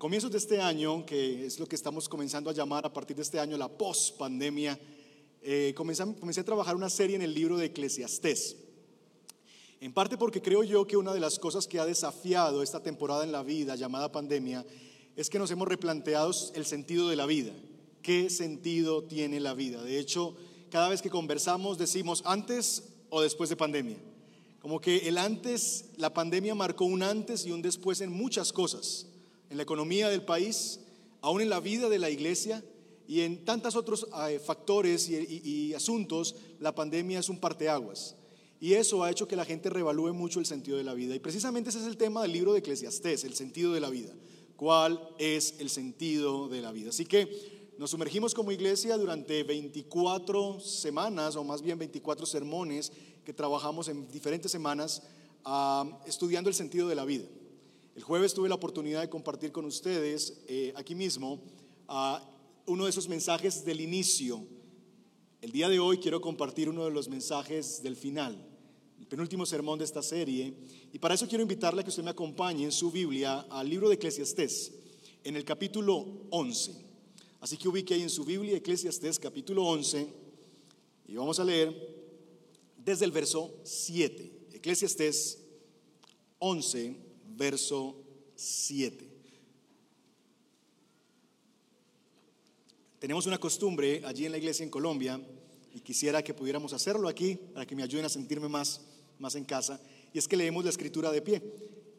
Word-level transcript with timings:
comienzos 0.00 0.32
de 0.32 0.38
este 0.38 0.58
año, 0.58 1.04
que 1.04 1.44
es 1.44 1.60
lo 1.60 1.66
que 1.66 1.76
estamos 1.76 2.08
comenzando 2.08 2.48
a 2.48 2.54
llamar 2.54 2.86
a 2.86 2.92
partir 2.92 3.14
de 3.14 3.22
este 3.22 3.38
año 3.38 3.58
la 3.58 3.68
post-pandemia, 3.68 4.80
eh, 5.42 5.74
comencé, 5.76 6.02
comencé 6.18 6.40
a 6.40 6.44
trabajar 6.44 6.74
una 6.74 6.88
serie 6.88 7.16
en 7.16 7.22
el 7.22 7.34
libro 7.34 7.58
de 7.58 7.66
Eclesiastés. 7.66 8.56
En 9.78 9.92
parte 9.92 10.16
porque 10.16 10.40
creo 10.40 10.64
yo 10.64 10.86
que 10.86 10.96
una 10.96 11.12
de 11.12 11.20
las 11.20 11.38
cosas 11.38 11.66
que 11.66 11.78
ha 11.78 11.84
desafiado 11.84 12.62
esta 12.62 12.82
temporada 12.82 13.24
en 13.24 13.32
la 13.32 13.42
vida 13.42 13.76
llamada 13.76 14.10
pandemia 14.10 14.64
es 15.16 15.28
que 15.28 15.38
nos 15.38 15.50
hemos 15.50 15.68
replanteado 15.68 16.32
el 16.54 16.64
sentido 16.64 17.10
de 17.10 17.16
la 17.16 17.26
vida. 17.26 17.52
¿Qué 18.00 18.30
sentido 18.30 19.04
tiene 19.04 19.38
la 19.38 19.52
vida? 19.52 19.82
De 19.82 19.98
hecho, 19.98 20.34
cada 20.70 20.88
vez 20.88 21.02
que 21.02 21.10
conversamos 21.10 21.76
decimos 21.76 22.22
antes 22.24 22.84
o 23.10 23.20
después 23.20 23.50
de 23.50 23.56
pandemia. 23.56 23.98
Como 24.62 24.80
que 24.80 25.08
el 25.08 25.18
antes, 25.18 25.90
la 25.98 26.14
pandemia 26.14 26.54
marcó 26.54 26.86
un 26.86 27.02
antes 27.02 27.44
y 27.44 27.50
un 27.50 27.60
después 27.60 28.00
en 28.00 28.10
muchas 28.10 28.50
cosas 28.50 29.09
en 29.50 29.56
la 29.56 29.64
economía 29.64 30.08
del 30.08 30.22
país, 30.22 30.80
aún 31.20 31.42
en 31.42 31.50
la 31.50 31.60
vida 31.60 31.88
de 31.88 31.98
la 31.98 32.08
iglesia 32.08 32.64
y 33.06 33.22
en 33.22 33.44
tantos 33.44 33.74
otros 33.74 34.06
eh, 34.28 34.38
factores 34.38 35.08
y, 35.10 35.74
asuntos, 35.74 36.36
la 36.60 36.74
pandemia 36.74 37.18
es 37.18 37.28
un 37.28 37.38
parteaguas. 37.38 38.14
Y 38.60 38.74
eso 38.74 39.02
ha 39.02 39.10
hecho 39.10 39.26
que 39.26 39.36
la 39.36 39.44
gente 39.44 39.68
revalúe 39.68 40.14
mucho 40.14 40.38
el 40.38 40.46
sentido 40.46 40.76
de 40.76 40.84
la 40.84 40.94
vida. 40.94 41.16
Y 41.16 41.18
precisamente 41.18 41.70
ese 41.70 41.80
es 41.80 41.86
el 41.86 41.96
tema 41.96 42.22
del 42.22 42.32
libro 42.32 42.52
de 42.52 42.60
Eclesiastés, 42.60 43.24
el 43.24 43.34
sentido 43.34 43.72
de 43.72 43.80
la 43.80 43.90
vida. 43.90 44.14
¿Cuál 44.54 45.00
es 45.18 45.54
el 45.58 45.70
sentido 45.70 46.48
de 46.48 46.60
la 46.60 46.70
vida? 46.70 46.90
Así 46.90 47.04
que 47.04 47.72
nos 47.78 47.90
sumergimos 47.90 48.34
como 48.34 48.52
iglesia 48.52 48.96
durante 48.96 49.42
24 49.42 50.60
semanas, 50.60 51.34
o 51.34 51.42
más 51.42 51.62
bien 51.62 51.78
24 51.78 52.26
sermones 52.26 52.92
que 53.24 53.32
trabajamos 53.32 53.88
en 53.88 54.06
diferentes 54.08 54.52
semanas, 54.52 55.02
ah, 55.44 56.00
estudiando 56.06 56.48
el 56.50 56.54
sentido 56.54 56.86
de 56.88 56.94
la 56.94 57.06
vida. 57.06 57.24
El 57.96 58.04
jueves 58.04 58.34
tuve 58.34 58.48
la 58.48 58.54
oportunidad 58.54 59.00
de 59.00 59.08
compartir 59.08 59.50
con 59.50 59.64
ustedes 59.64 60.42
eh, 60.46 60.72
aquí 60.76 60.94
mismo 60.94 61.40
uno 62.66 62.84
de 62.84 62.90
esos 62.90 63.08
mensajes 63.08 63.64
del 63.64 63.80
inicio. 63.80 64.46
El 65.42 65.50
día 65.50 65.68
de 65.68 65.80
hoy 65.80 65.98
quiero 65.98 66.20
compartir 66.20 66.68
uno 66.68 66.84
de 66.84 66.92
los 66.92 67.08
mensajes 67.08 67.82
del 67.82 67.96
final, 67.96 68.46
el 69.00 69.06
penúltimo 69.08 69.44
sermón 69.44 69.80
de 69.80 69.86
esta 69.86 70.02
serie. 70.02 70.54
Y 70.92 71.00
para 71.00 71.14
eso 71.14 71.26
quiero 71.26 71.42
invitarle 71.42 71.80
a 71.80 71.84
que 71.84 71.90
usted 71.90 72.04
me 72.04 72.10
acompañe 72.10 72.64
en 72.64 72.72
su 72.72 72.92
Biblia 72.92 73.40
al 73.50 73.68
libro 73.68 73.88
de 73.88 73.96
Eclesiastés, 73.96 74.72
en 75.24 75.34
el 75.34 75.44
capítulo 75.44 76.06
11. 76.30 76.72
Así 77.40 77.56
que 77.56 77.68
ubique 77.68 77.94
ahí 77.94 78.02
en 78.02 78.10
su 78.10 78.24
Biblia 78.24 78.56
Eclesiastés 78.56 79.18
capítulo 79.18 79.64
11 79.64 80.06
y 81.08 81.16
vamos 81.16 81.40
a 81.40 81.44
leer 81.44 81.74
desde 82.76 83.04
el 83.04 83.10
verso 83.10 83.52
7. 83.64 84.32
Eclesiastés 84.52 85.40
11 86.38 87.09
verso 87.40 87.96
7. 88.36 89.08
Tenemos 92.98 93.24
una 93.24 93.38
costumbre 93.38 94.02
allí 94.04 94.26
en 94.26 94.32
la 94.32 94.36
iglesia 94.36 94.62
en 94.62 94.68
Colombia 94.68 95.18
y 95.72 95.80
quisiera 95.80 96.22
que 96.22 96.34
pudiéramos 96.34 96.74
hacerlo 96.74 97.08
aquí 97.08 97.36
para 97.54 97.64
que 97.64 97.74
me 97.74 97.82
ayuden 97.82 98.04
a 98.04 98.10
sentirme 98.10 98.46
más, 98.46 98.82
más 99.18 99.36
en 99.36 99.46
casa. 99.46 99.80
Y 100.12 100.18
es 100.18 100.28
que 100.28 100.36
leemos 100.36 100.64
la 100.64 100.70
escritura 100.70 101.10
de 101.10 101.22
pie 101.22 101.42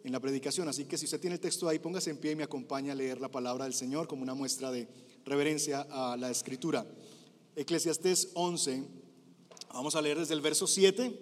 en 0.04 0.12
la 0.12 0.20
predicación. 0.20 0.68
Así 0.68 0.86
que 0.86 0.96
si 0.96 1.06
usted 1.06 1.20
tiene 1.20 1.38
el 1.38 1.40
texto 1.40 1.68
ahí, 1.68 1.80
póngase 1.80 2.12
en 2.12 2.18
pie 2.20 2.34
y 2.34 2.36
me 2.36 2.44
acompaña 2.44 2.92
a 2.92 2.96
leer 2.96 3.20
la 3.20 3.32
palabra 3.32 3.64
del 3.64 3.74
Señor 3.74 4.08
como 4.08 4.22
una 4.22 4.36
muestra 4.36 4.70
de 4.70 4.88
reverencia 5.26 5.88
a 5.90 6.18
la 6.18 6.30
escritura. 6.30 6.86
Eclesiastés 7.56 8.30
11, 8.36 8.84
vamos 9.74 9.96
a 9.96 10.04
leer 10.04 10.20
desde 10.20 10.36
el 10.36 10.42
verso 10.42 10.68
7 10.68 11.20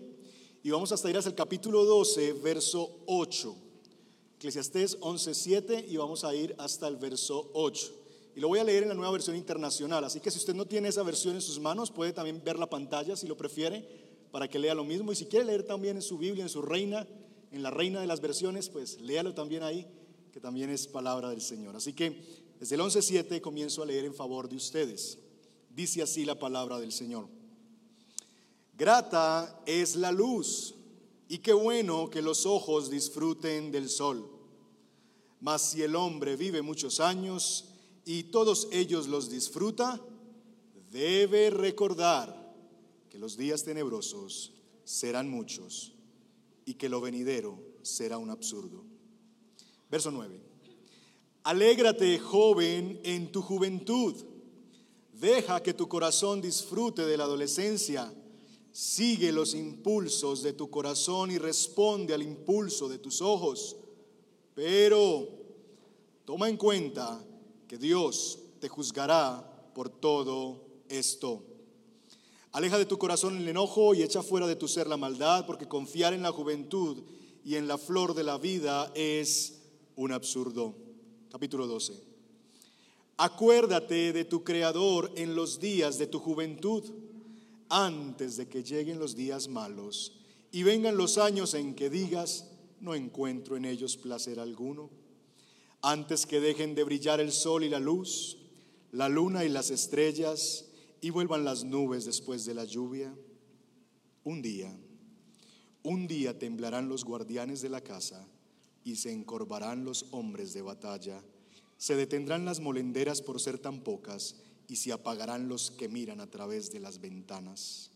y 0.62 0.70
vamos 0.72 0.92
hasta 0.92 1.10
ir 1.10 1.16
hasta 1.16 1.30
el 1.30 1.38
capítulo 1.38 1.86
12, 1.86 2.34
verso 2.34 3.00
8. 3.06 3.69
Eclesiastés 4.40 4.98
11.7 5.02 5.84
y 5.90 5.98
vamos 5.98 6.24
a 6.24 6.34
ir 6.34 6.56
hasta 6.60 6.88
el 6.88 6.96
verso 6.96 7.52
8. 7.52 7.92
Y 8.38 8.40
lo 8.40 8.48
voy 8.48 8.60
a 8.60 8.64
leer 8.64 8.84
en 8.84 8.90
la 8.90 8.96
nueva 8.96 9.12
versión 9.12 9.36
internacional, 9.36 10.02
así 10.06 10.22
que 10.22 10.32
si 10.32 10.38
usted 10.38 10.54
no 10.56 10.66
tiene 10.66 10.88
esa 10.88 11.04
versión 11.04 11.36
en 11.36 11.42
sus 11.42 11.60
manos, 11.60 11.92
puede 11.92 12.14
también 12.14 12.42
ver 12.42 12.58
la 12.58 12.70
pantalla 12.70 13.18
si 13.18 13.28
lo 13.28 13.36
prefiere, 13.36 13.86
para 14.32 14.48
que 14.48 14.58
lea 14.58 14.74
lo 14.74 14.86
mismo. 14.86 15.12
Y 15.12 15.18
si 15.18 15.26
quiere 15.26 15.44
leer 15.44 15.64
también 15.64 15.98
en 15.98 16.02
su 16.02 16.18
Biblia, 16.18 16.44
en 16.44 16.50
su 16.50 16.62
reina, 16.62 17.06
en 17.52 17.62
la 17.62 17.70
reina 17.70 18.00
de 18.00 18.08
las 18.08 18.22
versiones, 18.22 18.70
pues 18.70 19.02
léalo 19.02 19.34
también 19.34 19.62
ahí, 19.62 19.86
que 20.32 20.40
también 20.40 20.70
es 20.70 20.88
palabra 20.88 21.32
del 21.32 21.42
Señor. 21.42 21.76
Así 21.76 21.92
que 21.92 22.24
desde 22.62 22.76
el 22.76 22.82
11.7 22.82 23.42
comienzo 23.42 23.84
a 23.84 23.88
leer 23.88 24.06
en 24.06 24.14
favor 24.14 24.48
de 24.48 24.56
ustedes. 24.56 25.18
Dice 25.70 26.02
así 26.02 26.24
la 26.24 26.40
palabra 26.40 26.80
del 26.80 26.94
Señor. 26.94 27.28
Grata 28.78 29.62
es 29.66 29.98
la 29.98 30.14
luz 30.14 30.76
y 31.32 31.38
qué 31.38 31.54
bueno 31.54 32.10
que 32.10 32.24
los 32.24 32.48
ojos 32.48 32.90
disfruten 32.90 33.72
del 33.72 33.88
sol. 33.88 34.39
Mas 35.40 35.72
si 35.72 35.82
el 35.82 35.96
hombre 35.96 36.36
vive 36.36 36.62
muchos 36.62 37.00
años 37.00 37.66
y 38.06 38.24
todos 38.24 38.68
ellos 38.72 39.08
los 39.08 39.30
disfruta, 39.30 40.02
debe 40.92 41.50
recordar 41.50 42.36
que 43.10 43.20
los 43.20 43.38
días 43.38 43.64
tenebrosos 43.64 44.54
serán 44.84 45.30
muchos 45.30 45.94
y 46.66 46.74
que 46.76 46.90
lo 46.90 47.02
venidero 47.02 47.62
será 47.82 48.18
un 48.18 48.30
absurdo. 48.30 48.84
Verso 49.90 50.12
9. 50.12 50.42
Alégrate, 51.44 52.20
joven, 52.20 53.00
en 53.04 53.32
tu 53.32 53.42
juventud. 53.42 54.16
Deja 55.14 55.64
que 55.64 55.74
tu 55.74 55.88
corazón 55.88 56.42
disfrute 56.42 57.06
de 57.06 57.18
la 57.18 57.24
adolescencia 57.24 58.14
Sigue 58.72 59.32
los 59.32 59.56
impulsos 59.56 60.44
de 60.44 60.54
tu 60.54 60.70
corazón 60.70 61.32
y 61.32 61.38
responde 61.38 62.14
al 62.14 62.22
impulso 62.22 62.88
de 62.88 63.00
tus 63.00 63.22
ojos. 63.22 63.76
Pero 64.62 65.26
toma 66.26 66.50
en 66.50 66.58
cuenta 66.58 67.24
que 67.66 67.78
Dios 67.78 68.40
te 68.60 68.68
juzgará 68.68 69.72
por 69.74 69.88
todo 69.88 70.66
esto. 70.90 71.46
Aleja 72.52 72.78
de 72.78 72.86
tu 72.86 72.98
corazón 72.98 73.38
el 73.38 73.48
enojo 73.48 73.94
y 73.94 74.04
echa 74.04 74.22
fuera 74.22 74.48
de 74.48 74.58
tu 74.58 74.68
ser 74.68 74.88
la 74.88 74.98
maldad, 74.98 75.46
porque 75.46 75.70
confiar 75.70 76.14
en 76.14 76.24
la 76.24 76.34
juventud 76.34 77.02
y 77.46 77.56
en 77.56 77.70
la 77.70 77.78
flor 77.78 78.14
de 78.14 78.26
la 78.26 78.38
vida 78.38 78.92
es 78.96 79.62
un 79.96 80.12
absurdo. 80.12 80.76
Capítulo 81.32 81.66
12. 81.66 81.94
Acuérdate 83.16 84.12
de 84.12 84.26
tu 84.26 84.44
Creador 84.44 85.10
en 85.16 85.36
los 85.36 85.62
días 85.62 85.98
de 85.98 86.08
tu 86.08 86.20
juventud 86.20 86.84
antes 87.70 88.36
de 88.36 88.50
que 88.50 88.62
lleguen 88.62 89.00
los 89.00 89.16
días 89.16 89.48
malos 89.48 90.20
y 90.52 90.64
vengan 90.64 90.98
los 90.98 91.18
años 91.18 91.54
en 91.54 91.76
que 91.76 91.90
digas, 91.90 92.59
no 92.82 92.96
encuentro 92.96 93.58
en 93.58 93.66
ellos 93.66 93.98
placer 93.98 94.40
alguno, 94.40 94.90
antes 95.82 96.26
que 96.26 96.40
dejen 96.40 96.76
de 96.76 96.84
brillar 96.84 97.20
el 97.20 97.32
sol 97.32 97.64
y 97.64 97.70
la 97.70 97.80
luz, 97.80 98.38
la 98.92 99.10
luna 99.10 99.46
y 99.46 99.50
las 99.50 99.70
estrellas, 99.70 100.66
y 101.02 101.10
vuelvan 101.12 101.46
las 101.46 101.64
nubes 101.64 102.06
después 102.06 102.46
de 102.46 102.54
la 102.54 102.66
lluvia. 102.66 103.16
Un 104.24 104.42
día, 104.42 104.76
un 105.84 106.08
día 106.08 106.38
temblarán 106.38 106.90
los 106.90 107.06
guardianes 107.06 107.62
de 107.62 107.70
la 107.70 107.82
casa 107.82 108.28
y 108.84 108.98
se 108.98 109.12
encorvarán 109.12 109.86
los 109.86 110.08
hombres 110.12 110.54
de 110.54 110.62
batalla, 110.62 111.24
se 111.78 111.96
detendrán 111.96 112.44
las 112.44 112.60
molenderas 112.60 113.22
por 113.22 113.40
ser 113.40 113.60
tan 113.60 113.82
pocas, 113.82 114.36
y 114.70 114.76
se 114.76 114.94
apagarán 114.94 115.50
los 115.50 115.72
que 115.72 115.90
miran 115.90 116.22
a 116.22 116.30
través 116.30 116.72
de 116.72 116.80
las 116.80 117.02
ventanas. 117.02 117.90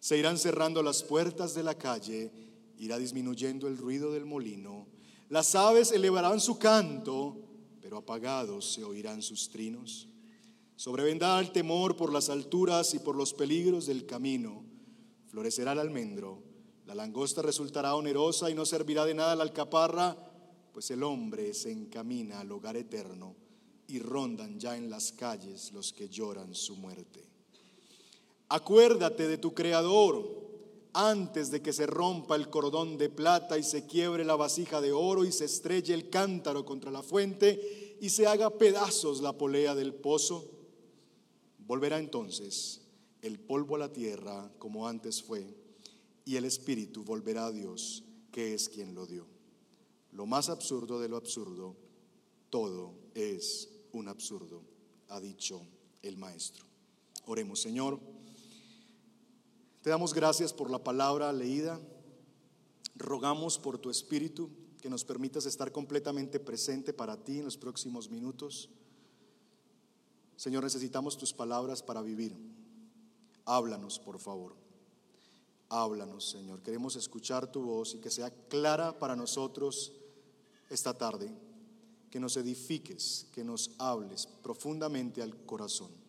Se 0.00 0.18
irán 0.18 0.36
cerrando 0.36 0.82
las 0.82 1.04
puertas 1.04 1.54
de 1.54 1.62
la 1.62 1.76
calle, 1.76 2.32
irá 2.78 2.98
disminuyendo 2.98 3.68
el 3.68 3.76
ruido 3.76 4.12
del 4.12 4.24
molino. 4.24 4.86
Las 5.28 5.54
aves 5.54 5.92
elevarán 5.92 6.40
su 6.40 6.58
canto, 6.58 7.36
pero 7.80 7.98
apagados 7.98 8.72
se 8.72 8.84
oirán 8.84 9.22
sus 9.22 9.50
trinos. 9.50 10.08
Sobrevendrá 10.76 11.38
el 11.40 11.50
temor 11.50 11.96
por 11.96 12.12
las 12.12 12.30
alturas 12.30 12.94
y 12.94 13.00
por 13.00 13.16
los 13.16 13.34
peligros 13.34 13.86
del 13.86 14.06
camino. 14.06 14.64
Florecerá 15.26 15.72
el 15.72 15.80
almendro, 15.80 16.42
la 16.86 16.94
langosta 16.94 17.42
resultará 17.42 17.94
onerosa 17.94 18.48
y 18.48 18.54
no 18.54 18.64
servirá 18.64 19.04
de 19.04 19.12
nada 19.12 19.36
la 19.36 19.42
alcaparra, 19.42 20.16
pues 20.72 20.90
el 20.90 21.02
hombre 21.02 21.52
se 21.52 21.70
encamina 21.70 22.40
al 22.40 22.50
hogar 22.50 22.78
eterno 22.78 23.36
y 23.88 23.98
rondan 23.98 24.58
ya 24.58 24.76
en 24.76 24.88
las 24.88 25.12
calles 25.12 25.72
los 25.72 25.92
que 25.92 26.08
lloran 26.08 26.54
su 26.54 26.76
muerte. 26.76 27.28
Acuérdate 28.48 29.28
de 29.28 29.36
tu 29.36 29.52
Creador 29.52 30.47
antes 31.00 31.52
de 31.52 31.62
que 31.62 31.72
se 31.72 31.86
rompa 31.86 32.34
el 32.34 32.50
cordón 32.50 32.98
de 32.98 33.08
plata 33.08 33.56
y 33.56 33.62
se 33.62 33.86
quiebre 33.86 34.24
la 34.24 34.34
vasija 34.34 34.80
de 34.80 34.90
oro 34.90 35.24
y 35.24 35.30
se 35.30 35.44
estrelle 35.44 35.94
el 35.94 36.10
cántaro 36.10 36.64
contra 36.64 36.90
la 36.90 37.04
fuente 37.04 37.96
y 38.00 38.10
se 38.10 38.26
haga 38.26 38.50
pedazos 38.50 39.20
la 39.20 39.32
polea 39.32 39.76
del 39.76 39.94
pozo. 39.94 40.50
Volverá 41.60 42.00
entonces 42.00 42.80
el 43.22 43.38
polvo 43.38 43.76
a 43.76 43.78
la 43.78 43.92
tierra 43.92 44.50
como 44.58 44.88
antes 44.88 45.22
fue 45.22 45.46
y 46.24 46.34
el 46.34 46.44
espíritu 46.44 47.04
volverá 47.04 47.46
a 47.46 47.52
Dios, 47.52 48.02
que 48.32 48.54
es 48.54 48.68
quien 48.68 48.96
lo 48.96 49.06
dio. 49.06 49.24
Lo 50.10 50.26
más 50.26 50.48
absurdo 50.48 50.98
de 50.98 51.08
lo 51.08 51.16
absurdo, 51.16 51.76
todo 52.50 52.92
es 53.14 53.68
un 53.92 54.08
absurdo, 54.08 54.62
ha 55.10 55.20
dicho 55.20 55.62
el 56.02 56.16
maestro. 56.16 56.64
Oremos, 57.26 57.60
Señor. 57.60 58.17
Te 59.82 59.90
damos 59.90 60.12
gracias 60.12 60.52
por 60.52 60.70
la 60.70 60.82
palabra 60.82 61.32
leída. 61.32 61.80
Rogamos 62.96 63.58
por 63.58 63.78
tu 63.78 63.90
espíritu 63.90 64.50
que 64.80 64.90
nos 64.90 65.04
permitas 65.04 65.46
estar 65.46 65.70
completamente 65.70 66.40
presente 66.40 66.92
para 66.92 67.16
ti 67.16 67.38
en 67.38 67.44
los 67.44 67.56
próximos 67.56 68.10
minutos. 68.10 68.70
Señor, 70.36 70.64
necesitamos 70.64 71.16
tus 71.16 71.32
palabras 71.32 71.82
para 71.82 72.02
vivir. 72.02 72.36
Háblanos, 73.44 73.98
por 73.98 74.18
favor. 74.18 74.56
Háblanos, 75.68 76.28
Señor. 76.30 76.62
Queremos 76.62 76.96
escuchar 76.96 77.50
tu 77.50 77.62
voz 77.62 77.94
y 77.94 77.98
que 77.98 78.10
sea 78.10 78.30
clara 78.48 78.98
para 78.98 79.16
nosotros 79.16 79.92
esta 80.70 80.94
tarde. 80.94 81.30
Que 82.10 82.20
nos 82.20 82.36
edifiques, 82.36 83.26
que 83.32 83.44
nos 83.44 83.72
hables 83.78 84.26
profundamente 84.26 85.22
al 85.22 85.36
corazón. 85.44 86.07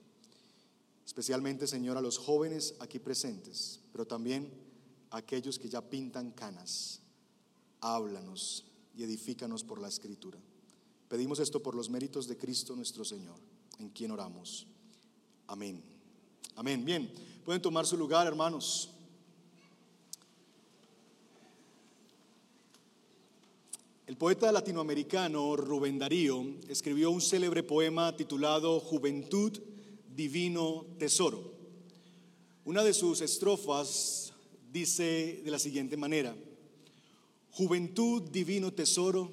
Especialmente, 1.09 1.65
Señor, 1.65 1.97
a 1.97 2.01
los 2.01 2.19
jóvenes 2.19 2.75
aquí 2.79 2.99
presentes, 2.99 3.79
pero 3.91 4.05
también 4.05 4.53
a 5.09 5.17
aquellos 5.17 5.57
que 5.57 5.67
ya 5.67 5.81
pintan 5.81 6.29
canas. 6.29 7.01
Háblanos 7.81 8.67
y 8.95 9.01
edifícanos 9.01 9.63
por 9.63 9.81
la 9.81 9.87
escritura. 9.87 10.37
Pedimos 11.07 11.39
esto 11.39 11.63
por 11.63 11.73
los 11.73 11.89
méritos 11.89 12.27
de 12.27 12.37
Cristo 12.37 12.75
nuestro 12.75 13.03
Señor, 13.03 13.39
en 13.79 13.89
quien 13.89 14.11
oramos. 14.11 14.67
Amén. 15.47 15.83
Amén. 16.55 16.85
Bien, 16.85 17.11
pueden 17.43 17.59
tomar 17.59 17.87
su 17.87 17.97
lugar, 17.97 18.27
hermanos. 18.27 18.91
El 24.05 24.15
poeta 24.15 24.51
latinoamericano 24.51 25.55
Rubén 25.55 25.97
Darío 25.97 26.45
escribió 26.67 27.09
un 27.09 27.21
célebre 27.21 27.63
poema 27.63 28.15
titulado 28.15 28.79
Juventud, 28.79 29.59
Divino 30.19 30.85
Tesoro. 30.97 31.53
Una 32.65 32.83
de 32.83 32.93
sus 32.93 33.21
estrofas 33.21 34.33
dice 34.69 35.41
de 35.45 35.49
la 35.49 35.57
siguiente 35.57 35.95
manera, 35.95 36.35
Juventud, 37.51 38.23
divino 38.23 38.73
tesoro, 38.73 39.31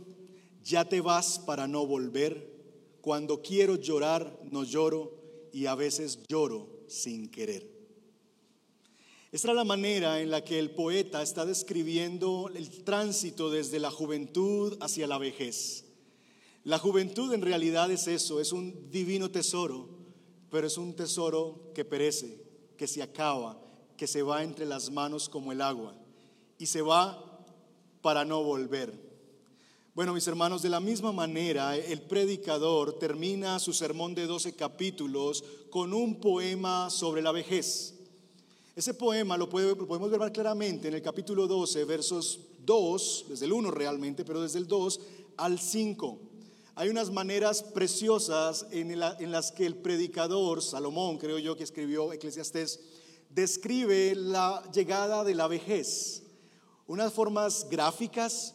ya 0.62 0.88
te 0.88 1.00
vas 1.00 1.40
para 1.40 1.66
no 1.66 1.84
volver. 1.88 2.54
Cuando 3.00 3.42
quiero 3.42 3.74
llorar, 3.74 4.38
no 4.52 4.62
lloro 4.62 5.50
y 5.52 5.66
a 5.66 5.74
veces 5.74 6.20
lloro 6.28 6.68
sin 6.86 7.30
querer. 7.30 7.68
Esta 9.32 9.48
es 9.48 9.56
la 9.56 9.64
manera 9.64 10.20
en 10.20 10.30
la 10.30 10.44
que 10.44 10.60
el 10.60 10.70
poeta 10.70 11.20
está 11.20 11.44
describiendo 11.44 12.48
el 12.54 12.84
tránsito 12.84 13.50
desde 13.50 13.80
la 13.80 13.90
juventud 13.90 14.78
hacia 14.80 15.08
la 15.08 15.18
vejez. 15.18 15.84
La 16.62 16.78
juventud 16.78 17.32
en 17.32 17.42
realidad 17.42 17.90
es 17.90 18.06
eso, 18.06 18.40
es 18.40 18.52
un 18.52 18.88
divino 18.92 19.32
tesoro, 19.32 19.95
pero 20.56 20.68
es 20.68 20.78
un 20.78 20.94
tesoro 20.94 21.70
que 21.74 21.84
perece, 21.84 22.40
que 22.78 22.86
se 22.86 23.02
acaba, 23.02 23.60
que 23.94 24.06
se 24.06 24.22
va 24.22 24.42
entre 24.42 24.64
las 24.64 24.90
manos 24.90 25.28
como 25.28 25.52
el 25.52 25.60
agua 25.60 25.94
y 26.56 26.64
se 26.64 26.80
va 26.80 27.44
para 28.00 28.24
no 28.24 28.42
volver. 28.42 28.90
Bueno, 29.94 30.14
mis 30.14 30.26
hermanos, 30.26 30.62
de 30.62 30.70
la 30.70 30.80
misma 30.80 31.12
manera, 31.12 31.76
el 31.76 32.00
predicador 32.00 32.98
termina 32.98 33.58
su 33.58 33.74
sermón 33.74 34.14
de 34.14 34.24
12 34.24 34.54
capítulos 34.54 35.44
con 35.68 35.92
un 35.92 36.22
poema 36.22 36.88
sobre 36.88 37.20
la 37.20 37.32
vejez. 37.32 37.92
Ese 38.74 38.94
poema 38.94 39.36
lo, 39.36 39.50
podemos 39.50 40.10
ver 40.10 40.32
claramente 40.32 40.88
en 40.88 40.94
el 40.94 41.02
capítulo 41.02 41.46
12, 41.46 41.84
versos 41.84 42.40
2, 42.64 43.26
desde 43.28 43.44
el 43.44 43.52
1 43.52 43.70
realmente, 43.72 44.24
pero 44.24 44.40
desde 44.40 44.60
el 44.60 44.66
2 44.66 45.00
al 45.36 45.58
5. 45.58 46.18
Hay 46.78 46.90
unas 46.90 47.10
maneras 47.10 47.62
preciosas 47.62 48.66
en, 48.70 49.00
las 49.00 49.50
que 49.50 49.64
el 49.64 49.76
predicador, 49.76 50.62
Salomón, 50.62 51.16
creo 51.16 51.38
yo 51.38 51.56
que 51.56 51.64
escribió 51.64 52.12
Eclesiastés, 52.12 52.80
describe 53.30 54.14
la 54.14 54.62
llegada 54.74 55.24
de 55.24 55.34
la 55.34 55.48
vejez. 55.48 56.24
Unas 56.86 57.14
formas 57.14 57.66
gráficas, 57.70 58.54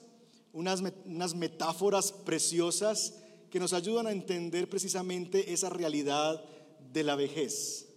unas, 0.54 0.84
unas 1.04 1.34
metáforas 1.34 2.12
preciosas 2.12 3.16
que 3.50 3.60
nos 3.60 3.74
ayudan 3.74 4.06
a 4.06 4.12
entender 4.12 4.70
precisamente 4.70 5.52
esa 5.52 5.70
realidad 5.70 6.46
de 6.94 7.04
la 7.04 7.16
vejez. 7.16 7.88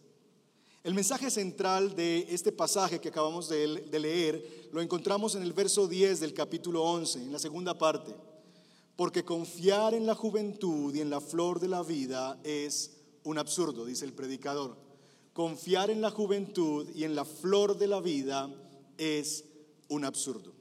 El 0.82 0.94
mensaje 0.94 1.30
central 1.30 1.94
de 1.94 2.26
este 2.30 2.50
pasaje 2.50 2.98
que 2.98 3.10
acabamos 3.10 3.50
de, 3.50 3.66
leer 4.00 4.70
lo 4.72 4.80
encontramos 4.80 5.34
en 5.34 5.42
el 5.42 5.52
verso 5.52 5.86
10 5.86 6.20
del 6.20 6.32
capítulo 6.32 6.82
11, 6.82 7.24
en 7.24 7.32
la 7.32 7.38
segunda 7.38 7.76
parte. 7.76 8.14
Porque 8.96 9.24
confiar 9.24 9.94
en 9.94 10.06
la 10.06 10.14
juventud 10.14 10.94
y 10.94 11.00
en 11.00 11.10
la 11.10 11.20
flor 11.20 11.58
de 11.58 11.68
la 11.68 11.82
vida 11.82 12.38
es 12.44 12.92
un 13.24 13.38
absurdo, 13.38 13.84
dice 13.84 14.04
el 14.04 14.12
predicador. 14.12 14.76
Confiar 15.32 15.90
en 15.90 16.00
la 16.00 16.10
juventud 16.10 16.88
y 16.94 17.04
en 17.04 17.16
la 17.16 17.24
flor 17.24 17.76
de 17.76 17.88
la 17.88 18.00
vida 18.00 18.48
es 18.96 19.44
un 19.88 20.04
absurdo. 20.04 20.52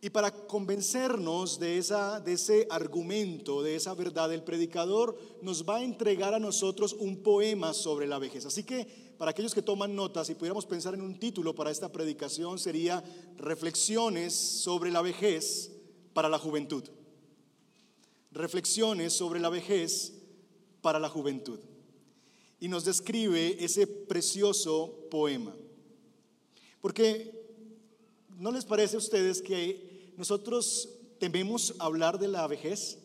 Y 0.00 0.10
para 0.10 0.30
convencernos 0.30 1.58
de, 1.58 1.78
esa, 1.78 2.20
de 2.20 2.34
ese 2.34 2.66
argumento, 2.70 3.62
de 3.62 3.76
esa 3.76 3.94
verdad, 3.94 4.32
el 4.32 4.42
predicador 4.42 5.18
nos 5.40 5.64
va 5.64 5.76
a 5.76 5.82
entregar 5.84 6.34
a 6.34 6.38
nosotros 6.38 6.94
un 6.98 7.22
poema 7.22 7.72
sobre 7.72 8.06
la 8.06 8.18
vejez. 8.18 8.44
Así 8.44 8.64
que 8.64 8.86
para 9.18 9.30
aquellos 9.30 9.54
que 9.54 9.62
toman 9.62 9.96
notas, 9.96 10.26
si 10.26 10.34
pudiéramos 10.34 10.66
pensar 10.66 10.94
en 10.94 11.00
un 11.00 11.18
título 11.18 11.54
para 11.54 11.70
esta 11.70 11.90
predicación, 11.90 12.58
sería 12.58 13.02
Reflexiones 13.36 14.34
sobre 14.34 14.90
la 14.90 15.00
vejez 15.00 15.72
para 16.12 16.28
la 16.28 16.38
juventud. 16.38 16.84
Reflexiones 18.36 19.12
sobre 19.12 19.40
la 19.40 19.48
vejez 19.48 20.12
para 20.82 21.00
la 21.00 21.08
juventud. 21.08 21.58
Y 22.60 22.68
nos 22.68 22.84
describe 22.84 23.62
ese 23.64 23.86
precioso 23.86 25.08
poema. 25.10 25.54
Porque, 26.80 27.32
¿no 28.38 28.52
les 28.52 28.64
parece 28.64 28.96
a 28.96 28.98
ustedes 28.98 29.42
que 29.42 30.12
nosotros 30.16 30.88
tememos 31.18 31.74
hablar 31.78 32.18
de 32.18 32.28
la 32.28 32.46
vejez. 32.46 32.98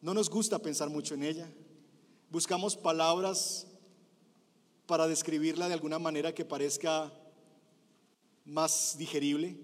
No 0.00 0.14
nos 0.14 0.28
gusta 0.28 0.58
pensar 0.58 0.88
mucho 0.90 1.14
en 1.14 1.22
ella. 1.22 1.50
Buscamos 2.30 2.76
palabras 2.76 3.66
para 4.86 5.06
describirla 5.06 5.68
de 5.68 5.74
alguna 5.74 5.98
manera 5.98 6.34
que 6.34 6.44
parezca 6.44 7.12
más 8.44 8.96
digerible. 8.98 9.56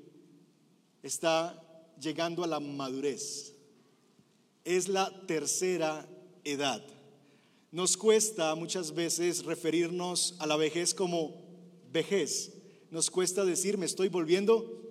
Está 1.03 1.61
llegando 2.01 2.45
a 2.45 2.47
la 2.47 2.61
madurez. 2.61 3.55
Es 4.65 4.89
la 4.89 5.11
tercera 5.27 6.09
edad. 6.45 6.83
Nos 7.73 7.97
cuesta 7.97 8.55
muchas 8.55 8.95
veces 8.95 9.45
referirnos 9.45 10.35
a 10.39 10.47
la 10.47 10.57
vejez 10.57 10.95
como 10.95 11.43
vejez. 11.93 12.53
Nos 12.91 13.11
cuesta 13.11 13.45
decir, 13.45 13.79
me 13.79 13.87
estoy 13.87 14.09
volviendo 14.09 14.83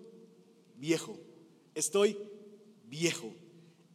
viejo, 0.77 1.17
estoy 1.75 2.17
viejo. 2.85 3.33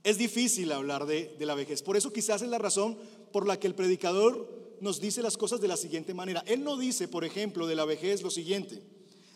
Es 0.02 0.18
difícil 0.18 0.70
hablar 0.70 1.06
de, 1.06 1.34
la 1.40 1.54
vejez. 1.54 1.82
Por 1.82 1.96
eso 1.96 2.12
quizás 2.12 2.42
es 2.42 2.48
la 2.48 2.58
razón 2.58 2.98
por 3.32 3.48
la 3.48 3.58
que 3.58 3.66
el 3.66 3.74
predicador 3.74 4.76
nos 4.80 5.00
dice 5.00 5.22
las 5.22 5.38
cosas 5.38 5.62
de 5.62 5.68
la 5.68 5.78
siguiente 5.78 6.12
manera. 6.12 6.44
Él 6.46 6.62
no 6.62 6.76
dice, 6.76 7.08
por 7.08 7.24
ejemplo, 7.24 7.66
de 7.66 7.74
la 7.74 7.86
vejez 7.86 8.22
lo 8.22 8.30
siguiente. 8.30 8.82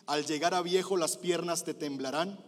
Al 0.04 0.26
llegar 0.26 0.52
a 0.52 0.60
viejo 0.60 0.98
las 0.98 1.16
piernas 1.16 1.64
te 1.64 1.72
temblarán, 1.72 2.38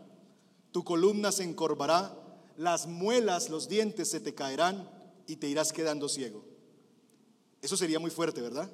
tu 0.71 0.85
columna 0.85 1.33
se 1.33 1.45
encorvará, 1.45 2.15
las 2.61 2.87
muelas, 2.87 3.49
los 3.49 3.71
dientes 3.71 4.11
se 4.11 4.21
te 4.21 4.35
caerán 4.35 4.87
y 5.27 5.37
te 5.37 5.49
irás 5.49 5.73
quedando 5.73 6.11
ciego. 6.11 6.45
Eso 7.63 7.75
sería 7.75 7.99
muy 7.99 8.11
fuerte, 8.11 8.43
¿verdad? 8.43 8.71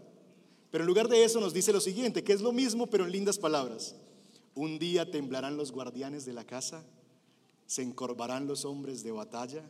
Pero 0.73 0.83
en 0.83 0.89
lugar 0.89 1.07
de 1.07 1.23
eso 1.23 1.39
nos 1.39 1.55
dice 1.55 1.73
lo 1.73 1.81
siguiente, 1.81 2.25
que 2.25 2.33
es 2.33 2.41
lo 2.41 2.51
mismo 2.51 2.89
pero 2.89 3.05
en 3.05 3.13
lindas 3.13 3.39
palabras. 3.39 3.95
Un 4.57 4.81
día 4.81 5.09
temblarán 5.09 5.57
los 5.57 5.71
guardianes 5.71 6.25
de 6.25 6.33
la 6.33 6.45
casa, 6.45 6.83
se 7.67 7.83
encorvarán 7.83 8.49
los 8.49 8.65
hombres 8.65 9.05
de 9.05 9.13
batalla, 9.13 9.63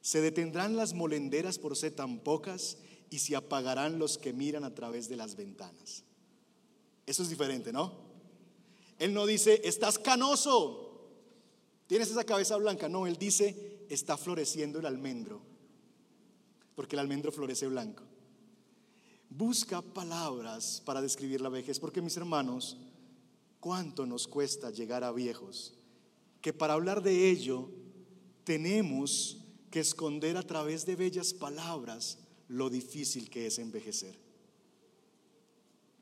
se 0.00 0.22
detendrán 0.22 0.74
las 0.74 0.94
molenderas 0.94 1.58
por 1.58 1.76
ser 1.76 1.92
tan 1.92 2.20
pocas 2.20 2.78
y 3.10 3.18
se 3.18 3.36
apagarán 3.36 3.98
los 3.98 4.16
que 4.16 4.32
miran 4.32 4.64
a 4.64 4.74
través 4.74 5.10
de 5.10 5.16
las 5.16 5.36
ventanas. 5.36 6.04
Eso 7.04 7.22
es 7.22 7.28
diferente, 7.28 7.70
¿no? 7.70 7.92
Él 8.98 9.12
no 9.12 9.26
dice, 9.26 9.60
estás 9.64 9.98
canoso, 9.98 10.91
tienes 11.92 12.10
esa 12.10 12.24
cabeza 12.24 12.56
blanca. 12.56 12.88
No, 12.88 13.06
él 13.06 13.18
dice, 13.18 13.84
está 13.90 14.16
floreciendo 14.16 14.78
el 14.78 14.86
almendro, 14.86 15.42
porque 16.74 16.96
el 16.96 17.00
almendro 17.00 17.30
florece 17.30 17.66
blanco. 17.66 18.02
Busca 19.28 19.82
palabras 19.82 20.80
para 20.86 21.02
describir 21.02 21.42
la 21.42 21.50
vejez, 21.50 21.78
porque 21.78 22.00
mis 22.00 22.16
hermanos, 22.16 22.78
cuánto 23.60 24.06
nos 24.06 24.26
cuesta 24.26 24.70
llegar 24.70 25.04
a 25.04 25.12
viejos, 25.12 25.74
que 26.40 26.54
para 26.54 26.72
hablar 26.72 27.02
de 27.02 27.28
ello 27.28 27.68
tenemos 28.44 29.44
que 29.70 29.80
esconder 29.80 30.38
a 30.38 30.46
través 30.46 30.86
de 30.86 30.96
bellas 30.96 31.34
palabras 31.34 32.20
lo 32.48 32.70
difícil 32.70 33.28
que 33.28 33.48
es 33.48 33.58
envejecer. 33.58 34.18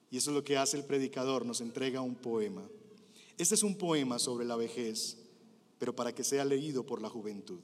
Y 0.09 0.19
eso 0.19 0.31
es 0.31 0.37
lo 0.37 0.45
que 0.45 0.57
hace 0.57 0.77
el 0.77 0.85
predicador, 0.85 1.45
nos 1.45 1.61
entrega 1.61 2.01
un 2.01 2.15
poema. 2.15 2.63
Este 3.37 3.57
es 3.57 3.65
un 3.65 3.75
poema 3.77 4.21
sobre 4.21 4.45
la 4.45 4.55
vejez, 4.55 5.20
pero 5.81 5.97
para 5.97 6.15
que 6.15 6.23
sea 6.23 6.45
leído 6.45 6.85
por 6.85 7.01
la 7.01 7.09
juventud. 7.09 7.59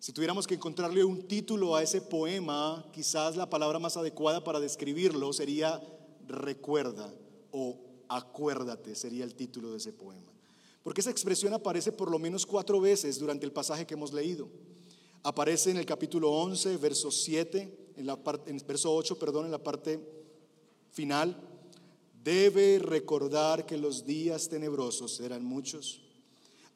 Si 0.00 0.12
tuviéramos 0.12 0.48
que 0.48 0.54
encontrarle 0.54 1.04
un 1.04 1.28
título 1.28 1.76
a 1.76 1.82
ese 1.82 2.02
poema, 2.02 2.84
quizás 2.92 3.36
la 3.36 3.48
palabra 3.48 3.78
más 3.78 3.96
adecuada 3.96 4.42
para 4.42 4.58
describirlo 4.58 5.32
sería 5.32 5.80
recuerda 6.26 7.14
o 7.52 7.78
Acuérdate 8.08 8.94
sería 8.94 9.24
el 9.24 9.34
título 9.34 9.70
de 9.70 9.76
ese 9.76 9.92
poema. 9.92 10.32
Porque 10.82 11.02
esa 11.02 11.10
expresión 11.10 11.52
aparece 11.52 11.92
por 11.92 12.10
lo 12.10 12.18
menos 12.18 12.46
cuatro 12.46 12.80
veces 12.80 13.18
durante 13.18 13.44
el 13.44 13.52
pasaje 13.52 13.86
que 13.86 13.94
hemos 13.94 14.12
leído. 14.12 14.48
Aparece 15.22 15.70
en 15.70 15.76
el 15.76 15.84
capítulo 15.84 16.32
11, 16.32 16.78
verso 16.78 17.10
7, 17.10 17.92
en, 17.96 18.06
la 18.06 18.16
parte, 18.16 18.50
en 18.50 18.62
verso 18.66 18.94
8, 18.94 19.18
perdón, 19.18 19.44
en 19.44 19.52
la 19.52 19.62
parte 19.62 20.00
final. 20.90 21.36
Debe 22.24 22.78
recordar 22.78 23.66
que 23.66 23.76
los 23.76 24.06
días 24.06 24.48
tenebrosos 24.48 25.16
serán 25.16 25.44
muchos. 25.44 26.07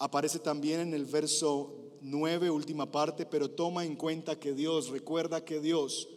Aparece 0.03 0.41
también 0.41 0.81
en 0.81 0.95
el 0.95 1.05
verso 1.05 1.77
9, 2.01 2.51
última 2.51 2.91
parte, 2.91 3.25
pero 3.25 3.49
toma 3.49 3.85
en 3.85 3.95
cuenta 3.95 4.37
que 4.37 4.53
Dios, 4.53 4.89
recuerda 4.89 5.45
que 5.45 5.61
Dios, 5.61 6.09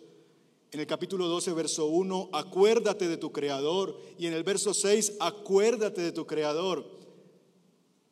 en 0.72 0.80
el 0.80 0.88
capítulo 0.88 1.28
12, 1.28 1.54
verso 1.54 1.86
1, 1.86 2.30
acuérdate 2.34 3.08
de 3.08 3.18
tu 3.18 3.32
Creador, 3.32 3.96
y 4.18 4.26
en 4.26 4.34
el 4.34 4.44
verso 4.44 4.74
6, 4.74 5.18
acuérdate 5.20 6.02
de 6.02 6.12
tu 6.12 6.26
Creador. 6.26 6.84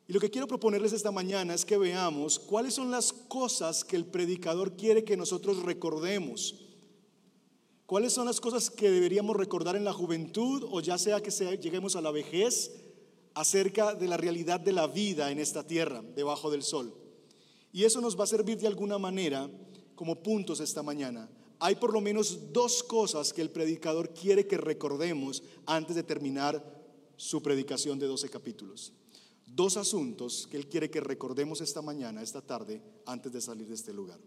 Y 0.06 0.12
lo 0.12 0.20
que 0.20 0.30
quiero 0.30 0.46
proponerles 0.46 0.92
esta 0.92 1.10
mañana 1.10 1.54
es 1.54 1.64
que 1.64 1.76
veamos 1.76 2.38
cuáles 2.38 2.74
son 2.74 2.92
las 2.92 3.12
cosas 3.12 3.82
que 3.82 3.96
el 3.96 4.04
predicador 4.04 4.76
quiere 4.76 5.02
que 5.02 5.16
nosotros 5.16 5.64
recordemos. 5.64 6.54
¿Cuáles 7.86 8.12
son 8.12 8.26
las 8.26 8.40
cosas 8.40 8.70
que 8.70 8.92
deberíamos 8.92 9.36
recordar 9.36 9.74
en 9.74 9.82
la 9.82 9.92
juventud 9.92 10.68
o 10.70 10.80
ya 10.80 10.98
sea 10.98 11.20
que 11.20 11.32
lleguemos 11.32 11.96
a 11.96 12.00
la 12.00 12.12
vejez 12.12 12.83
acerca 13.34 13.94
de 13.94 14.08
la 14.08 14.16
realidad 14.16 14.60
de 14.60 14.72
la 14.72 14.86
vida 14.86 15.30
en 15.30 15.38
esta 15.38 15.66
tierra, 15.66 16.02
debajo 16.14 16.50
del 16.50 16.62
sol? 16.62 16.94
Y 17.72 17.84
eso 17.84 18.00
nos 18.00 18.18
va 18.18 18.24
a 18.24 18.28
servir 18.28 18.58
de 18.58 18.66
alguna 18.66 18.98
manera 18.98 19.50
como 19.94 20.22
puntos 20.22 20.60
esta 20.60 20.82
mañana. 20.82 21.28
Hay 21.58 21.76
por 21.76 21.92
lo 21.92 22.00
menos 22.00 22.52
dos 22.52 22.82
cosas 22.82 23.32
que 23.32 23.42
el 23.42 23.50
predicador 23.50 24.12
quiere 24.12 24.46
que 24.46 24.56
recordemos 24.56 25.42
antes 25.66 25.96
de 25.96 26.02
terminar 26.02 26.62
su 27.16 27.42
predicación 27.42 27.98
de 27.98 28.06
12 28.06 28.28
capítulos 28.28 28.92
dos 29.54 29.76
asuntos 29.76 30.48
que 30.50 30.56
Él 30.56 30.68
quiere 30.68 30.90
que 30.90 31.00
recordemos 31.00 31.60
esta 31.60 31.80
mañana, 31.80 32.22
esta 32.22 32.40
tarde, 32.40 32.82
antes 33.06 33.32
de 33.32 33.40
salir 33.40 33.68
de 33.68 33.74
este 33.74 33.92
lugar. 33.92 34.18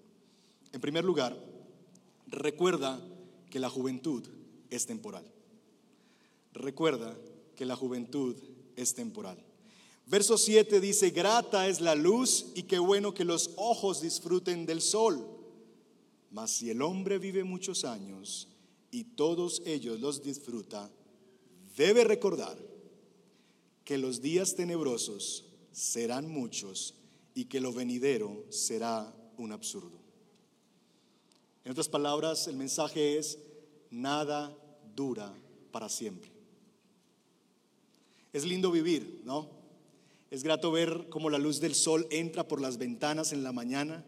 En 0.72 0.82
primer 0.82 1.04
lugar, 1.04 1.38
recuerda 2.28 3.02
que 3.50 3.60
la 3.60 3.70
juventud 3.70 4.24
es 4.70 4.86
temporal. 4.86 5.26
Recuerda 6.54 7.18
que 7.56 7.66
la 7.66 7.76
juventud 7.76 8.36
es 8.78 8.94
temporal. 8.94 9.38
Verso 10.06 10.38
7 10.38 10.80
dice, 10.80 11.10
grata 11.10 11.68
es 11.68 11.82
la 11.82 11.94
luz 11.94 12.46
y 12.56 12.64
qué 12.64 12.80
bueno 12.80 13.14
que 13.14 13.26
los 13.26 13.52
ojos 13.58 14.00
disfruten 14.00 14.66
del 14.66 14.82
sol. 14.82 15.28
Mas 16.32 16.52
si 16.52 16.70
el 16.70 16.82
hombre 16.82 17.18
vive 17.18 17.44
muchos 17.44 17.84
años 17.84 18.48
y 18.90 19.04
todos 19.04 19.62
ellos 19.66 20.00
los 20.00 20.24
disfruta, 20.24 20.90
debe 21.76 22.06
recordar 22.06 22.58
que 23.84 23.98
los 23.98 24.22
días 24.22 24.56
tenebrosos 24.56 25.46
serán 25.74 26.30
muchos 26.30 26.96
y 27.34 27.46
que 27.46 27.60
lo 27.60 27.74
venidero 27.74 28.46
será 28.50 29.14
un 29.38 29.52
absurdo. 29.52 30.00
En 31.66 31.72
otras 31.72 31.90
palabras, 31.90 32.48
el 32.48 32.56
mensaje 32.56 33.18
es, 33.18 33.38
nada 33.90 34.58
dura 34.96 35.34
para 35.72 35.90
siempre. 35.90 36.37
Es 38.38 38.46
lindo 38.46 38.70
vivir, 38.70 39.24
¿no? 39.25 39.50
Es 40.29 40.44
grato 40.44 40.72
ver 40.72 41.08
cómo 41.10 41.32
la 41.32 41.39
luz 41.39 41.60
del 41.60 41.74
sol 41.74 42.06
entra 42.12 42.48
por 42.48 42.62
las 42.62 42.77
ventanas 42.77 43.34
en 43.34 43.41
la 43.41 43.51
mañana, 43.51 44.06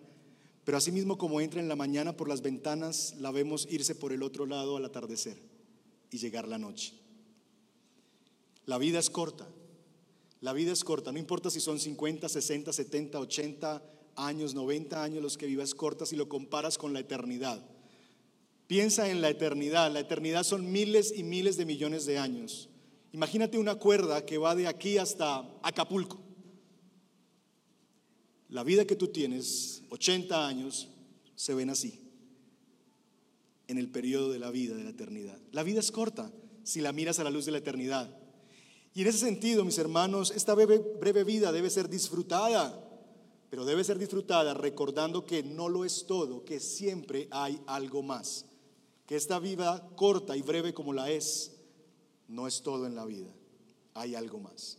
pero 0.63 0.77
asimismo 0.77 1.17
como 1.17 1.41
entra 1.41 1.59
en 1.59 1.67
la 1.67 1.75
mañana 1.75 2.15
por 2.15 2.29
las 2.29 2.43
ventanas, 2.43 3.15
la 3.17 3.31
vemos 3.31 3.67
irse 3.71 3.95
por 3.95 4.13
el 4.13 4.21
otro 4.21 4.45
lado 4.45 4.77
al 4.77 4.85
atardecer 4.85 5.35
y 6.11 6.19
llegar 6.19 6.47
la 6.47 6.59
noche. 6.59 6.93
La 8.67 8.77
vida 8.77 8.99
es 8.99 9.09
corta, 9.09 9.47
la 10.41 10.53
vida 10.53 10.73
es 10.73 10.83
corta, 10.83 11.11
no 11.11 11.17
importa 11.17 11.49
si 11.49 11.59
son 11.59 11.79
50, 11.79 12.29
60, 12.29 12.71
70, 12.71 13.19
80 13.19 13.83
años, 14.15 14.53
90 14.53 15.01
años 15.01 15.23
los 15.23 15.39
que 15.39 15.47
vivas 15.47 15.73
cortas 15.73 16.09
si 16.09 16.15
lo 16.15 16.29
comparas 16.29 16.77
con 16.77 16.93
la 16.93 16.99
eternidad. 16.99 17.65
Piensa 18.67 19.09
en 19.09 19.21
la 19.21 19.31
eternidad, 19.31 19.91
la 19.91 20.01
eternidad 20.01 20.43
son 20.43 20.71
miles 20.71 21.11
y 21.17 21.23
miles 21.23 21.57
de 21.57 21.65
millones 21.65 22.05
de 22.05 22.19
años. 22.19 22.68
Imagínate 23.11 23.57
una 23.57 23.75
cuerda 23.75 24.25
que 24.25 24.37
va 24.37 24.55
de 24.55 24.67
aquí 24.67 24.97
hasta 24.97 25.39
Acapulco. 25.63 26.19
La 28.49 28.63
vida 28.63 28.85
que 28.85 28.95
tú 28.95 29.07
tienes, 29.07 29.83
80 29.89 30.47
años, 30.47 30.89
se 31.35 31.53
ven 31.53 31.69
así, 31.69 32.01
en 33.67 33.77
el 33.77 33.89
periodo 33.89 34.31
de 34.31 34.39
la 34.39 34.51
vida, 34.51 34.75
de 34.75 34.83
la 34.83 34.89
eternidad. 34.89 35.39
La 35.51 35.63
vida 35.63 35.79
es 35.79 35.91
corta 35.91 36.31
si 36.63 36.81
la 36.81 36.91
miras 36.91 37.19
a 37.19 37.23
la 37.23 37.29
luz 37.29 37.45
de 37.45 37.51
la 37.51 37.59
eternidad. 37.59 38.15
Y 38.93 39.01
en 39.01 39.07
ese 39.07 39.19
sentido, 39.19 39.63
mis 39.63 39.77
hermanos, 39.77 40.31
esta 40.35 40.53
breve, 40.55 41.23
vida 41.23 41.51
debe 41.51 41.69
ser 41.69 41.89
disfrutada, 41.89 42.83
pero 43.49 43.65
debe 43.65 43.83
ser 43.83 43.97
disfrutada 43.97 44.53
recordando 44.53 45.25
que 45.25 45.43
no 45.43 45.69
lo 45.69 45.85
es 45.85 46.05
todo, 46.05 46.43
que 46.43 46.59
siempre 46.59 47.27
hay 47.31 47.59
algo 47.67 48.01
más, 48.01 48.45
que 49.05 49.15
esta 49.15 49.39
vida 49.39 49.87
corta 49.95 50.35
y 50.35 50.41
breve 50.41 50.73
como 50.73 50.93
la 50.93 51.09
es, 51.11 51.58
no 52.29 52.47
es 52.47 52.61
todo 52.61 52.85
en 52.85 52.95
la 52.95 53.05
vida, 53.05 53.33
hay 53.93 54.15
algo 54.15 54.39
más. 54.39 54.77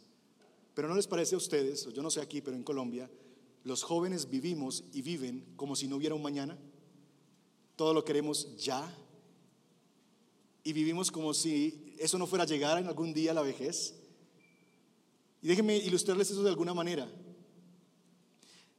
Pero 0.75 0.89
no 0.89 0.95
les 0.95 1.07
parece 1.07 1.35
a 1.35 1.39
ustedes, 1.39 1.93
yo 1.93 2.03
no 2.03 2.11
sé 2.11 2.21
aquí, 2.21 2.41
pero 2.41 2.57
en 2.57 2.63
Colombia, 2.63 3.11
los 3.65 3.83
jóvenes 3.83 4.31
vivimos 4.31 4.85
y 4.93 5.03
viven 5.03 5.45
como 5.57 5.77
si 5.77 5.87
no 5.87 5.97
hubiera 5.97 6.15
un 6.15 6.23
mañana. 6.23 6.57
Todo 7.77 7.93
lo 7.93 8.05
queremos 8.05 8.57
ya. 8.57 8.91
Y 10.63 10.73
vivimos 10.73 11.11
como 11.11 11.35
si 11.35 11.95
eso 11.99 12.19
no 12.19 12.27
fuera 12.27 12.45
a 12.45 12.47
llegar 12.47 12.79
en 12.79 12.87
algún 12.87 13.13
día 13.13 13.33
a 13.33 13.35
la 13.35 13.43
vejez. 13.43 13.95
Y 15.43 15.49
déjenme 15.49 15.77
ilustrarles 15.77 16.31
eso 16.31 16.43
de 16.43 16.51
alguna 16.51 16.73
manera. 16.73 17.11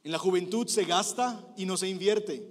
En 0.02 0.10
la 0.10 0.18
juventud 0.18 0.66
se 0.66 0.84
gasta 0.84 1.54
y 1.56 1.64
no 1.64 1.76
se 1.76 1.88
invierte. 1.88 2.48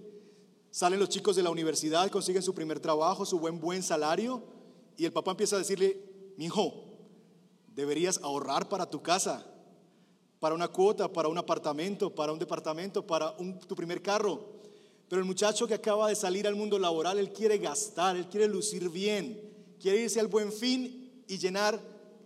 Salen 0.69 0.99
los 0.99 1.09
chicos 1.09 1.35
de 1.35 1.43
la 1.43 1.49
universidad, 1.49 2.09
consiguen 2.09 2.43
su 2.43 2.53
primer 2.53 2.79
trabajo, 2.79 3.25
su 3.25 3.39
buen 3.39 3.59
buen 3.59 3.83
salario 3.83 4.43
y 4.97 5.05
el 5.05 5.11
papá 5.11 5.31
empieza 5.31 5.55
a 5.55 5.59
decirle, 5.59 6.10
"Mi 6.41 6.47
hijo, 6.47 6.73
deberías 7.67 8.19
ahorrar 8.23 8.67
para 8.67 8.89
tu 8.89 8.99
casa, 9.03 9.45
para 10.39 10.55
una 10.55 10.69
cuota, 10.69 11.07
para 11.13 11.27
un 11.27 11.37
apartamento, 11.37 12.15
para 12.15 12.31
un 12.31 12.39
departamento, 12.39 13.05
para 13.05 13.37
tu 13.67 13.75
primer 13.75 14.01
carro." 14.01 14.39
Pero 15.07 15.21
el 15.21 15.27
muchacho 15.27 15.67
que 15.67 15.75
acaba 15.75 16.09
de 16.09 16.15
salir 16.15 16.47
al 16.47 16.55
mundo 16.55 16.79
laboral, 16.79 17.19
él 17.19 17.31
quiere 17.31 17.59
gastar, 17.59 18.15
él 18.15 18.27
quiere 18.27 18.47
lucir 18.47 18.89
bien, 18.89 19.39
quiere 19.79 20.01
irse 20.01 20.19
al 20.19 20.29
buen 20.29 20.51
fin 20.51 21.23
y 21.27 21.37
llenar 21.37 21.79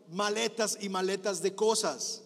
maletas 0.10 0.77
y 0.79 0.88
maletas 0.88 1.41
de 1.41 1.53
cosas. 1.53 2.24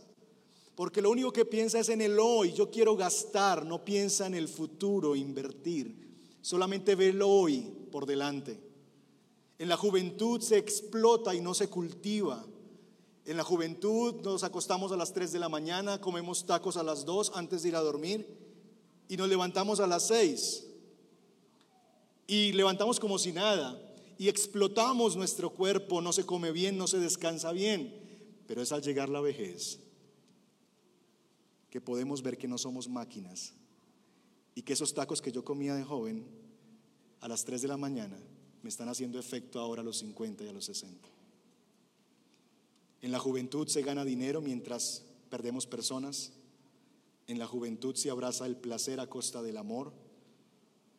Porque 0.75 1.01
lo 1.01 1.09
único 1.09 1.33
que 1.33 1.43
piensa 1.43 1.79
es 1.79 1.89
en 1.89 2.01
el 2.01 2.19
hoy. 2.19 2.53
Yo 2.53 2.69
quiero 2.69 2.95
gastar, 2.95 3.65
no 3.65 3.83
piensa 3.83 4.27
en 4.27 4.35
el 4.35 4.47
futuro, 4.47 5.15
invertir. 5.15 6.37
Solamente 6.39 6.93
ve 6.93 7.09
el 7.09 7.23
hoy 7.23 7.61
por 7.91 8.05
delante. 8.05 8.68
En 9.59 9.67
la 9.67 9.75
juventud 9.75 10.39
se 10.41 10.57
explota 10.57 11.35
y 11.35 11.41
no 11.41 11.53
se 11.53 11.67
cultiva. 11.69 12.45
En 13.25 13.35
la 13.35 13.43
juventud 13.43 14.15
nos 14.23 14.43
acostamos 14.43 14.93
a 14.93 14.95
las 14.95 15.11
3 15.13 15.33
de 15.33 15.39
la 15.39 15.49
mañana, 15.49 15.99
comemos 15.99 16.45
tacos 16.45 16.77
a 16.77 16.83
las 16.83 17.05
2 17.05 17.33
antes 17.35 17.61
de 17.61 17.69
ir 17.69 17.75
a 17.75 17.81
dormir 17.81 18.25
y 19.09 19.17
nos 19.17 19.27
levantamos 19.27 19.81
a 19.81 19.87
las 19.87 20.07
6. 20.07 20.65
Y 22.25 22.53
levantamos 22.53 23.01
como 23.01 23.19
si 23.19 23.33
nada 23.33 23.77
y 24.17 24.29
explotamos 24.29 25.17
nuestro 25.17 25.49
cuerpo, 25.49 26.01
no 26.01 26.13
se 26.13 26.25
come 26.25 26.53
bien, 26.53 26.77
no 26.77 26.87
se 26.87 26.99
descansa 26.99 27.51
bien, 27.51 27.93
pero 28.47 28.61
es 28.61 28.71
al 28.71 28.81
llegar 28.81 29.09
la 29.09 29.19
vejez 29.19 29.79
que 31.69 31.81
podemos 31.81 32.23
ver 32.23 32.37
que 32.37 32.47
no 32.47 32.57
somos 32.57 32.87
máquinas 32.87 33.53
y 34.55 34.61
que 34.61 34.73
esos 34.73 34.93
tacos 34.93 35.21
que 35.21 35.33
yo 35.33 35.43
comía 35.43 35.75
de 35.75 35.83
joven 35.83 36.25
a 37.19 37.27
las 37.27 37.43
3 37.43 37.61
de 37.61 37.67
la 37.67 37.77
mañana 37.77 38.17
me 38.61 38.69
están 38.69 38.89
haciendo 38.89 39.19
efecto 39.19 39.59
ahora 39.59 39.81
a 39.81 39.85
los 39.85 39.97
50 39.97 40.43
y 40.43 40.47
a 40.47 40.53
los 40.53 40.65
60. 40.65 41.07
En 43.01 43.11
la 43.11 43.19
juventud 43.19 43.67
se 43.67 43.81
gana 43.81 44.03
dinero 44.03 44.41
mientras 44.41 45.05
perdemos 45.29 45.65
personas. 45.65 46.33
En 47.27 47.39
la 47.39 47.47
juventud 47.47 47.95
se 47.95 48.09
abraza 48.09 48.45
el 48.45 48.57
placer 48.57 48.99
a 48.99 49.07
costa 49.07 49.41
del 49.41 49.57
amor. 49.57 49.93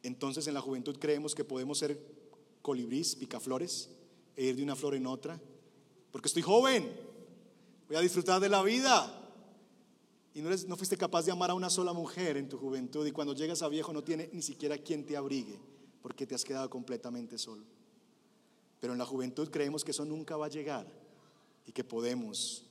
Entonces 0.02 0.46
en 0.46 0.54
la 0.54 0.60
juventud 0.60 0.96
creemos 0.98 1.34
que 1.34 1.44
podemos 1.44 1.78
ser 1.78 2.00
colibrís, 2.62 3.16
picaflores, 3.16 3.90
e 4.36 4.44
ir 4.44 4.56
de 4.56 4.62
una 4.62 4.76
flor 4.76 4.94
en 4.94 5.06
otra, 5.06 5.40
porque 6.10 6.28
estoy 6.28 6.42
joven, 6.42 6.90
voy 7.88 7.96
a 7.96 8.00
disfrutar 8.00 8.40
de 8.40 8.48
la 8.48 8.62
vida. 8.62 9.16
Y 10.32 10.40
no, 10.40 10.50
no 10.68 10.76
fuiste 10.76 10.96
capaz 10.96 11.24
de 11.26 11.32
amar 11.32 11.50
a 11.50 11.54
una 11.54 11.68
sola 11.68 11.92
mujer 11.92 12.36
en 12.36 12.48
tu 12.48 12.56
juventud 12.56 13.06
y 13.06 13.12
cuando 13.12 13.34
llegas 13.34 13.62
a 13.62 13.68
viejo 13.68 13.92
no 13.92 14.04
tiene 14.04 14.30
ni 14.32 14.42
siquiera 14.42 14.78
quien 14.78 15.04
te 15.04 15.16
abrigue, 15.16 15.58
porque 16.02 16.26
te 16.26 16.34
has 16.34 16.44
quedado 16.44 16.68
completamente 16.70 17.38
solo. 17.38 17.64
Pero 18.80 18.92
en 18.92 18.98
la 18.98 19.06
juventud 19.06 19.48
creemos 19.50 19.84
que 19.84 19.90
eso 19.90 20.04
nunca 20.04 20.36
va 20.36 20.46
a 20.46 20.50
llegar 20.50 20.86
y 21.66 21.72
que 21.72 21.84
podemos 21.84 22.64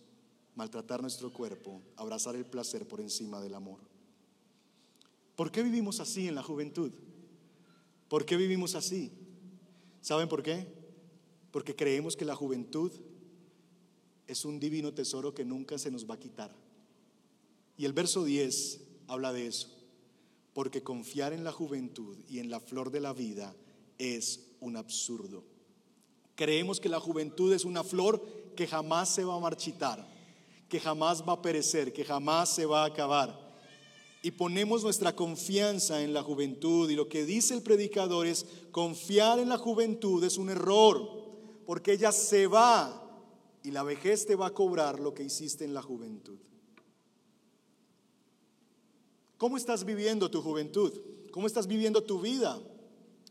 maltratar 0.55 1.01
nuestro 1.01 1.31
cuerpo, 1.31 1.81
abrazar 1.95 2.35
el 2.35 2.45
placer 2.45 2.87
por 2.87 2.99
encima 2.99 3.39
del 3.39 3.55
amor. 3.55 3.79
¿Por 5.35 5.51
qué 5.51 5.63
vivimos 5.63 5.99
así 5.99 6.27
en 6.27 6.35
la 6.35 6.43
juventud? 6.43 6.91
¿Por 8.09 8.25
qué 8.25 8.35
vivimos 8.35 8.75
así? 8.75 9.11
¿Saben 10.01 10.27
por 10.27 10.43
qué? 10.43 10.67
Porque 11.51 11.75
creemos 11.75 12.17
que 12.17 12.25
la 12.25 12.35
juventud 12.35 12.91
es 14.27 14.45
un 14.45 14.59
divino 14.59 14.93
tesoro 14.93 15.33
que 15.33 15.45
nunca 15.45 15.77
se 15.77 15.91
nos 15.91 16.09
va 16.09 16.15
a 16.15 16.19
quitar. 16.19 16.53
Y 17.77 17.85
el 17.85 17.93
verso 17.93 18.25
10 18.25 18.81
habla 19.07 19.31
de 19.31 19.47
eso, 19.47 19.69
porque 20.53 20.83
confiar 20.83 21.33
en 21.33 21.43
la 21.43 21.51
juventud 21.51 22.17
y 22.29 22.39
en 22.39 22.49
la 22.49 22.59
flor 22.59 22.91
de 22.91 22.99
la 22.99 23.13
vida 23.13 23.55
es 23.97 24.47
un 24.59 24.77
absurdo. 24.77 25.43
Creemos 26.35 26.79
que 26.79 26.89
la 26.89 26.99
juventud 26.99 27.53
es 27.53 27.65
una 27.65 27.83
flor 27.83 28.23
que 28.55 28.67
jamás 28.67 29.09
se 29.09 29.23
va 29.23 29.35
a 29.35 29.39
marchitar, 29.39 30.07
que 30.67 30.79
jamás 30.79 31.27
va 31.27 31.33
a 31.33 31.41
perecer, 31.41 31.93
que 31.93 32.05
jamás 32.05 32.53
se 32.55 32.65
va 32.65 32.83
a 32.83 32.87
acabar 32.87 33.49
y 34.21 34.31
ponemos 34.31 34.83
nuestra 34.83 35.15
confianza 35.15 36.01
en 36.01 36.13
la 36.13 36.23
juventud. 36.23 36.89
Y 36.89 36.95
lo 36.95 37.07
que 37.07 37.25
dice 37.25 37.53
el 37.53 37.61
predicador 37.61 38.27
es, 38.27 38.45
confiar 38.71 39.39
en 39.39 39.49
la 39.49 39.57
juventud 39.57 40.23
es 40.23 40.37
un 40.37 40.49
error, 40.49 41.01
porque 41.65 41.93
ella 41.93 42.11
se 42.11 42.47
va 42.47 43.05
y 43.63 43.71
la 43.71 43.83
vejez 43.83 44.25
te 44.25 44.35
va 44.35 44.47
a 44.47 44.53
cobrar 44.53 44.99
lo 44.99 45.13
que 45.13 45.23
hiciste 45.23 45.63
en 45.63 45.73
la 45.73 45.81
juventud. 45.81 46.37
¿Cómo 49.39 49.55
estás 49.55 49.85
viviendo 49.85 50.29
tu 50.29 50.41
juventud? 50.41 50.91
¿Cómo 51.31 51.47
estás 51.47 51.65
viviendo 51.65 52.03
tu 52.03 52.19
vida? 52.19 52.61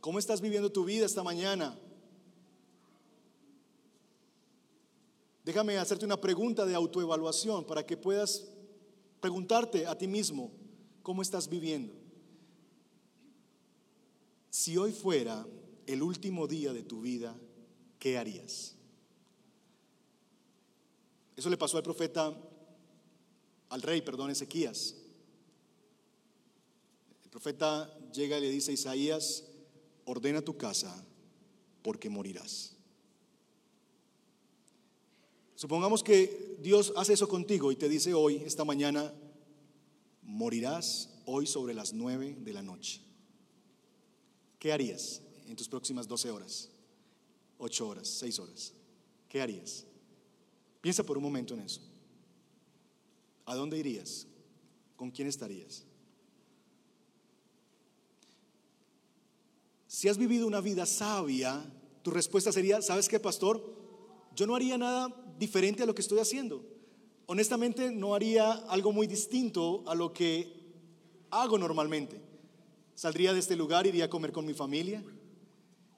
¿Cómo 0.01 0.19
estás 0.19 0.41
viviendo 0.41 0.73
tu 0.73 0.87
vida 0.87 1.05
esta 1.05 1.23
mañana? 1.23 1.79
Déjame 5.45 5.77
hacerte 5.77 6.07
una 6.07 6.19
pregunta 6.19 6.65
de 6.65 6.75
autoevaluación 6.75 7.67
para 7.67 7.85
que 7.85 7.99
puedas 7.99 8.49
preguntarte 9.21 9.87
a 9.87 9.97
ti 9.97 10.07
mismo, 10.07 10.51
¿Cómo 11.03 11.23
estás 11.23 11.49
viviendo? 11.49 11.95
Si 14.51 14.77
hoy 14.77 14.93
fuera 14.93 15.47
el 15.87 16.03
último 16.03 16.47
día 16.47 16.75
de 16.75 16.83
tu 16.83 17.01
vida, 17.01 17.35
¿qué 17.99 18.19
harías? 18.19 18.77
Eso 21.35 21.49
le 21.49 21.57
pasó 21.57 21.79
al 21.79 21.83
profeta, 21.83 22.37
al 23.71 23.81
rey, 23.81 24.03
perdón, 24.03 24.31
Ezequías. 24.31 24.97
Profeta 27.39 27.97
llega 28.13 28.37
y 28.37 28.41
le 28.41 28.51
dice 28.51 28.73
a 28.73 28.75
Isaías, 28.75 29.45
ordena 30.07 30.43
tu 30.43 30.57
casa 30.57 31.07
porque 31.83 32.11
morirás. 32.11 32.75
Supongamos 35.55 36.03
que 36.03 36.57
Dios 36.61 36.93
hace 36.97 37.13
eso 37.13 37.29
contigo 37.29 37.71
y 37.71 37.77
te 37.77 37.89
dice 37.89 38.13
hoy, 38.13 38.43
esta 38.45 38.65
mañana, 38.65 39.15
morirás 40.23 41.11
hoy 41.27 41.47
sobre 41.47 41.75
las 41.75 41.93
nueve 41.93 42.37
de 42.41 42.53
la 42.53 42.63
noche. 42.63 43.03
¿Qué 44.59 44.73
harías 44.73 45.23
en 45.47 45.55
tus 45.55 45.69
próximas 45.69 46.09
12 46.09 46.31
horas? 46.33 46.69
8 47.59 47.89
horas, 47.89 48.09
6 48.09 48.39
horas. 48.41 48.73
¿Qué 49.29 49.41
harías? 49.41 49.85
Piensa 50.81 51.05
por 51.05 51.17
un 51.17 51.23
momento 51.23 51.55
en 51.55 51.61
eso. 51.61 51.83
¿A 53.47 53.55
dónde 53.55 53.79
irías? 53.79 54.27
¿Con 54.97 55.13
quién 55.13 55.29
estarías? 55.29 55.85
Si 59.89 60.09
has 60.09 60.17
vivido 60.17 60.47
una 60.47 60.61
vida 60.61 60.87
sabia, 60.87 61.65
tu 62.03 62.13
respuesta 62.13 62.53
sería, 62.53 62.81
¿sabes 62.81 63.09
qué, 63.09 63.19
pastor? 63.19 63.61
Yo 64.37 64.47
no 64.47 64.55
haría 64.55 64.79
nada 64.79 65.13
diferente 65.37 65.83
a 65.83 65.87
lo 65.87 65.95
que 65.97 66.03
estoy 66.03 66.21
haciendo 66.21 66.79
honestamente 67.29 67.91
no 67.91 68.15
haría 68.15 68.53
algo 68.53 68.91
muy 68.91 69.07
distinto 69.07 69.85
a 69.87 69.95
lo 69.95 70.15
que 70.15 70.51
hago 71.31 71.59
normalmente. 71.59 72.21
Saldría 72.95 73.35
de 73.35 73.39
este 73.39 73.55
lugar, 73.55 73.87
iría 73.87 74.07
a 74.07 74.11
comer 74.11 74.33
con 74.33 74.47
mi 74.47 74.55
familia. 74.55 75.05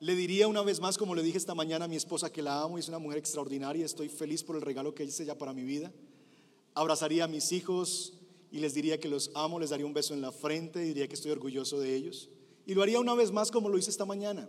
Le 0.01 0.17
diría 0.17 0.49
una 0.49 0.63
vez 0.63 0.81
más, 0.81 0.99
como 0.99 1.15
le 1.15 1.23
dije 1.23 1.39
esta 1.39 1.55
mañana 1.55 1.85
a 1.85 1.89
mi 1.89 1.95
esposa, 1.95 2.33
que 2.33 2.43
la 2.43 2.63
amo 2.63 2.79
y 2.79 2.81
es 2.81 2.89
una 2.89 2.99
mujer 2.99 3.19
extraordinaria, 3.19 3.87
estoy 3.87 4.09
feliz 4.09 4.43
por 4.43 4.57
el 4.57 4.63
regalo 4.63 4.93
que 4.93 5.05
hice 5.05 5.25
ya 5.25 5.39
para 5.39 5.53
mi 5.53 5.63
vida. 5.63 5.93
Abrazaría 6.75 7.25
a 7.25 7.29
mis 7.29 7.53
hijos 7.53 8.15
y 8.51 8.59
les 8.59 8.75
diría 8.75 8.99
que 8.99 9.09
los 9.09 9.31
amo, 9.35 9.61
les 9.61 9.71
daría 9.71 9.87
un 9.87 9.95
beso 9.95 10.15
en 10.15 10.23
la 10.23 10.33
frente, 10.33 10.81
diría 10.81 11.07
que 11.07 11.15
estoy 11.15 11.31
orgulloso 11.31 11.79
de 11.79 11.95
ellos. 11.95 12.29
Y 12.67 12.75
lo 12.75 12.83
haría 12.83 13.01
una 13.01 13.15
vez 13.15 13.33
más 13.33 13.51
como 13.51 13.69
lo 13.69 13.79
hice 13.79 13.91
esta 13.91 14.05
mañana. 14.05 14.49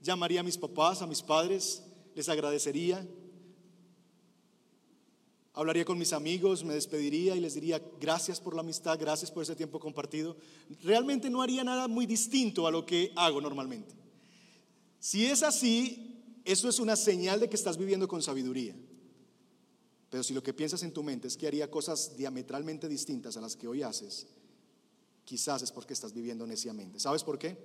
Llamaría 0.00 0.40
a 0.40 0.44
mis 0.44 0.58
papás, 0.58 1.02
a 1.02 1.06
mis 1.06 1.22
padres, 1.22 1.82
les 2.14 2.28
agradecería, 2.28 3.06
Hablaría 5.56 5.84
con 5.84 5.98
mis 5.98 6.12
amigos, 6.12 6.64
me 6.64 6.74
despediría 6.74 7.36
y 7.36 7.40
les 7.40 7.54
diría 7.54 7.80
gracias 8.00 8.40
por 8.40 8.56
la 8.56 8.62
amistad, 8.62 8.98
gracias 8.98 9.30
por 9.30 9.44
ese 9.44 9.54
tiempo 9.54 9.78
compartido. 9.78 10.36
Realmente 10.82 11.30
no 11.30 11.42
haría 11.42 11.62
nada 11.62 11.86
muy 11.86 12.06
distinto 12.06 12.66
a 12.66 12.72
lo 12.72 12.84
que 12.84 13.12
hago 13.14 13.40
normalmente. 13.40 13.94
Si 14.98 15.26
es 15.26 15.44
así, 15.44 16.40
eso 16.44 16.68
es 16.68 16.80
una 16.80 16.96
señal 16.96 17.38
de 17.38 17.48
que 17.48 17.54
estás 17.54 17.76
viviendo 17.76 18.08
con 18.08 18.20
sabiduría. 18.20 18.74
Pero 20.10 20.24
si 20.24 20.34
lo 20.34 20.42
que 20.42 20.52
piensas 20.52 20.82
en 20.82 20.92
tu 20.92 21.04
mente 21.04 21.28
es 21.28 21.36
que 21.36 21.46
haría 21.46 21.70
cosas 21.70 22.16
diametralmente 22.16 22.88
distintas 22.88 23.36
a 23.36 23.40
las 23.40 23.54
que 23.54 23.68
hoy 23.68 23.84
haces, 23.84 24.26
quizás 25.24 25.62
es 25.62 25.72
porque 25.72 25.94
estás 25.94 26.12
viviendo 26.12 26.46
neciamente. 26.46 27.00
¿Sabes 27.00 27.24
por 27.24 27.38
qué? 27.38 27.56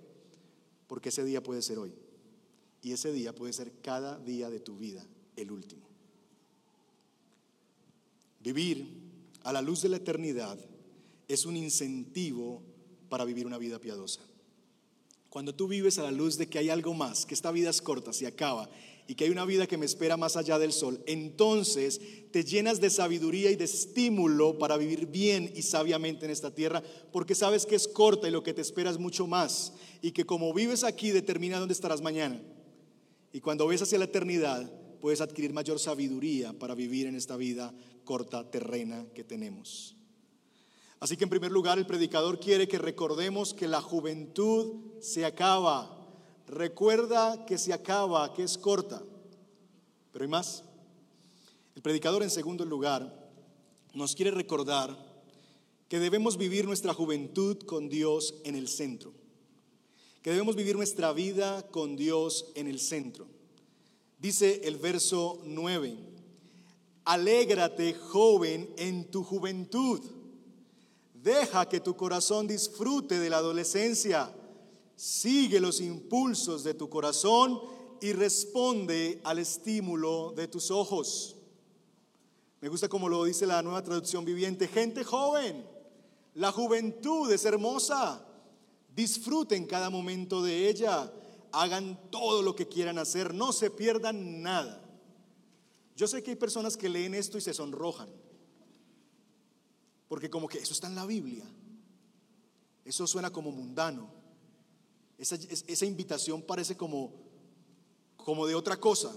Porque 0.88 1.10
ese 1.10 1.24
día 1.24 1.44
puede 1.44 1.62
ser 1.62 1.78
hoy. 1.78 1.94
Y 2.82 2.94
ese 2.94 3.12
día 3.12 3.36
puede 3.36 3.54
ser 3.54 3.72
cada 3.82 4.18
día 4.20 4.50
de 4.50 4.60
tu 4.60 4.78
vida, 4.78 5.06
el 5.36 5.52
último. 5.52 5.88
Vivir 8.40 8.88
a 9.44 9.52
la 9.52 9.62
luz 9.62 9.82
de 9.82 9.90
la 9.90 9.98
eternidad 9.98 10.58
es 11.28 11.46
un 11.46 11.58
incentivo 11.58 12.64
para 13.10 13.26
vivir 13.26 13.46
una 13.46 13.58
vida 13.58 13.80
piadosa. 13.80 14.22
Cuando 15.30 15.54
tú 15.54 15.68
vives 15.68 16.00
a 16.00 16.04
la 16.04 16.12
luz 16.12 16.38
de 16.38 16.48
que 16.48 16.58
hay 16.58 16.70
algo 16.70 16.94
más, 16.94 17.26
que 17.26 17.36
esta 17.36 17.52
vida 17.52 17.70
es 17.70 17.82
corta, 17.82 18.14
se 18.14 18.26
acaba 18.26 18.70
y 19.10 19.16
que 19.16 19.24
hay 19.24 19.32
una 19.32 19.44
vida 19.44 19.66
que 19.66 19.76
me 19.76 19.88
espera 19.88 20.18
más 20.18 20.38
allá 20.38 20.60
del 20.60 20.72
sol, 20.72 21.02
entonces 21.08 22.00
te 22.30 22.44
llenas 22.44 22.80
de 22.80 22.92
sabiduría 22.92 23.50
y 23.50 23.56
de 23.56 23.66
estímulo 23.66 24.60
para 24.60 24.78
vivir 24.78 25.08
bien 25.08 25.52
y 25.56 25.64
sabiamente 25.64 26.26
en 26.26 26.32
esta 26.32 26.54
tierra, 26.54 26.84
porque 27.12 27.34
sabes 27.34 27.66
que 27.66 27.74
es 27.74 27.88
corta 27.88 28.28
y 28.28 28.32
lo 28.32 28.44
que 28.44 28.54
te 28.54 28.62
espera 28.62 28.92
es 28.92 29.00
mucho 29.00 29.26
más, 29.26 29.74
y 30.04 30.12
que 30.12 30.28
como 30.28 30.54
vives 30.54 30.84
aquí 30.84 31.10
determina 31.10 31.58
dónde 31.58 31.74
estarás 31.74 32.04
mañana. 32.04 32.40
Y 33.34 33.42
cuando 33.42 33.66
ves 33.66 33.82
hacia 33.82 33.98
la 33.98 34.06
eternidad, 34.06 34.72
puedes 35.02 35.22
adquirir 35.22 35.54
mayor 35.54 35.80
sabiduría 35.80 36.54
para 36.54 36.76
vivir 36.76 37.08
en 37.08 37.16
esta 37.16 37.36
vida 37.36 37.74
corta 38.04 38.52
terrena 38.52 39.08
que 39.16 39.24
tenemos. 39.24 39.96
Así 41.00 41.18
que 41.18 41.24
en 41.24 41.32
primer 41.32 41.52
lugar 41.52 41.80
el 41.80 41.88
predicador 41.88 42.40
quiere 42.40 42.68
que 42.68 42.78
recordemos 42.78 43.56
que 43.56 43.68
la 43.68 43.82
juventud 43.82 45.02
se 45.02 45.26
acaba. 45.26 45.99
Recuerda 46.50 47.46
que 47.46 47.60
se 47.60 47.72
acaba, 47.74 48.34
que 48.34 48.44
es 48.44 48.58
corta. 48.58 49.04
Pero 50.12 50.24
hay 50.24 50.30
más. 50.30 50.64
El 51.76 51.84
predicador 51.84 52.24
en 52.24 52.32
segundo 52.32 52.66
lugar 52.66 53.30
nos 53.94 54.16
quiere 54.16 54.32
recordar 54.32 54.98
que 55.88 56.00
debemos 56.00 56.38
vivir 56.38 56.66
nuestra 56.66 56.94
juventud 56.94 57.58
con 57.66 57.88
Dios 57.88 58.36
en 58.44 58.56
el 58.56 58.68
centro. 58.68 59.14
Que 60.24 60.32
debemos 60.32 60.56
vivir 60.56 60.76
nuestra 60.76 61.14
vida 61.14 61.68
con 61.70 61.96
Dios 61.96 62.48
en 62.56 62.68
el 62.68 62.80
centro. 62.80 63.28
Dice 64.18 64.62
el 64.66 64.78
verso 64.78 65.42
9, 65.46 65.98
alégrate 67.06 67.94
joven 67.94 68.74
en 68.78 69.10
tu 69.10 69.24
juventud, 69.24 70.02
deja 71.14 71.70
que 71.70 71.80
tu 71.80 71.96
corazón 71.96 72.48
disfrute 72.48 73.20
de 73.20 73.30
la 73.30 73.38
adolescencia, 73.38 74.34
sigue 75.00 75.62
los 75.62 75.80
impulsos 75.80 76.66
de 76.66 76.74
tu 76.74 76.90
corazón 76.90 77.58
y 78.02 78.12
responde 78.12 79.22
al 79.24 79.40
estímulo 79.40 80.34
de 80.36 80.50
tus 80.50 80.72
ojos. 80.72 81.38
Me 82.60 82.68
gusta 82.68 82.90
como 82.90 83.08
lo 83.08 83.24
dice 83.24 83.48
la 83.48 83.62
nueva 83.62 83.82
traducción 83.82 84.26
viviente, 84.26 84.68
gente 84.68 85.06
joven, 85.06 85.66
la 86.34 86.52
juventud 86.52 87.32
es 87.32 87.46
hermosa, 87.46 88.28
disfruten 88.94 89.68
cada 89.68 89.90
momento 89.90 90.44
de 90.44 90.68
ella. 90.68 91.14
Hagan 91.54 92.12
todo 92.12 92.42
lo 92.42 92.54
que 92.54 92.68
quieran 92.68 92.98
hacer, 92.98 93.34
no 93.34 93.54
se 93.54 93.72
pierdan 93.72 94.42
nada. 94.42 94.84
Yo 95.96 96.08
sé 96.08 96.22
que 96.22 96.32
hay 96.32 96.36
personas 96.36 96.76
que 96.76 96.90
leen 96.90 97.16
esto 97.16 97.38
y 97.38 97.42
se 97.42 97.54
sonrojan, 97.54 98.10
porque 100.10 100.30
como 100.30 100.50
que 100.50 100.58
eso 100.58 100.74
está 100.74 100.88
en 100.88 100.96
la 100.96 101.06
Biblia, 101.06 101.46
eso 102.84 103.08
suena 103.08 103.32
como 103.32 103.52
mundano, 103.52 104.19
esa, 105.20 105.86
invitación 105.86 106.42
parece 106.42 106.78
como, 106.78 107.14
como 108.18 108.48
de 108.48 108.56
otra 108.56 108.80
cosa, 108.80 109.14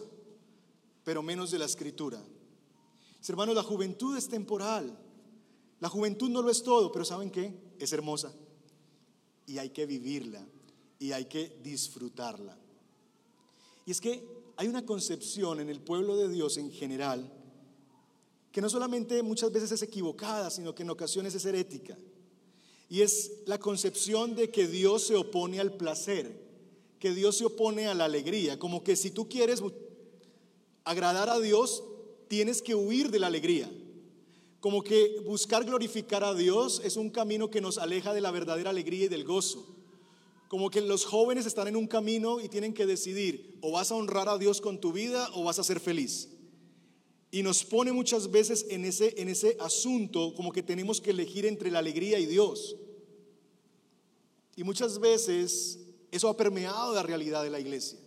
pero 1.05 1.23
menos 1.23 1.51
de 1.51 1.59
la 1.59 1.65
escritura. 1.65 2.23
hermanos, 3.29 3.55
la 3.55 3.63
juventud 3.63 4.17
es 4.17 4.29
temporal, 4.29 4.99
la 5.79 5.89
juventud 5.89 6.29
no 6.29 6.43
lo 6.43 6.51
es 6.51 6.63
todo, 6.63 6.91
pero 6.91 7.05
¿saben 7.05 7.31
qué? 7.31 7.55
Es 7.79 7.93
hermosa 7.93 8.35
y 9.47 9.59
hay 9.59 9.71
que 9.71 9.87
vivirla 9.87 10.47
y 10.99 11.13
hay 11.13 11.27
que 11.27 11.59
disfrutarla. 11.63 12.57
Y 13.87 13.91
es 13.91 14.01
que 14.01 14.27
hay 14.57 14.69
una 14.69 14.85
concepción 14.85 15.61
en 15.61 15.69
el 15.69 15.81
pueblo 15.81 16.17
de 16.17 16.29
Dios 16.29 16.57
en 16.59 16.71
general 16.71 17.33
que 18.53 18.61
no 18.61 18.69
solamente 18.69 19.23
muchas 19.23 19.51
veces 19.51 19.73
es 19.73 19.83
equivocada, 19.83 20.51
sino 20.51 20.75
que 20.75 20.83
en 20.83 20.91
ocasiones 20.91 21.35
es 21.35 21.45
herética. 21.47 21.97
Y 22.93 23.01
es 23.01 23.31
la 23.47 23.59
concepción 23.59 24.35
de 24.35 24.51
que 24.51 24.69
Dios 24.69 25.07
se 25.07 25.17
opone 25.17 25.61
al 25.61 25.73
placer, 25.73 26.31
que 26.99 27.15
Dios 27.15 27.39
se 27.39 27.47
opone 27.47 27.87
a 27.87 27.95
la 27.95 28.05
alegría, 28.05 28.59
como 28.59 28.85
que 28.85 28.97
si 28.97 29.11
tú 29.11 29.31
quieres 29.31 29.63
agradar 30.85 31.31
a 31.31 31.41
Dios, 31.41 31.83
tienes 32.29 32.61
que 32.61 32.75
huir 32.75 33.11
de 33.11 33.19
la 33.19 33.29
alegría. 33.29 33.73
como 34.61 34.83
que 34.83 35.23
buscar 35.25 35.65
glorificar 35.65 36.23
a 36.23 36.35
Dios 36.35 36.83
es 36.85 36.99
un 36.99 37.09
camino 37.09 37.49
que 37.49 37.63
nos 37.63 37.79
aleja 37.79 38.13
de 38.13 38.21
la 38.21 38.31
verdadera 38.31 38.69
alegría 38.69 39.07
y 39.07 39.09
del 39.09 39.25
gozo. 39.25 39.67
Como 40.49 40.69
que 40.69 40.83
los 40.83 41.07
jóvenes 41.07 41.47
están 41.47 41.69
en 41.69 41.77
un 41.77 41.87
camino 41.87 42.41
y 42.41 42.51
tienen 42.51 42.75
que 42.75 42.85
decidir, 42.85 43.57
o 43.63 43.73
vas 43.73 43.91
a 43.91 43.95
honrar 43.95 44.29
a 44.29 44.37
Dios 44.37 44.61
con 44.61 44.83
tu 44.83 44.93
vida 44.93 45.31
o 45.33 45.45
vas 45.45 45.59
a 45.59 45.65
ser 45.65 45.81
feliz. 45.81 46.29
Y 47.35 47.43
nos 47.43 47.65
pone 47.65 47.93
muchas 47.93 48.31
veces 48.31 48.67
en 48.69 48.85
ese, 48.85 49.15
en 49.17 49.31
ese 49.31 49.57
asunto 49.59 50.35
como 50.35 50.53
que 50.53 50.63
tenemos 50.63 51.01
que 51.01 51.11
elegir 51.11 51.47
entre 51.47 51.71
la 51.71 51.79
alegría 51.79 52.19
y 52.19 52.27
Dios. 52.27 52.77
Y 54.55 54.65
muchas 54.65 54.99
veces 55.01 55.81
eso 56.11 56.29
ha 56.29 56.37
permeado 56.37 56.95
la 56.95 57.03
realidad 57.03 57.43
de 57.43 57.49
la 57.49 57.59
iglesia. 57.59 57.99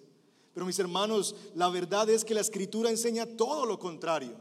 Pero 0.54 0.68
mis 0.68 0.78
hermanos, 0.78 1.36
la 1.56 1.70
verdad 1.70 2.08
es 2.12 2.24
que 2.24 2.36
la 2.36 2.42
escritura 2.42 2.92
enseña 2.92 3.26
todo 3.26 3.66
lo 3.66 3.80
contrario. 3.80 4.36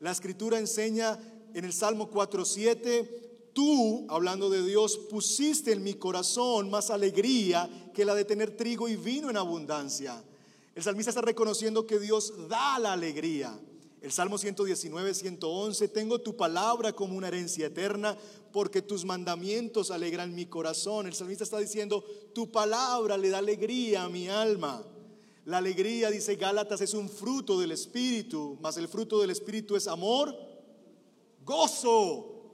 La 0.00 0.10
escritura 0.10 0.58
enseña 0.58 1.16
en 1.54 1.64
el 1.64 1.72
Salmo 1.72 2.10
4.7, 2.10 3.08
tú, 3.52 4.04
hablando 4.08 4.50
de 4.50 4.66
Dios, 4.66 4.98
pusiste 4.98 5.70
en 5.70 5.84
mi 5.84 5.94
corazón 5.94 6.70
más 6.70 6.90
alegría 6.90 7.70
que 7.94 8.04
la 8.04 8.16
de 8.16 8.24
tener 8.24 8.56
trigo 8.56 8.88
y 8.88 8.96
vino 8.96 9.30
en 9.30 9.36
abundancia. 9.36 10.24
El 10.74 10.82
salmista 10.82 11.10
está 11.10 11.22
reconociendo 11.22 11.86
que 11.86 12.00
Dios 12.00 12.48
da 12.48 12.80
la 12.80 12.94
alegría. 12.94 13.56
El 14.04 14.12
Salmo 14.12 14.36
119, 14.36 15.14
111, 15.14 15.88
tengo 15.88 16.20
tu 16.20 16.36
palabra 16.36 16.92
como 16.92 17.16
una 17.16 17.28
herencia 17.28 17.68
eterna, 17.68 18.14
porque 18.52 18.82
tus 18.82 19.02
mandamientos 19.02 19.90
alegran 19.90 20.34
mi 20.34 20.44
corazón. 20.44 21.06
El 21.06 21.14
salmista 21.14 21.44
está 21.44 21.58
diciendo, 21.58 22.04
tu 22.34 22.52
palabra 22.52 23.16
le 23.16 23.30
da 23.30 23.38
alegría 23.38 24.04
a 24.04 24.10
mi 24.10 24.28
alma. 24.28 24.84
La 25.46 25.56
alegría, 25.56 26.10
dice 26.10 26.36
Gálatas, 26.36 26.82
es 26.82 26.92
un 26.92 27.08
fruto 27.08 27.58
del 27.58 27.72
Espíritu, 27.72 28.58
mas 28.60 28.76
el 28.76 28.88
fruto 28.88 29.22
del 29.22 29.30
Espíritu 29.30 29.74
es 29.74 29.88
amor, 29.88 30.36
gozo. 31.42 32.52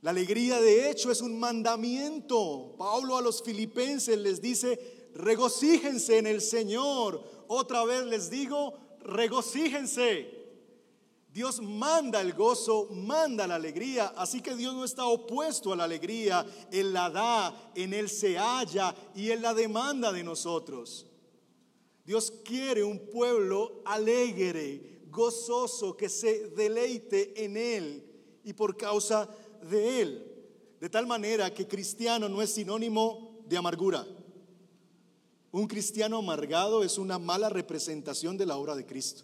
La 0.00 0.10
alegría 0.10 0.60
de 0.60 0.88
hecho 0.88 1.10
es 1.10 1.20
un 1.20 1.40
mandamiento. 1.40 2.76
Pablo 2.78 3.16
a 3.16 3.20
los 3.20 3.42
filipenses 3.42 4.16
les 4.16 4.40
dice, 4.40 5.08
regocíjense 5.16 6.18
en 6.18 6.28
el 6.28 6.40
Señor. 6.40 7.20
Otra 7.48 7.84
vez 7.84 8.04
les 8.06 8.30
digo, 8.30 8.85
regocíjense. 9.06 10.34
Dios 11.32 11.60
manda 11.60 12.22
el 12.22 12.32
gozo, 12.32 12.88
manda 12.92 13.46
la 13.46 13.56
alegría, 13.56 14.14
así 14.16 14.40
que 14.40 14.56
Dios 14.56 14.74
no 14.74 14.84
está 14.84 15.04
opuesto 15.04 15.70
a 15.72 15.76
la 15.76 15.84
alegría, 15.84 16.46
Él 16.72 16.94
la 16.94 17.10
da, 17.10 17.72
en 17.74 17.92
Él 17.92 18.08
se 18.08 18.38
halla 18.38 18.94
y 19.14 19.28
Él 19.28 19.42
la 19.42 19.52
demanda 19.52 20.12
de 20.12 20.24
nosotros. 20.24 21.06
Dios 22.06 22.32
quiere 22.42 22.84
un 22.84 23.10
pueblo 23.10 23.82
alegre, 23.84 25.02
gozoso, 25.10 25.94
que 25.94 26.08
se 26.08 26.48
deleite 26.50 27.44
en 27.44 27.58
Él 27.58 28.02
y 28.42 28.54
por 28.54 28.76
causa 28.76 29.28
de 29.68 30.00
Él. 30.00 30.36
De 30.80 30.88
tal 30.88 31.06
manera 31.06 31.52
que 31.52 31.68
cristiano 31.68 32.30
no 32.30 32.40
es 32.40 32.54
sinónimo 32.54 33.42
de 33.44 33.58
amargura. 33.58 34.06
Un 35.56 35.68
cristiano 35.68 36.18
amargado 36.18 36.82
es 36.82 36.98
una 36.98 37.18
mala 37.18 37.48
representación 37.48 38.36
de 38.36 38.44
la 38.44 38.58
obra 38.58 38.76
de 38.76 38.84
Cristo. 38.84 39.22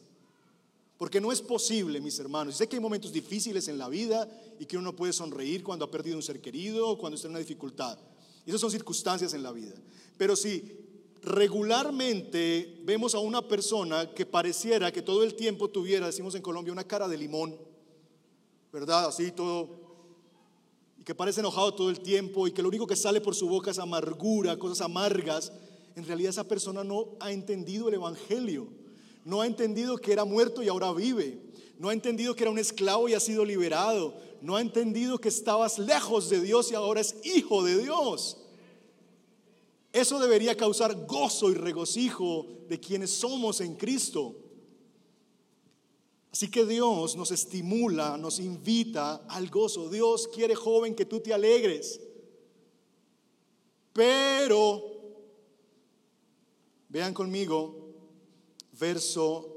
Porque 0.96 1.20
no 1.20 1.30
es 1.30 1.42
posible, 1.42 2.00
mis 2.00 2.18
hermanos. 2.18 2.56
Sé 2.56 2.66
que 2.66 2.76
hay 2.76 2.80
momentos 2.80 3.12
difíciles 3.12 3.68
en 3.68 3.76
la 3.76 3.90
vida 3.90 4.26
y 4.58 4.64
que 4.64 4.78
uno 4.78 4.96
puede 4.96 5.12
sonreír 5.12 5.62
cuando 5.62 5.84
ha 5.84 5.90
perdido 5.90 6.16
un 6.16 6.22
ser 6.22 6.40
querido 6.40 6.88
o 6.88 6.96
cuando 6.96 7.16
está 7.16 7.28
en 7.28 7.32
una 7.32 7.38
dificultad. 7.38 7.98
esas 8.46 8.62
son 8.62 8.70
circunstancias 8.70 9.34
en 9.34 9.42
la 9.42 9.52
vida. 9.52 9.74
Pero 10.16 10.34
si 10.34 10.62
regularmente 11.20 12.80
vemos 12.82 13.14
a 13.14 13.18
una 13.18 13.46
persona 13.46 14.14
que 14.14 14.24
pareciera 14.24 14.90
que 14.90 15.02
todo 15.02 15.24
el 15.24 15.34
tiempo 15.34 15.68
tuviera, 15.68 16.06
decimos 16.06 16.34
en 16.34 16.40
Colombia, 16.40 16.72
una 16.72 16.84
cara 16.84 17.08
de 17.08 17.18
limón, 17.18 17.58
¿verdad? 18.72 19.04
Así 19.04 19.32
todo, 19.32 19.68
y 20.98 21.04
que 21.04 21.14
parece 21.14 21.40
enojado 21.40 21.74
todo 21.74 21.90
el 21.90 22.00
tiempo 22.00 22.48
y 22.48 22.52
que 22.52 22.62
lo 22.62 22.68
único 22.68 22.86
que 22.86 22.96
sale 22.96 23.20
por 23.20 23.34
su 23.34 23.50
boca 23.50 23.70
es 23.70 23.78
amargura, 23.78 24.58
cosas 24.58 24.80
amargas, 24.80 25.52
en 25.94 26.06
realidad 26.06 26.30
esa 26.30 26.48
persona 26.48 26.84
no 26.84 27.16
ha 27.20 27.32
entendido 27.32 27.88
el 27.88 27.94
Evangelio, 27.94 28.68
no 29.24 29.40
ha 29.40 29.46
entendido 29.46 29.96
que 29.98 30.12
era 30.12 30.24
muerto 30.24 30.62
y 30.62 30.68
ahora 30.68 30.92
vive, 30.92 31.38
no 31.78 31.88
ha 31.88 31.92
entendido 31.92 32.34
que 32.34 32.44
era 32.44 32.50
un 32.50 32.58
esclavo 32.58 33.08
y 33.08 33.14
ha 33.14 33.20
sido 33.20 33.44
liberado, 33.44 34.14
no 34.40 34.56
ha 34.56 34.60
entendido 34.60 35.18
que 35.18 35.28
estabas 35.28 35.78
lejos 35.78 36.28
de 36.30 36.40
Dios 36.40 36.70
y 36.70 36.74
ahora 36.74 37.00
es 37.00 37.16
hijo 37.24 37.64
de 37.64 37.78
Dios. 37.78 38.38
Eso 39.92 40.18
debería 40.18 40.56
causar 40.56 41.06
gozo 41.06 41.50
y 41.50 41.54
regocijo 41.54 42.46
de 42.68 42.80
quienes 42.80 43.10
somos 43.10 43.60
en 43.60 43.74
Cristo. 43.74 44.36
Así 46.32 46.50
que 46.50 46.64
Dios 46.64 47.14
nos 47.14 47.30
estimula, 47.30 48.16
nos 48.16 48.38
invita 48.38 49.16
al 49.28 49.50
gozo. 49.50 49.90
Dios 49.90 50.28
quiere, 50.28 50.54
joven, 50.54 50.94
que 50.94 51.04
tú 51.04 51.20
te 51.20 51.34
alegres. 51.34 52.00
Pero, 53.92 54.82
vean 56.92 57.14
conmigo, 57.14 57.74
verso 58.78 59.48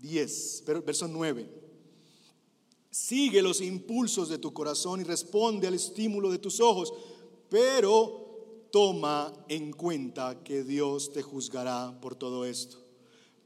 10, 0.00 0.64
verso 0.84 1.06
9. 1.06 1.46
Sigue 2.90 3.42
los 3.42 3.60
impulsos 3.60 4.30
de 4.30 4.38
tu 4.38 4.54
corazón 4.54 5.02
y 5.02 5.04
responde 5.04 5.68
al 5.68 5.74
estímulo 5.74 6.30
de 6.30 6.38
tus 6.38 6.58
ojos, 6.60 6.94
pero 7.50 8.66
toma 8.72 9.32
en 9.48 9.72
cuenta 9.72 10.42
que 10.42 10.64
Dios 10.64 11.12
te 11.12 11.20
juzgará 11.20 12.00
por 12.00 12.16
todo 12.16 12.46
esto. 12.46 12.78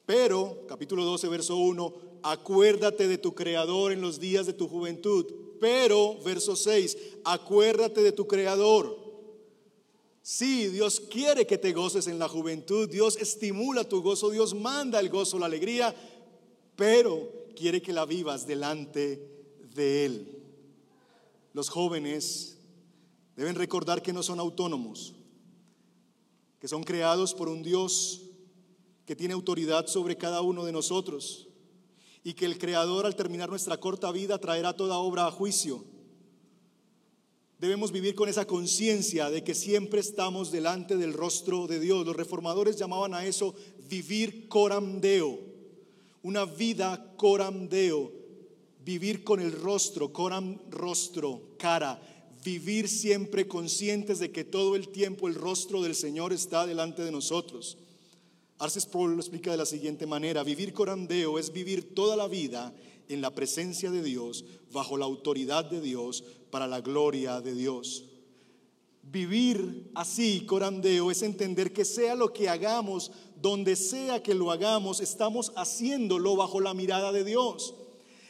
Pero, 0.07 0.65
capítulo 0.69 1.05
12, 1.05 1.27
verso 1.27 1.57
1, 1.57 1.95
acuérdate 2.23 3.09
de 3.09 3.19
tu 3.19 3.35
Creador 3.35 3.91
en 3.91 4.01
los 4.01 4.21
días 4.21 4.47
de 4.47 4.53
tu 4.53 4.69
juventud. 4.69 5.27
Pero, 5.61 6.19
verso 6.23 6.55
6, 6.55 6.97
acuérdate 7.25 8.03
de 8.03 8.13
tu 8.13 8.29
Creador. 8.29 9.02
Sí, 10.23 10.69
Dios 10.69 11.01
quiere 11.01 11.47
que 11.47 11.59
te 11.59 11.73
goces 11.73 12.07
en 12.07 12.19
la 12.19 12.29
juventud, 12.29 12.89
Dios 12.89 13.17
estimula 13.17 13.85
tu 13.85 14.03
gozo, 14.03 14.31
Dios 14.31 14.55
manda 14.55 15.01
el 15.01 15.09
gozo, 15.09 15.39
la 15.39 15.47
alegría, 15.47 15.95
pero 16.77 17.29
quiere 17.57 17.83
que 17.83 17.93
la 17.93 18.05
vivas 18.05 18.47
delante 18.47 19.29
de 19.75 20.05
Él. 20.05 20.39
Los 21.53 21.69
jóvenes 21.69 22.53
Deben 23.37 23.55
recordar 23.55 24.03
que 24.03 24.13
no 24.13 24.23
son 24.23 24.41
autónomos, 24.41 25.15
que 26.61 26.69
son 26.69 26.85
creados 26.85 27.35
por 27.35 27.49
un 27.49 27.63
Dios 27.63 28.23
que 29.07 29.17
tiene 29.17 29.35
autoridad 29.35 29.87
sobre 29.87 30.17
cada 30.17 30.43
uno 30.43 30.65
de 30.65 30.73
nosotros 30.73 31.49
y 32.23 32.35
que 32.35 32.45
el 32.45 32.59
Creador 32.59 33.07
al 33.07 33.17
terminar 33.17 33.49
nuestra 33.49 33.79
corta 33.79 34.13
vida 34.13 34.39
traerá 34.39 34.77
toda 34.77 34.99
obra 34.99 35.27
a 35.27 35.31
juicio. 35.31 35.85
Debemos 37.63 37.93
vivir 37.93 38.17
con 38.17 38.29
esa 38.29 38.45
conciencia 38.45 39.31
de 39.31 39.45
que 39.45 39.55
siempre 39.55 40.01
estamos 40.01 40.51
delante 40.51 40.97
del 40.97 41.13
rostro 41.13 41.69
de 41.69 41.79
Dios. 41.79 42.05
Los 42.05 42.17
reformadores 42.17 42.77
llamaban 42.77 43.15
a 43.15 43.25
eso 43.25 43.55
vivir 43.89 44.49
coram 44.49 45.01
deo, 45.01 45.39
una 46.25 46.45
vida 46.45 47.15
coram 47.17 47.69
deo, 47.69 48.11
vivir 48.85 49.23
con 49.23 49.39
el 49.39 49.53
rostro, 49.53 50.13
coram 50.13 50.59
rostro, 50.71 51.55
cara, 51.57 52.03
vivir 52.45 52.89
siempre 52.89 53.47
conscientes 53.47 54.19
de 54.19 54.33
que 54.33 54.43
todo 54.43 54.75
el 54.75 54.89
tiempo 54.89 55.29
el 55.29 55.37
rostro 55.37 55.83
del 55.83 55.95
Señor 55.95 56.33
está 56.33 56.67
delante 56.67 57.05
de 57.05 57.13
nosotros. 57.13 57.79
Arces 58.59 58.87
Paul 58.87 59.13
lo 59.13 59.21
explica 59.21 59.53
de 59.53 59.59
la 59.59 59.67
siguiente 59.67 60.05
manera, 60.05 60.43
vivir 60.43 60.73
corandeo 60.73 61.39
es 61.39 61.53
vivir 61.53 61.95
toda 61.95 62.17
la 62.17 62.27
vida 62.27 62.75
en 63.09 63.21
la 63.21 63.33
presencia 63.33 63.93
de 63.93 64.03
Dios, 64.03 64.45
bajo 64.73 64.97
la 64.97 65.05
autoridad 65.05 65.65
de 65.65 65.81
Dios, 65.81 66.25
para 66.53 66.69
la 66.69 66.83
gloria 66.83 67.41
de 67.41 67.55
Dios. 67.55 68.05
Vivir 69.03 69.91
así, 69.95 70.45
corandeo, 70.47 71.11
es 71.11 71.23
entender 71.23 71.73
que 71.73 71.85
sea 71.85 72.15
lo 72.15 72.33
que 72.33 72.51
hagamos, 72.51 73.11
donde 73.41 73.75
sea 73.75 74.23
que 74.23 74.35
lo 74.35 74.53
hagamos, 74.53 75.01
estamos 75.01 75.53
haciéndolo 75.57 76.37
bajo 76.37 76.61
la 76.61 76.75
mirada 76.75 77.11
de 77.11 77.25
Dios. 77.25 77.75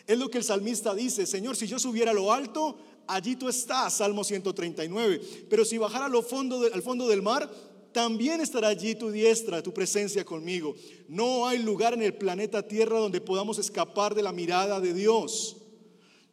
Es 0.06 0.18
lo 0.18 0.30
que 0.30 0.38
el 0.38 0.44
salmista 0.44 0.94
dice, 0.94 1.26
Señor, 1.26 1.56
si 1.56 1.66
yo 1.66 1.80
subiera 1.80 2.12
a 2.12 2.14
lo 2.14 2.32
alto, 2.32 2.76
allí 3.08 3.34
tú 3.34 3.48
estás, 3.48 3.94
Salmo 3.94 4.22
139. 4.22 5.20
Pero 5.50 5.64
si 5.64 5.76
bajara 5.76 6.06
al 6.06 6.22
fondo, 6.22 6.62
al 6.72 6.82
fondo 6.82 7.08
del 7.08 7.22
mar, 7.22 7.50
también 7.90 8.40
estará 8.40 8.68
allí 8.68 8.94
tu 8.94 9.10
diestra, 9.10 9.64
tu 9.64 9.74
presencia 9.74 10.24
conmigo. 10.24 10.76
No 11.08 11.46
hay 11.46 11.58
lugar 11.58 11.92
en 11.94 12.02
el 12.02 12.14
planeta 12.14 12.66
Tierra 12.66 13.00
donde 13.00 13.20
podamos 13.20 13.58
escapar 13.58 14.14
de 14.14 14.22
la 14.22 14.32
mirada 14.32 14.80
de 14.80 14.94
Dios. 14.94 15.56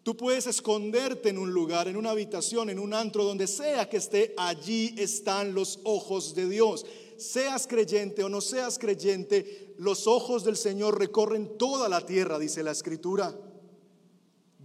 Tú 0.03 0.15
puedes 0.15 0.47
esconderte 0.47 1.29
en 1.29 1.37
un 1.37 1.51
lugar, 1.51 1.87
en 1.87 1.97
una 1.97 2.11
habitación, 2.11 2.69
en 2.69 2.79
un 2.79 2.93
antro, 2.93 3.23
donde 3.23 3.47
sea 3.47 3.89
que 3.89 3.97
esté, 3.97 4.33
allí 4.37 4.95
están 4.97 5.53
los 5.53 5.79
ojos 5.83 6.33
de 6.33 6.47
Dios. 6.47 6.85
Seas 7.17 7.67
creyente 7.67 8.23
o 8.23 8.29
no 8.29 8.41
seas 8.41 8.79
creyente, 8.79 9.75
los 9.77 10.07
ojos 10.07 10.43
del 10.43 10.55
Señor 10.55 10.97
recorren 10.97 11.57
toda 11.57 11.89
la 11.89 12.05
tierra, 12.05 12.39
dice 12.39 12.63
la 12.63 12.71
Escritura. 12.71 13.37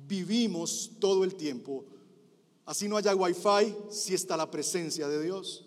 Vivimos 0.06 0.92
todo 1.00 1.24
el 1.24 1.34
tiempo 1.34 1.84
Así 2.66 2.88
no 2.88 2.96
haya 2.96 3.14
wifi, 3.14 3.74
si 3.90 4.14
está 4.14 4.36
la 4.36 4.50
presencia 4.50 5.06
de 5.06 5.22
Dios. 5.22 5.64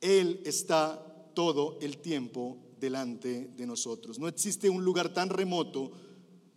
Él 0.00 0.40
está 0.44 1.30
todo 1.34 1.78
el 1.80 1.98
tiempo 1.98 2.56
delante 2.80 3.50
de 3.56 3.66
nosotros. 3.66 4.18
No 4.18 4.28
existe 4.28 4.70
un 4.70 4.84
lugar 4.84 5.12
tan 5.12 5.28
remoto 5.28 5.92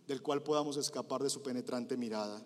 del 0.06 0.22
cual 0.22 0.42
podamos 0.42 0.76
escapar 0.76 1.22
de 1.22 1.30
su 1.30 1.42
penetrante 1.42 1.96
mirada. 1.96 2.44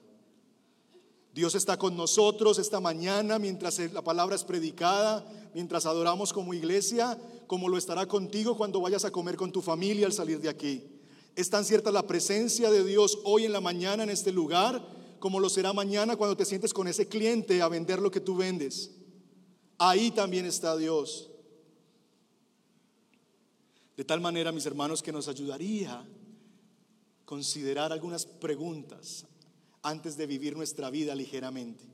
Dios 1.32 1.54
está 1.54 1.78
con 1.78 1.96
nosotros 1.96 2.58
esta 2.58 2.80
mañana 2.80 3.38
mientras 3.38 3.78
la 3.92 4.02
palabra 4.02 4.34
es 4.34 4.42
predicada, 4.42 5.24
mientras 5.54 5.86
adoramos 5.86 6.32
como 6.32 6.54
iglesia, 6.54 7.18
como 7.46 7.68
lo 7.68 7.76
estará 7.76 8.06
contigo 8.06 8.56
cuando 8.56 8.80
vayas 8.80 9.04
a 9.04 9.12
comer 9.12 9.36
con 9.36 9.52
tu 9.52 9.62
familia 9.62 10.06
al 10.06 10.12
salir 10.12 10.40
de 10.40 10.48
aquí. 10.48 10.84
Es 11.36 11.48
tan 11.48 11.64
cierta 11.64 11.92
la 11.92 12.06
presencia 12.06 12.70
de 12.70 12.82
Dios 12.82 13.18
hoy 13.24 13.44
en 13.44 13.52
la 13.52 13.60
mañana 13.60 14.02
en 14.02 14.10
este 14.10 14.32
lugar, 14.32 14.84
como 15.20 15.38
lo 15.38 15.48
será 15.48 15.72
mañana 15.72 16.16
cuando 16.16 16.36
te 16.36 16.44
sientes 16.44 16.74
con 16.74 16.88
ese 16.88 17.06
cliente 17.06 17.62
a 17.62 17.68
vender 17.68 18.00
lo 18.00 18.10
que 18.10 18.20
tú 18.20 18.36
vendes. 18.36 18.90
Ahí 19.78 20.10
también 20.10 20.46
está 20.46 20.76
Dios. 20.76 21.30
De 23.96 24.04
tal 24.04 24.20
manera, 24.20 24.50
mis 24.50 24.66
hermanos, 24.66 25.02
que 25.02 25.12
nos 25.12 25.28
ayudaría 25.28 26.06
considerar 27.30 27.92
algunas 27.92 28.26
preguntas 28.26 29.24
antes 29.82 30.16
de 30.16 30.26
vivir 30.26 30.56
nuestra 30.56 30.90
vida 30.90 31.14
ligeramente. 31.14 31.84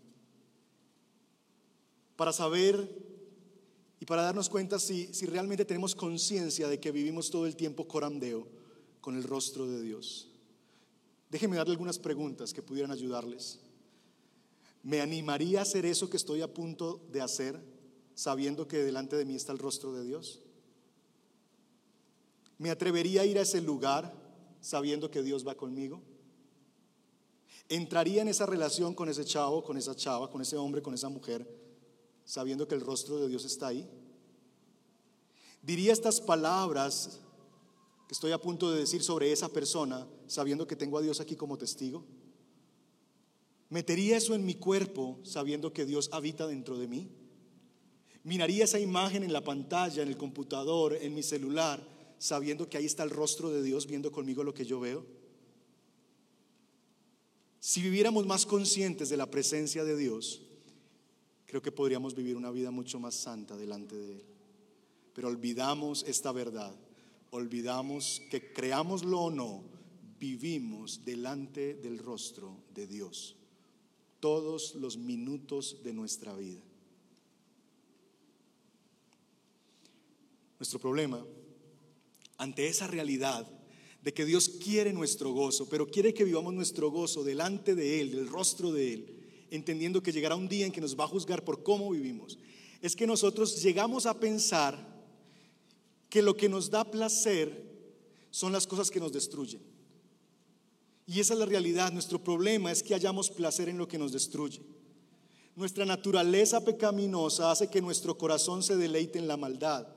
Para 2.17 2.33
saber 2.33 2.89
y 4.01 4.07
para 4.07 4.23
darnos 4.23 4.49
cuenta 4.49 4.79
si, 4.79 5.13
si 5.13 5.27
realmente 5.27 5.67
tenemos 5.67 5.95
conciencia 5.95 6.69
de 6.69 6.81
que 6.81 6.91
vivimos 6.91 7.31
todo 7.31 7.45
el 7.45 7.55
tiempo 7.55 7.87
corandeo 7.87 8.49
con 9.03 9.15
el 9.15 9.25
rostro 9.25 9.67
de 9.67 9.83
Dios. 9.83 10.31
Déjenme 11.29 11.59
darle 11.59 11.73
algunas 11.73 11.99
preguntas 11.99 12.55
que 12.55 12.63
pudieran 12.63 12.91
ayudarles. 12.91 13.59
¿Me 14.83 15.03
animaría 15.03 15.59
a 15.59 15.65
hacer 15.65 15.85
eso 15.85 16.09
que 16.09 16.17
estoy 16.17 16.41
a 16.41 16.55
punto 16.55 17.05
de 17.13 17.21
hacer 17.21 17.61
sabiendo 18.15 18.67
que 18.67 18.79
delante 18.79 19.17
de 19.17 19.27
mí 19.27 19.35
está 19.35 19.53
el 19.53 19.59
rostro 19.59 19.93
de 19.93 20.03
Dios? 20.03 20.41
¿Me 22.57 22.71
atrevería 22.71 23.21
a 23.21 23.27
ir 23.27 23.37
a 23.37 23.43
ese 23.43 23.61
lugar 23.61 24.25
sabiendo 24.61 25.11
que 25.11 25.23
Dios 25.23 25.47
va 25.47 25.55
conmigo? 25.57 26.03
¿Entraría 27.69 28.23
en 28.23 28.29
esa 28.29 28.47
relación 28.47 28.95
con 28.95 29.09
ese 29.09 29.25
chavo, 29.25 29.65
con 29.65 29.77
esa 29.77 29.95
chava, 29.95 30.31
con 30.31 30.41
ese 30.41 30.57
hombre, 30.57 30.83
con 30.83 30.95
esa 30.95 31.09
mujer, 31.09 31.49
sabiendo 32.25 32.69
que 32.69 32.77
el 32.77 32.81
rostro 32.81 33.19
de 33.19 33.29
Dios 33.29 33.45
está 33.45 33.69
ahí? 33.69 33.89
¿Diría 35.63 35.93
estas 35.93 36.21
palabras 36.21 37.21
que 38.07 38.15
estoy 38.15 38.31
a 38.31 38.41
punto 38.41 38.71
de 38.71 38.79
decir 38.79 39.03
sobre 39.03 39.33
esa 39.33 39.49
persona, 39.49 40.07
sabiendo 40.29 40.67
que 40.67 40.77
tengo 40.77 40.99
a 40.99 41.03
Dios 41.03 41.21
aquí 41.21 41.35
como 41.35 41.59
testigo? 41.59 42.05
¿Metería 43.69 44.17
eso 44.17 44.37
en 44.37 44.47
mi 44.47 44.55
cuerpo 44.55 45.19
sabiendo 45.25 45.73
que 45.73 45.85
Dios 45.85 46.09
habita 46.13 46.47
dentro 46.47 46.79
de 46.79 46.87
mí? 46.87 47.11
¿Miraría 48.23 48.65
esa 48.65 48.79
imagen 48.79 49.25
en 49.25 49.33
la 49.33 49.43
pantalla, 49.43 50.03
en 50.03 50.09
el 50.09 50.17
computador, 50.17 50.95
en 50.95 51.15
mi 51.15 51.25
celular, 51.25 51.96
sabiendo 52.19 52.69
que 52.69 52.79
ahí 52.79 52.87
está 52.87 53.03
el 53.03 53.11
rostro 53.11 53.51
de 53.51 53.63
Dios 53.63 53.87
viendo 53.87 54.13
conmigo 54.13 54.45
lo 54.45 54.55
que 54.55 54.65
yo 54.65 54.81
veo? 54.81 55.05
Si 57.61 57.83
viviéramos 57.83 58.27
más 58.27 58.47
conscientes 58.47 59.09
de 59.09 59.17
la 59.17 59.31
presencia 59.31 59.85
de 59.85 59.97
Dios, 59.97 60.43
creo 61.47 61.63
que 61.63 61.73
podríamos 61.73 62.15
vivir 62.15 62.37
una 62.37 62.51
vida 62.51 62.71
mucho 62.71 63.01
más 63.01 63.15
santa 63.15 63.57
delante 63.57 63.97
de 63.97 64.13
Él. 64.13 64.25
Pero 65.15 65.29
olvidamos 65.29 66.05
esta 66.07 66.31
verdad, 66.33 66.75
olvidamos 67.31 68.23
que 68.31 68.53
creámoslo 68.53 69.21
o 69.21 69.31
no, 69.31 69.65
vivimos 70.19 71.05
delante 71.05 71.75
del 71.75 71.99
rostro 71.99 72.57
de 72.75 72.87
Dios 72.87 73.37
todos 74.21 74.75
los 74.75 74.97
minutos 74.97 75.83
de 75.83 75.93
nuestra 75.93 76.35
vida. 76.35 76.63
Nuestro 80.59 80.79
problema 80.79 81.25
ante 82.39 82.69
esa 82.69 82.87
realidad 82.87 83.51
de 84.03 84.15
que 84.15 84.25
Dios 84.25 84.49
quiere 84.49 84.93
nuestro 84.93 85.33
gozo, 85.33 85.69
pero 85.69 85.87
quiere 85.87 86.15
que 86.15 86.25
vivamos 86.25 86.55
nuestro 86.55 86.91
gozo 86.91 87.25
delante 87.25 87.75
de 87.75 88.01
Él, 88.01 88.13
del 88.13 88.29
rostro 88.29 88.73
de 88.73 88.93
Él, 88.93 89.17
entendiendo 89.51 90.03
que 90.03 90.13
llegará 90.13 90.37
un 90.37 90.49
día 90.49 90.67
en 90.67 90.73
que 90.73 90.81
nos 90.81 90.99
va 90.99 91.05
a 91.05 91.09
juzgar 91.09 91.45
por 91.45 91.63
cómo 91.63 91.91
vivimos. 91.91 92.39
Es 92.81 92.95
que 92.95 93.07
nosotros 93.07 93.63
llegamos 93.63 94.07
a 94.07 94.19
pensar 94.21 94.97
que 96.09 96.23
lo 96.23 96.37
que 96.37 96.49
nos 96.49 96.71
da 96.71 96.89
placer 96.89 97.65
son 98.31 98.53
las 98.53 98.67
cosas 98.67 98.91
que 98.91 99.01
nos 99.01 99.13
destruyen. 99.13 99.61
Y 101.07 101.21
esa 101.21 101.35
es 101.35 101.39
la 101.41 101.47
realidad. 101.47 101.93
Nuestro 101.93 102.23
problema 102.23 102.71
es 102.71 102.83
que 102.83 102.95
hallamos 102.95 103.31
placer 103.31 103.69
en 103.69 103.79
lo 103.79 103.89
que 103.89 103.99
nos 103.99 104.13
destruye. 104.13 104.61
Nuestra 105.55 105.87
naturaleza 105.87 106.65
pecaminosa 106.65 107.51
hace 107.51 107.71
que 107.71 107.81
nuestro 107.81 108.19
corazón 108.19 108.63
se 108.63 108.77
deleite 108.77 109.19
en 109.19 109.27
la 109.27 109.37
maldad, 109.37 109.89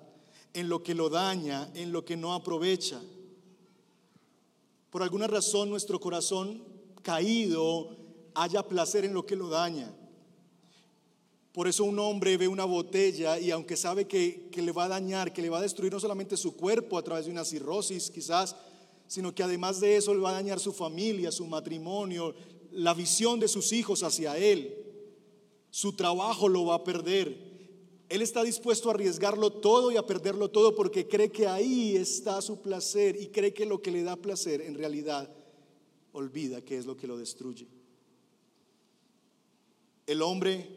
en 0.54 0.70
lo 0.70 0.84
que 0.84 0.96
lo 0.96 1.10
daña, 1.10 1.70
en 1.74 1.92
lo 1.92 2.06
que 2.06 2.18
no 2.18 2.34
aprovecha. 2.34 3.02
Por 4.90 5.04
alguna 5.04 5.28
razón 5.28 5.70
nuestro 5.70 6.00
corazón 6.00 6.64
caído 7.04 7.96
haya 8.34 8.64
placer 8.64 9.06
en 9.06 9.14
lo 9.14 9.26
que 9.26 9.36
lo 9.36 9.50
daña. 9.50 9.94
Por 11.52 11.68
eso 11.68 11.84
un 11.84 12.00
hombre 12.00 12.38
ve 12.38 12.48
una 12.48 12.66
botella 12.66 13.40
y 13.40 13.52
aunque 13.52 13.76
sabe 13.76 14.06
que, 14.08 14.50
le 14.56 14.72
va 14.72 14.86
a 14.86 14.90
dañar, 14.90 15.34
que 15.34 15.42
le 15.42 15.50
va 15.50 15.58
a 15.58 15.64
destruir 15.64 15.92
no 15.92 16.00
solamente 16.00 16.38
su 16.38 16.56
cuerpo 16.56 16.98
a 16.98 17.04
través 17.04 17.26
de 17.26 17.32
una 17.32 17.44
cirrosis 17.44 18.10
quizás, 18.10 18.56
sino 19.08 19.34
que 19.34 19.44
además 19.44 19.80
de 19.80 19.98
eso 19.98 20.14
le 20.14 20.20
va 20.20 20.30
a 20.30 20.34
dañar 20.34 20.60
su 20.60 20.72
familia, 20.72 21.32
su 21.32 21.46
matrimonio, 21.48 22.36
la 22.72 22.94
visión 22.94 23.40
de 23.40 23.48
sus 23.48 23.74
hijos 23.74 24.04
hacia 24.04 24.38
él, 24.38 24.76
su 25.72 25.94
trabajo 25.94 26.48
lo 26.48 26.66
va 26.66 26.76
a 26.76 26.84
perder, 26.84 27.49
él 28.10 28.24
está 28.24 28.44
dispuesto 28.44 28.90
a 28.90 28.94
arriesgarlo 28.94 29.52
todo 29.52 29.92
y 29.92 29.98
a 29.98 30.06
perderlo 30.06 30.50
todo 30.50 30.74
porque 30.74 31.08
cree 31.08 31.32
que 31.32 31.48
ahí 31.48 31.96
está 31.96 32.42
su 32.42 32.60
placer 32.60 33.16
y 33.16 33.28
cree 33.28 33.54
que 33.54 33.68
lo 33.68 33.84
que 33.84 33.92
le 33.92 34.02
da 34.02 34.16
placer 34.16 34.62
en 34.62 34.74
realidad 34.74 35.32
olvida 36.12 36.62
que 36.62 36.78
es 36.78 36.88
lo 36.88 36.98
que 36.98 37.06
lo 37.06 37.18
destruye. 37.18 37.68
El 40.08 40.24
hombre 40.24 40.68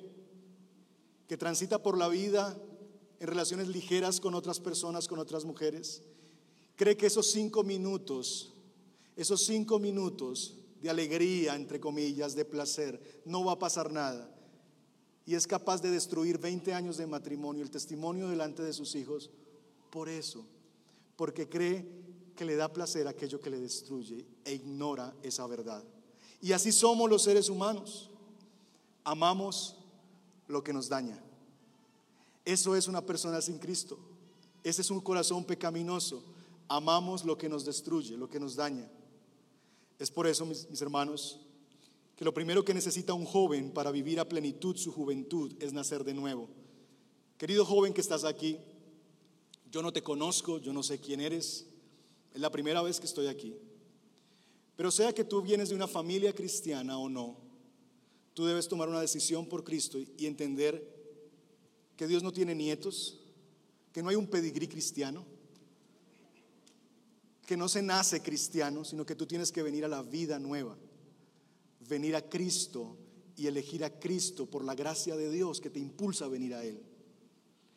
que 1.26 1.38
transita 1.38 1.82
por 1.82 1.96
la 1.96 2.08
vida 2.08 2.60
en 3.18 3.26
relaciones 3.26 3.68
ligeras 3.68 4.20
con 4.20 4.34
otras 4.34 4.60
personas, 4.60 5.08
con 5.08 5.18
otras 5.18 5.46
mujeres, 5.46 6.02
cree 6.76 6.98
que 6.98 7.06
esos 7.06 7.30
cinco 7.30 7.64
minutos, 7.64 8.52
esos 9.16 9.46
cinco 9.46 9.78
minutos 9.78 10.58
de 10.82 10.90
alegría, 10.90 11.54
entre 11.54 11.80
comillas, 11.80 12.34
de 12.34 12.44
placer, 12.44 13.22
no 13.24 13.42
va 13.42 13.52
a 13.52 13.58
pasar 13.58 13.90
nada 13.90 14.30
y 15.24 15.34
es 15.34 15.46
capaz 15.46 15.80
de 15.80 15.90
destruir 15.90 16.38
20 16.38 16.74
años 16.74 16.96
de 16.96 17.06
matrimonio, 17.06 17.62
el 17.62 17.70
testimonio 17.70 18.28
delante 18.28 18.62
de 18.62 18.72
sus 18.72 18.94
hijos, 18.94 19.30
por 19.90 20.08
eso, 20.08 20.44
porque 21.16 21.48
cree 21.48 21.86
que 22.34 22.44
le 22.44 22.56
da 22.56 22.72
placer 22.72 23.06
aquello 23.06 23.40
que 23.40 23.50
le 23.50 23.60
destruye 23.60 24.26
e 24.44 24.54
ignora 24.54 25.14
esa 25.22 25.46
verdad. 25.46 25.84
Y 26.40 26.52
así 26.52 26.72
somos 26.72 27.08
los 27.08 27.22
seres 27.22 27.48
humanos. 27.48 28.10
Amamos 29.04 29.76
lo 30.48 30.64
que 30.64 30.72
nos 30.72 30.88
daña. 30.88 31.22
Eso 32.44 32.74
es 32.74 32.88
una 32.88 33.02
persona 33.02 33.40
sin 33.40 33.58
Cristo. 33.58 33.98
Ese 34.64 34.82
es 34.82 34.90
un 34.90 35.00
corazón 35.00 35.44
pecaminoso. 35.44 36.24
Amamos 36.68 37.24
lo 37.24 37.38
que 37.38 37.48
nos 37.48 37.64
destruye, 37.64 38.16
lo 38.16 38.28
que 38.28 38.40
nos 38.40 38.56
daña. 38.56 38.90
Es 39.98 40.10
por 40.10 40.26
eso, 40.26 40.44
mis, 40.44 40.68
mis 40.68 40.82
hermanos, 40.82 41.38
que 42.22 42.26
lo 42.26 42.32
primero 42.32 42.64
que 42.64 42.72
necesita 42.72 43.14
un 43.14 43.24
joven 43.24 43.72
para 43.72 43.90
vivir 43.90 44.20
a 44.20 44.28
plenitud 44.28 44.76
su 44.76 44.92
juventud 44.92 45.52
es 45.58 45.72
nacer 45.72 46.04
de 46.04 46.14
nuevo. 46.14 46.48
Querido 47.36 47.64
joven 47.64 47.92
que 47.92 48.00
estás 48.00 48.22
aquí, 48.22 48.58
yo 49.72 49.82
no 49.82 49.92
te 49.92 50.04
conozco, 50.04 50.58
yo 50.58 50.72
no 50.72 50.84
sé 50.84 51.00
quién 51.00 51.20
eres, 51.20 51.66
es 52.32 52.40
la 52.40 52.52
primera 52.52 52.80
vez 52.80 53.00
que 53.00 53.06
estoy 53.06 53.26
aquí. 53.26 53.56
Pero 54.76 54.92
sea 54.92 55.12
que 55.12 55.24
tú 55.24 55.42
vienes 55.42 55.70
de 55.70 55.74
una 55.74 55.88
familia 55.88 56.32
cristiana 56.32 56.96
o 56.96 57.08
no, 57.08 57.38
tú 58.34 58.46
debes 58.46 58.68
tomar 58.68 58.88
una 58.88 59.00
decisión 59.00 59.44
por 59.44 59.64
Cristo 59.64 59.98
y 59.98 60.26
entender 60.26 60.80
que 61.96 62.06
Dios 62.06 62.22
no 62.22 62.32
tiene 62.32 62.54
nietos, 62.54 63.18
que 63.92 64.00
no 64.00 64.10
hay 64.10 64.14
un 64.14 64.28
pedigrí 64.28 64.68
cristiano, 64.68 65.26
que 67.44 67.56
no 67.56 67.68
se 67.68 67.82
nace 67.82 68.22
cristiano, 68.22 68.84
sino 68.84 69.04
que 69.04 69.16
tú 69.16 69.26
tienes 69.26 69.50
que 69.50 69.64
venir 69.64 69.84
a 69.84 69.88
la 69.88 70.02
vida 70.02 70.38
nueva 70.38 70.78
venir 71.92 72.16
a 72.16 72.28
Cristo 72.28 72.96
y 73.36 73.46
elegir 73.46 73.84
a 73.84 73.98
Cristo 74.00 74.46
por 74.46 74.64
la 74.64 74.74
gracia 74.74 75.14
de 75.14 75.30
Dios 75.30 75.60
que 75.60 75.70
te 75.70 75.78
impulsa 75.78 76.24
a 76.24 76.28
venir 76.28 76.54
a 76.54 76.64
Él. 76.64 76.82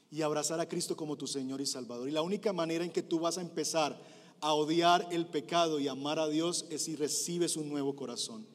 Y 0.10 0.22
abrazar 0.22 0.60
a 0.60 0.70
Cristo 0.70 0.96
como 0.96 1.18
tu 1.18 1.28
Señor 1.28 1.60
y 1.60 1.66
Salvador. 1.66 2.08
Y 2.08 2.12
la 2.12 2.22
única 2.22 2.54
manera 2.54 2.86
en 2.86 2.92
que 2.92 3.04
tú 3.04 3.20
vas 3.20 3.38
a 3.38 3.42
empezar 3.42 4.02
a 4.40 4.54
odiar 4.54 5.08
el 5.12 5.28
pecado 5.28 5.80
y 5.80 5.88
amar 5.88 6.20
a 6.20 6.30
Dios 6.30 6.66
es 6.70 6.84
si 6.84 6.96
recibes 6.96 7.58
un 7.58 7.68
nuevo 7.70 7.96
corazón. 7.96 8.48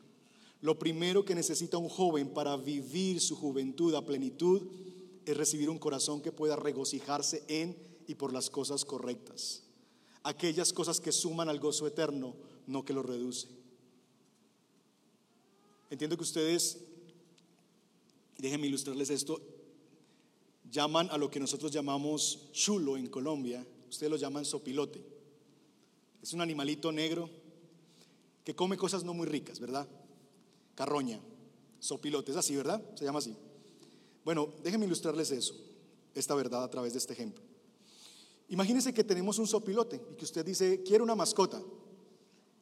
Lo 0.62 0.78
primero 0.78 1.24
que 1.24 1.34
necesita 1.34 1.76
un 1.78 1.88
joven 1.88 2.32
para 2.32 2.56
vivir 2.56 3.20
su 3.20 3.36
juventud 3.36 3.94
a 3.94 4.04
plenitud 4.04 4.62
es 5.26 5.36
recibir 5.36 5.68
un 5.68 5.78
corazón 5.78 6.22
que 6.22 6.32
pueda 6.32 6.56
regocijarse 6.56 7.44
en 7.48 7.76
y 8.06 8.14
por 8.14 8.32
las 8.32 8.48
cosas 8.48 8.84
correctas. 8.84 9.62
Aquellas 10.22 10.72
cosas 10.72 11.00
que 11.00 11.12
suman 11.12 11.48
al 11.48 11.60
gozo 11.60 11.86
eterno, 11.86 12.34
no 12.66 12.84
que 12.84 12.92
lo 12.92 13.02
reduce. 13.02 13.59
Entiendo 15.90 16.16
que 16.16 16.22
ustedes, 16.22 16.78
déjenme 18.38 18.68
ilustrarles 18.68 19.10
esto, 19.10 19.40
llaman 20.70 21.08
a 21.10 21.18
lo 21.18 21.28
que 21.28 21.40
nosotros 21.40 21.72
llamamos 21.72 22.52
chulo 22.52 22.96
en 22.96 23.08
Colombia, 23.08 23.66
ustedes 23.88 24.10
lo 24.10 24.16
llaman 24.16 24.44
sopilote. 24.44 25.04
Es 26.22 26.32
un 26.32 26.40
animalito 26.40 26.92
negro 26.92 27.28
que 28.44 28.54
come 28.54 28.76
cosas 28.76 29.02
no 29.02 29.14
muy 29.14 29.26
ricas, 29.26 29.58
¿verdad? 29.58 29.88
Carroña, 30.76 31.20
sopilote, 31.80 32.30
es 32.30 32.36
así, 32.36 32.54
¿verdad? 32.54 32.80
Se 32.94 33.04
llama 33.04 33.18
así. 33.18 33.36
Bueno, 34.24 34.54
déjenme 34.62 34.86
ilustrarles 34.86 35.32
eso, 35.32 35.56
esta 36.14 36.36
verdad 36.36 36.62
a 36.62 36.70
través 36.70 36.92
de 36.92 37.00
este 37.00 37.14
ejemplo. 37.14 37.42
Imagínense 38.48 38.94
que 38.94 39.02
tenemos 39.02 39.38
un 39.38 39.48
sopilote 39.48 40.00
y 40.12 40.16
que 40.16 40.24
usted 40.24 40.44
dice, 40.44 40.82
quiero 40.84 41.02
una 41.02 41.16
mascota 41.16 41.60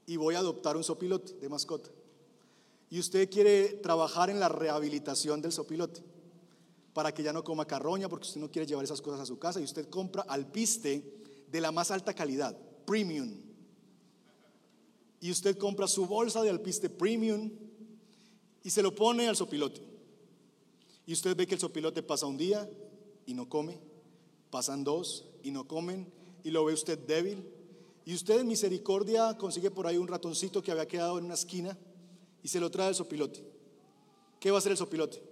y 0.07 0.17
voy 0.17 0.35
a 0.35 0.39
adoptar 0.39 0.79
un 0.79 0.85
sopilote 0.85 1.35
de 1.35 1.49
mascota. 1.51 1.91
Y 2.91 2.99
usted 2.99 3.29
quiere 3.31 3.69
trabajar 3.83 4.31
en 4.31 4.41
la 4.41 4.49
rehabilitación 4.49 5.43
del 5.43 5.53
sopilote 5.53 6.03
para 6.95 7.13
que 7.13 7.23
ya 7.23 7.33
no 7.33 7.45
coma 7.45 7.67
carroña 7.67 8.09
porque 8.09 8.27
usted 8.27 8.41
no 8.41 8.51
quiere 8.51 8.67
llevar 8.67 8.85
esas 8.85 9.03
cosas 9.03 9.21
a 9.21 9.27
su 9.27 9.39
casa 9.39 9.61
y 9.61 9.65
usted 9.65 9.89
compra 9.89 10.23
alpiste 10.23 11.05
de 11.51 11.61
la 11.61 11.71
más 11.71 11.91
alta 11.91 12.15
calidad, 12.15 12.57
premium. 12.87 13.35
Y 15.21 15.31
usted 15.31 15.57
compra 15.59 15.87
su 15.87 16.07
bolsa 16.07 16.43
de 16.43 16.51
alpiste 16.51 16.89
premium 16.89 17.51
y 18.63 18.71
se 18.71 18.83
lo 18.83 18.95
pone 18.95 19.29
al 19.29 19.37
sopilote. 19.37 19.83
Y 21.07 21.13
usted 21.13 21.37
ve 21.37 21.47
que 21.47 21.55
el 21.55 21.61
sopilote 21.61 22.03
pasa 22.03 22.27
un 22.27 22.37
día 22.37 22.69
y 23.27 23.35
no 23.35 23.49
come, 23.49 23.79
pasan 24.51 24.85
dos 24.85 25.27
y 25.43 25.51
no 25.51 25.67
comen, 25.67 26.11
y 26.45 26.51
lo 26.51 26.65
ve 26.65 26.73
usted 26.73 26.99
débil. 26.99 27.45
Y 28.05 28.15
usted 28.15 28.45
misericordia 28.45 29.37
consigue 29.37 29.71
por 29.71 29.87
ahí 29.87 29.99
un 29.99 30.09
ratoncito 30.09 30.63
que 30.63 30.71
había 30.71 30.89
quedado 30.89 31.19
en 31.19 31.27
una 31.27 31.35
esquina 31.35 31.79
y 32.43 32.49
se 32.49 32.61
lo 32.61 32.71
trae 32.71 32.89
al 32.89 32.95
sopilote. 32.95 33.45
¿Qué 34.41 34.51
va 34.51 34.59
a 34.59 34.61
hacer 34.61 34.73
el 34.73 34.79
sopilote? 34.79 35.23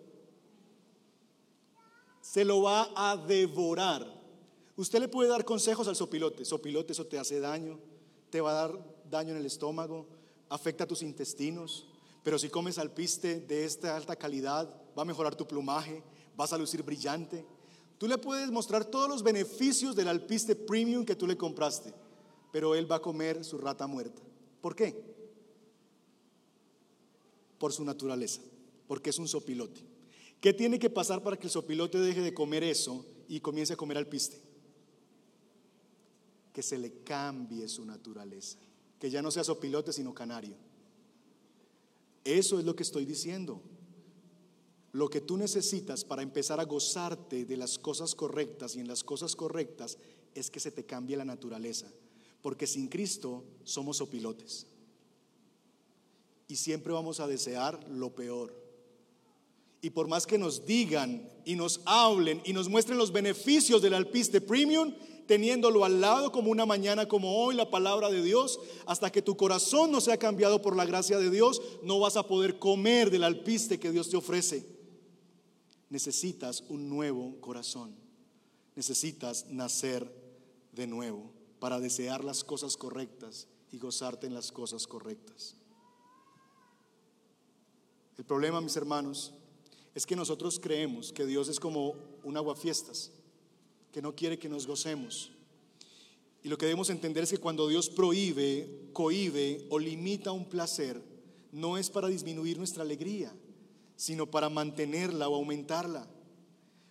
Se 2.20 2.44
lo 2.44 2.62
va 2.62 2.90
a 2.96 3.16
devorar. 3.16 4.04
Usted 4.76 5.00
le 5.00 5.08
puede 5.08 5.30
dar 5.30 5.44
consejos 5.44 5.88
al 5.88 5.96
sopilote. 5.96 6.44
Sopilote, 6.44 6.92
eso 6.92 7.06
te 7.06 7.18
hace 7.18 7.40
daño, 7.40 7.78
te 8.30 8.40
va 8.40 8.50
a 8.50 8.68
dar 8.68 8.78
daño 9.08 9.30
en 9.30 9.38
el 9.38 9.46
estómago, 9.46 10.06
afecta 10.48 10.86
tus 10.86 11.02
intestinos. 11.02 11.86
Pero 12.22 12.38
si 12.38 12.48
comes 12.48 12.78
alpiste 12.78 13.40
de 13.40 13.64
esta 13.64 13.96
alta 13.96 14.16
calidad, 14.16 14.68
va 14.98 15.02
a 15.02 15.06
mejorar 15.06 15.36
tu 15.36 15.46
plumaje, 15.46 16.02
vas 16.36 16.52
a 16.52 16.58
lucir 16.58 16.82
brillante. 16.82 17.46
Tú 17.98 18.08
le 18.08 18.18
puedes 18.18 18.50
mostrar 18.50 18.84
todos 18.84 19.08
los 19.08 19.22
beneficios 19.22 19.96
del 19.96 20.08
alpiste 20.08 20.54
premium 20.54 21.04
que 21.04 21.16
tú 21.16 21.26
le 21.26 21.36
compraste, 21.36 21.94
pero 22.52 22.74
él 22.74 22.90
va 22.90 22.96
a 22.96 23.02
comer 23.02 23.44
su 23.44 23.56
rata 23.58 23.86
muerta. 23.86 24.20
¿Por 24.60 24.74
qué? 24.74 25.15
Por 27.58 27.72
su 27.72 27.84
naturaleza, 27.84 28.40
porque 28.86 29.10
es 29.10 29.18
un 29.18 29.28
sopilote. 29.28 29.80
¿Qué 30.40 30.52
tiene 30.52 30.78
que 30.78 30.90
pasar 30.90 31.22
para 31.22 31.36
que 31.36 31.46
el 31.46 31.50
sopilote 31.50 31.98
deje 31.98 32.20
de 32.20 32.34
comer 32.34 32.62
eso 32.62 33.04
y 33.28 33.40
comience 33.40 33.72
a 33.72 33.76
comer 33.76 33.96
alpiste? 33.96 34.40
Que 36.52 36.62
se 36.62 36.78
le 36.78 37.02
cambie 37.02 37.68
su 37.68 37.84
naturaleza, 37.84 38.58
que 38.98 39.10
ya 39.10 39.22
no 39.22 39.30
sea 39.30 39.44
sopilote 39.44 39.92
sino 39.92 40.14
canario. 40.14 40.54
Eso 42.24 42.58
es 42.58 42.64
lo 42.64 42.74
que 42.74 42.82
estoy 42.82 43.04
diciendo. 43.04 43.62
Lo 44.92 45.08
que 45.08 45.20
tú 45.20 45.36
necesitas 45.36 46.04
para 46.04 46.22
empezar 46.22 46.58
a 46.58 46.64
gozarte 46.64 47.44
de 47.44 47.56
las 47.56 47.78
cosas 47.78 48.14
correctas 48.14 48.76
y 48.76 48.80
en 48.80 48.88
las 48.88 49.04
cosas 49.04 49.36
correctas 49.36 49.98
es 50.34 50.50
que 50.50 50.58
se 50.58 50.72
te 50.72 50.84
cambie 50.84 51.16
la 51.16 51.24
naturaleza. 51.24 51.86
Porque 52.42 52.66
sin 52.66 52.88
Cristo 52.88 53.44
somos 53.64 54.00
opilotes. 54.00 54.66
Y 56.48 56.56
siempre 56.56 56.92
vamos 56.92 57.20
a 57.20 57.26
desear 57.26 57.88
lo 57.88 58.14
peor. 58.14 58.54
Y 59.80 59.90
por 59.90 60.08
más 60.08 60.26
que 60.26 60.38
nos 60.38 60.66
digan 60.66 61.30
y 61.44 61.54
nos 61.54 61.80
hablen 61.84 62.40
y 62.44 62.52
nos 62.52 62.68
muestren 62.68 62.98
los 62.98 63.12
beneficios 63.12 63.82
del 63.82 63.94
alpiste 63.94 64.40
premium, 64.40 64.94
teniéndolo 65.26 65.84
al 65.84 66.00
lado 66.00 66.32
como 66.32 66.50
una 66.50 66.66
mañana 66.66 67.06
como 67.06 67.44
hoy, 67.44 67.54
la 67.54 67.70
palabra 67.70 68.10
de 68.10 68.22
Dios, 68.22 68.58
hasta 68.86 69.10
que 69.10 69.22
tu 69.22 69.36
corazón 69.36 69.90
no 69.90 70.00
sea 70.00 70.16
cambiado 70.16 70.62
por 70.62 70.76
la 70.76 70.86
gracia 70.86 71.18
de 71.18 71.30
Dios, 71.30 71.60
no 71.82 71.98
vas 71.98 72.16
a 72.16 72.26
poder 72.26 72.58
comer 72.58 73.10
del 73.10 73.24
alpiste 73.24 73.78
que 73.78 73.90
Dios 73.90 74.08
te 74.08 74.16
ofrece 74.16 74.76
necesitas 75.90 76.62
un 76.68 76.88
nuevo 76.88 77.40
corazón. 77.40 77.94
Necesitas 78.74 79.46
nacer 79.46 80.10
de 80.72 80.86
nuevo 80.86 81.32
para 81.58 81.80
desear 81.80 82.24
las 82.24 82.44
cosas 82.44 82.76
correctas 82.76 83.48
y 83.72 83.78
gozarte 83.78 84.26
en 84.26 84.34
las 84.34 84.52
cosas 84.52 84.86
correctas. 84.86 85.56
El 88.16 88.24
problema, 88.24 88.60
mis 88.60 88.76
hermanos, 88.76 89.32
es 89.94 90.06
que 90.06 90.16
nosotros 90.16 90.58
creemos 90.58 91.12
que 91.12 91.26
Dios 91.26 91.48
es 91.48 91.60
como 91.60 91.94
un 92.22 92.36
aguafiestas, 92.36 93.12
que 93.92 94.02
no 94.02 94.14
quiere 94.14 94.38
que 94.38 94.48
nos 94.48 94.66
gocemos. 94.66 95.32
Y 96.42 96.48
lo 96.48 96.56
que 96.56 96.66
debemos 96.66 96.90
entender 96.90 97.24
es 97.24 97.30
que 97.30 97.38
cuando 97.38 97.68
Dios 97.68 97.90
prohíbe, 97.90 98.90
cohíbe 98.92 99.66
o 99.70 99.78
limita 99.78 100.32
un 100.32 100.48
placer, 100.48 101.02
no 101.52 101.78
es 101.78 101.90
para 101.90 102.08
disminuir 102.08 102.58
nuestra 102.58 102.82
alegría, 102.82 103.34
sino 103.96 104.30
para 104.30 104.48
mantenerla 104.48 105.28
o 105.28 105.34
aumentarla. 105.34 106.06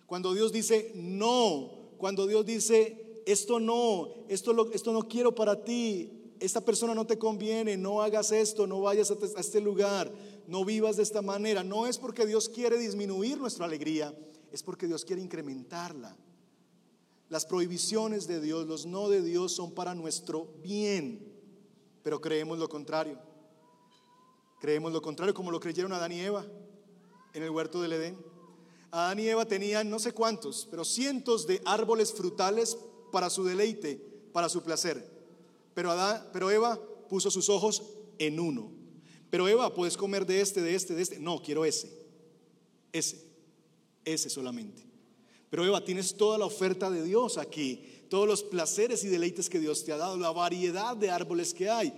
Cuando 0.06 0.34
Dios 0.34 0.52
dice 0.52 0.92
no, 0.94 1.92
cuando 1.98 2.26
Dios 2.26 2.44
dice 2.44 3.22
esto 3.26 3.58
no, 3.58 4.26
esto, 4.28 4.72
esto 4.72 4.92
no 4.92 5.08
quiero 5.08 5.34
para 5.34 5.64
ti, 5.64 6.16
esta 6.40 6.60
persona 6.60 6.94
no 6.94 7.06
te 7.06 7.18
conviene, 7.18 7.76
no 7.76 8.02
hagas 8.02 8.32
esto, 8.32 8.66
no 8.66 8.80
vayas 8.82 9.10
a 9.10 9.40
este 9.40 9.60
lugar, 9.60 10.12
no 10.48 10.64
vivas 10.64 10.96
de 10.96 11.02
esta 11.02 11.22
manera, 11.22 11.64
no 11.64 11.86
es 11.86 11.98
porque 11.98 12.26
Dios 12.26 12.48
quiere 12.48 12.78
disminuir 12.78 13.38
nuestra 13.38 13.64
alegría, 13.64 14.14
es 14.52 14.62
porque 14.62 14.86
Dios 14.86 15.04
quiere 15.04 15.22
incrementarla. 15.22 16.16
Las 17.28 17.44
prohibiciones 17.44 18.26
de 18.26 18.40
Dios, 18.40 18.66
los 18.66 18.86
no 18.86 19.08
de 19.08 19.22
Dios 19.22 19.52
son 19.52 19.72
para 19.72 19.94
nuestro 19.94 20.54
bien, 20.62 21.32
pero 22.02 22.20
creemos 22.20 22.58
lo 22.58 22.68
contrario. 22.68 23.18
Creemos 24.60 24.92
lo 24.92 25.02
contrario 25.02 25.34
como 25.34 25.50
lo 25.50 25.60
creyeron 25.60 25.92
Adán 25.92 26.12
y 26.12 26.20
Eva 26.20 26.46
en 27.34 27.42
el 27.42 27.50
huerto 27.50 27.82
del 27.82 27.92
Edén. 27.92 28.16
Adán 28.90 29.18
y 29.18 29.28
Eva 29.28 29.44
tenían 29.44 29.90
no 29.90 29.98
sé 29.98 30.12
cuántos, 30.12 30.66
pero 30.70 30.84
cientos 30.84 31.46
de 31.46 31.60
árboles 31.64 32.12
frutales 32.12 32.78
para 33.10 33.28
su 33.28 33.44
deleite, 33.44 33.96
para 34.32 34.48
su 34.48 34.62
placer. 34.62 35.10
Pero, 35.74 35.90
Adán, 35.90 36.28
pero 36.32 36.50
Eva 36.50 36.80
puso 37.08 37.30
sus 37.30 37.48
ojos 37.48 37.82
en 38.18 38.40
uno. 38.40 38.75
Pero 39.36 39.48
Eva, 39.48 39.74
puedes 39.74 39.98
comer 39.98 40.24
de 40.24 40.40
este, 40.40 40.62
de 40.62 40.74
este, 40.74 40.94
de 40.94 41.02
este. 41.02 41.18
No, 41.18 41.42
quiero 41.42 41.66
ese. 41.66 41.92
Ese. 42.90 43.22
Ese 44.02 44.30
solamente. 44.30 44.82
Pero 45.50 45.66
Eva, 45.66 45.84
tienes 45.84 46.16
toda 46.16 46.38
la 46.38 46.46
oferta 46.46 46.90
de 46.90 47.02
Dios 47.02 47.36
aquí. 47.36 47.84
Todos 48.08 48.26
los 48.26 48.42
placeres 48.42 49.04
y 49.04 49.08
deleites 49.08 49.50
que 49.50 49.60
Dios 49.60 49.84
te 49.84 49.92
ha 49.92 49.98
dado. 49.98 50.16
La 50.16 50.30
variedad 50.30 50.96
de 50.96 51.10
árboles 51.10 51.52
que 51.52 51.68
hay. 51.68 51.92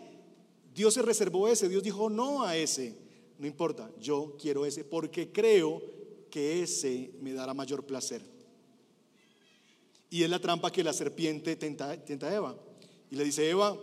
Dios 0.74 0.94
se 0.94 1.02
reservó 1.02 1.46
ese. 1.46 1.68
Dios 1.68 1.84
dijo 1.84 2.10
no 2.10 2.42
a 2.42 2.56
ese 2.56 3.08
no 3.38 3.46
importa, 3.46 3.88
yo 4.00 4.36
quiero 4.40 4.66
ese 4.66 4.84
porque 4.84 5.30
creo 5.30 5.80
que 6.28 6.62
ese 6.62 7.12
me 7.20 7.32
dará 7.32 7.54
mayor 7.54 7.86
placer. 7.86 8.20
Y 10.10 10.24
es 10.24 10.30
la 10.30 10.40
trampa 10.40 10.72
que 10.72 10.82
la 10.82 10.92
serpiente 10.92 11.54
tenta, 11.54 11.90
a 11.90 12.34
Eva. 12.34 12.58
Y 13.10 13.16
le 13.16 13.24
dice, 13.24 13.48
Eva, 13.48 13.78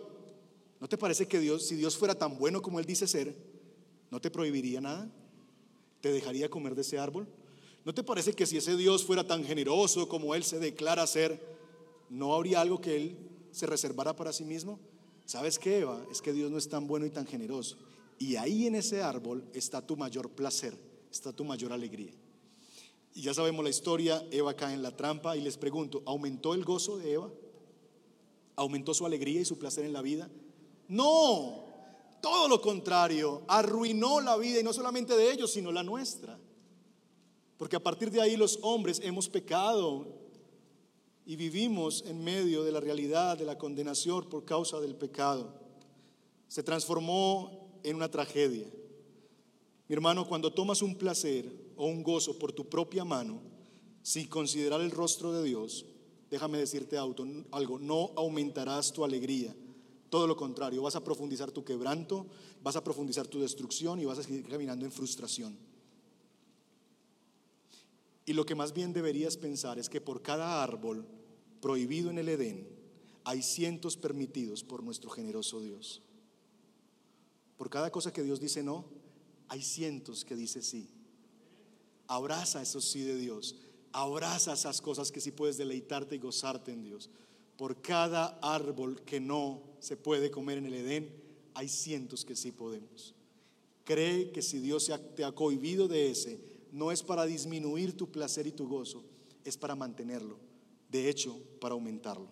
¿no 0.80 0.89
te 0.89 0.98
parece 0.98 1.28
que 1.28 1.39
Dios, 1.39 1.65
si 1.68 1.76
Dios 1.76 1.96
fuera 1.96 2.15
tan 2.15 2.38
bueno 2.38 2.62
como 2.62 2.80
Él 2.80 2.86
dice 2.86 3.08
ser, 3.08 3.34
no 4.12 4.20
te 4.20 4.32
prohibiría 4.32 4.82
nada? 4.82 5.10
¿Te 6.02 6.12
dejaría 6.12 6.50
comer 6.50 6.76
de 6.76 6.82
ese 6.82 7.00
árbol? 7.00 7.28
¿No 7.84 7.94
te 7.94 8.04
parece 8.04 8.34
que 8.34 8.46
si 8.46 8.58
ese 8.58 8.76
Dios 8.76 9.06
fuera 9.06 9.26
tan 9.26 9.44
generoso 9.44 10.08
como 10.10 10.36
Él 10.36 10.44
se 10.44 10.60
declara 10.60 11.06
ser, 11.06 11.39
no 12.10 12.34
habría 12.34 12.62
algo 12.62 12.82
que 12.82 12.96
Él 12.96 13.18
se 13.52 13.65
reservara 13.65 14.15
para 14.15 14.34
sí 14.34 14.44
mismo? 14.44 14.80
¿Sabes 15.26 15.58
qué, 15.60 15.80
Eva? 15.80 16.06
Es 16.12 16.22
que 16.22 16.34
Dios 16.34 16.52
no 16.52 16.58
es 16.58 16.70
tan 16.70 16.88
bueno 16.88 17.06
y 17.06 17.10
tan 17.10 17.26
generoso. 17.26 17.78
Y 18.18 18.36
ahí 18.38 18.68
en 18.68 18.76
ese 18.76 19.02
árbol 19.02 19.44
está 19.54 19.86
tu 19.86 19.98
mayor 19.98 20.30
placer, 20.30 20.78
está 21.12 21.34
tu 21.34 21.44
mayor 21.44 21.74
alegría. 21.74 22.13
Y 23.13 23.22
ya 23.22 23.34
sabemos 23.34 23.63
la 23.63 23.70
historia, 23.70 24.26
Eva 24.32 24.56
cae 24.56 24.74
en 24.74 24.84
la 24.84 24.96
trampa 24.96 25.38
y 25.38 25.41
les 25.41 25.58
pregunto, 25.58 26.04
¿aumentó 26.06 26.54
el 26.54 26.63
gozo 26.63 26.98
de 26.98 27.13
Eva? 27.13 27.32
¿Aumentó 28.56 28.94
su 28.94 29.06
alegría 29.06 29.41
y 29.41 29.46
su 29.46 29.58
placer 29.58 29.86
en 29.86 29.94
la 29.94 30.02
vida? 30.02 30.30
No, 30.88 31.66
todo 32.22 32.47
lo 32.47 32.61
contrario, 32.61 33.43
arruinó 33.47 34.20
la 34.22 34.38
vida 34.38 34.59
y 34.59 34.63
no 34.63 34.74
solamente 34.74 35.16
de 35.16 35.32
ellos, 35.32 35.51
sino 35.51 35.72
la 35.72 35.84
nuestra. 35.84 36.39
Porque 37.57 37.76
a 37.76 37.84
partir 37.84 38.11
de 38.11 38.22
ahí 38.22 38.36
los 38.36 38.59
hombres 38.61 38.99
hemos 39.03 39.30
pecado 39.30 40.07
y 41.26 41.36
vivimos 41.36 42.03
en 42.05 42.24
medio 42.24 42.63
de 42.63 42.72
la 42.72 42.80
realidad 42.80 43.38
de 43.38 43.45
la 43.45 43.57
condenación 43.57 44.30
por 44.30 44.45
causa 44.45 44.80
del 44.80 44.95
pecado. 44.95 45.53
Se 46.47 46.63
transformó 46.63 47.80
en 47.84 47.95
una 47.95 48.09
tragedia. 48.09 48.68
Mi 49.88 49.93
hermano, 49.93 50.28
cuando 50.28 50.51
tomas 50.51 50.82
un 50.82 50.95
placer 50.95 51.51
o 51.76 51.86
un 51.86 52.03
gozo 52.03 52.38
por 52.38 52.51
tu 52.51 52.68
propia 52.68 53.03
mano, 53.05 53.41
sin 54.01 54.28
considerar 54.28 54.82
el 54.82 54.91
rostro 54.91 55.32
de 55.32 55.43
Dios, 55.43 55.86
déjame 56.30 56.57
decirte 56.57 56.97
algo, 56.97 57.80
no 57.80 58.11
aumentarás 58.16 58.91
tu 58.91 59.03
alegría. 59.03 59.55
Todo 60.10 60.28
lo 60.28 60.36
contrario, 60.36 60.82
vas 60.82 60.95
a 60.95 61.03
profundizar 61.03 61.51
tu 61.51 61.64
quebranto, 61.64 62.28
vas 62.62 62.76
a 62.76 62.84
profundizar 62.84 63.28
tu 63.28 63.41
destrucción 63.41 63.99
y 63.99 64.06
vas 64.06 64.20
a 64.20 64.24
seguir 64.24 64.47
caminando 64.47 64.86
en 64.86 64.91
frustración. 64.91 65.58
Y 68.26 68.34
lo 68.34 68.45
que 68.45 68.56
más 68.56 68.74
bien 68.74 68.93
deberías 68.93 69.38
pensar 69.38 69.78
es 69.78 69.89
que 69.89 70.01
por 70.01 70.22
cada 70.22 70.64
árbol 70.64 71.06
prohibido 71.62 72.10
en 72.10 72.18
el 72.18 72.30
Edén, 72.30 72.68
hay 73.24 73.41
cientos 73.41 73.97
permitidos 73.97 74.64
por 74.64 74.84
nuestro 74.84 75.10
generoso 75.10 75.60
Dios. 75.60 76.01
Por 77.58 77.70
cada 77.70 77.91
cosa 77.91 78.14
que 78.14 78.24
Dios 78.24 78.39
dice 78.39 78.64
no, 78.64 78.86
hay 79.47 79.62
cientos 79.62 80.26
que 80.26 80.36
dice 80.36 80.62
sí. 80.62 80.89
Abraza 82.08 82.62
esos 82.62 82.86
sí 82.86 83.01
de 83.01 83.16
Dios. 83.16 83.56
Abraza 83.91 84.53
esas 84.53 84.82
cosas 84.82 85.12
que 85.12 85.22
sí 85.22 85.32
puedes 85.32 85.58
deleitarte 85.58 86.16
y 86.16 86.20
gozarte 86.20 86.72
en 86.72 86.84
Dios. 86.84 87.10
Por 87.58 87.82
cada 87.82 88.39
árbol 88.41 89.01
que 89.03 89.20
no 89.20 89.64
se 89.86 89.96
puede 89.96 90.32
comer 90.32 90.58
en 90.58 90.66
el 90.66 90.74
Edén, 90.74 91.14
hay 91.54 91.70
cientos 91.70 92.26
que 92.26 92.36
sí 92.36 92.52
podemos. 92.52 93.14
Cree 93.84 94.32
que 94.32 94.42
si 94.42 94.58
Dios 94.58 94.92
te 95.16 95.24
ha 95.24 95.32
cohibido 95.32 95.88
de 95.88 96.10
ese, 96.10 96.40
no 96.72 96.92
es 96.92 97.04
para 97.04 97.28
disminuir 97.28 97.96
tu 97.96 98.10
placer 98.10 98.48
y 98.48 98.52
tu 98.52 98.68
gozo, 98.68 99.04
es 99.44 99.58
para 99.58 99.76
mantenerlo. 99.76 100.40
De 100.90 101.08
hecho, 101.08 101.40
para 101.62 101.74
aumentarlo. 101.74 102.28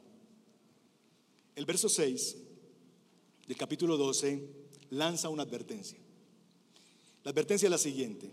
El 1.56 1.66
verso 1.66 1.90
6 1.90 2.38
del 3.46 3.58
capítulo 3.58 3.98
12 3.98 4.50
lanza 4.90 5.30
una 5.30 5.44
advertencia. 5.44 6.00
La 7.24 7.30
advertencia 7.30 7.68
es 7.68 7.72
la 7.72 7.78
siguiente. 7.78 8.32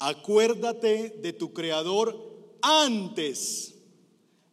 Acuérdate 0.00 1.10
de 1.22 1.32
tu 1.32 1.52
creador 1.52 2.58
antes. 2.62 3.76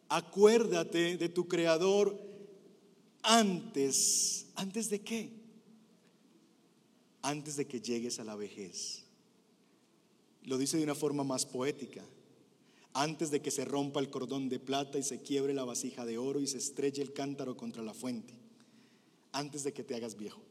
Acuérdate 0.07 1.17
de 1.17 1.29
tu 1.29 1.47
creador 1.47 2.32
antes. 3.23 4.45
¿Antes 4.55 4.89
de 4.89 5.01
qué? 5.01 5.31
Antes 7.21 7.55
de 7.55 7.65
que 7.65 7.81
llegues 7.81 8.19
a 8.19 8.23
la 8.23 8.35
vejez. 8.35 9.03
Lo 10.43 10.57
dice 10.57 10.77
de 10.77 10.83
una 10.83 10.95
forma 10.95 11.23
más 11.23 11.45
poética. 11.45 12.03
Antes 12.93 13.31
de 13.31 13.41
que 13.41 13.49
se 13.49 13.65
rompa 13.65 13.99
el 13.99 14.09
cordón 14.09 14.49
de 14.49 14.59
plata 14.59 14.99
y 14.99 15.03
se 15.03 15.21
quiebre 15.21 15.53
la 15.53 15.63
vasija 15.63 16.05
de 16.05 16.17
oro 16.17 16.41
y 16.41 16.47
se 16.47 16.57
estrelle 16.57 17.01
el 17.01 17.13
cántaro 17.13 17.57
contra 17.57 17.81
la 17.81 17.93
fuente. 17.93 18.33
Antes 19.31 19.63
de 19.63 19.73
que 19.73 19.83
te 19.83 19.95
hagas 19.95 20.15
viejo. 20.15 20.41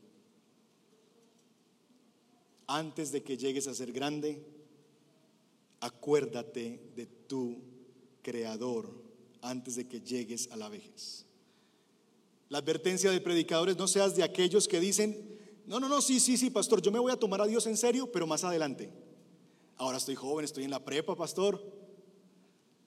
Antes 2.66 3.12
de 3.12 3.22
que 3.22 3.36
llegues 3.36 3.68
a 3.68 3.74
ser 3.74 3.92
grande, 3.92 4.42
acuérdate 5.80 6.80
de 6.96 7.06
tu 7.06 7.58
creador 8.22 8.90
antes 9.42 9.74
de 9.76 9.86
que 9.86 10.00
llegues 10.00 10.50
a 10.52 10.56
la 10.56 10.68
vejez. 10.68 11.26
La 12.53 12.59
advertencia 12.59 13.11
del 13.11 13.22
predicador 13.22 13.70
es 13.70 13.78
no 13.78 13.88
seas 13.88 14.14
de 14.14 14.22
aquellos 14.22 14.68
que 14.68 14.78
dicen, 14.78 15.40
no, 15.64 15.80
no, 15.80 15.88
no, 15.88 16.03
sí, 16.03 16.20
sí, 16.20 16.36
sí, 16.36 16.50
pastor, 16.50 16.82
yo 16.82 16.92
me 16.92 16.98
voy 16.98 17.11
a 17.11 17.16
tomar 17.16 17.40
a 17.40 17.46
Dios 17.46 17.66
en 17.66 17.78
serio, 17.78 18.12
pero 18.12 18.26
más 18.26 18.44
adelante. 18.44 18.92
Ahora 19.78 19.96
estoy 19.96 20.16
joven, 20.16 20.44
estoy 20.44 20.64
en 20.64 20.70
la 20.70 20.84
prepa, 20.84 21.16
pastor, 21.16 21.64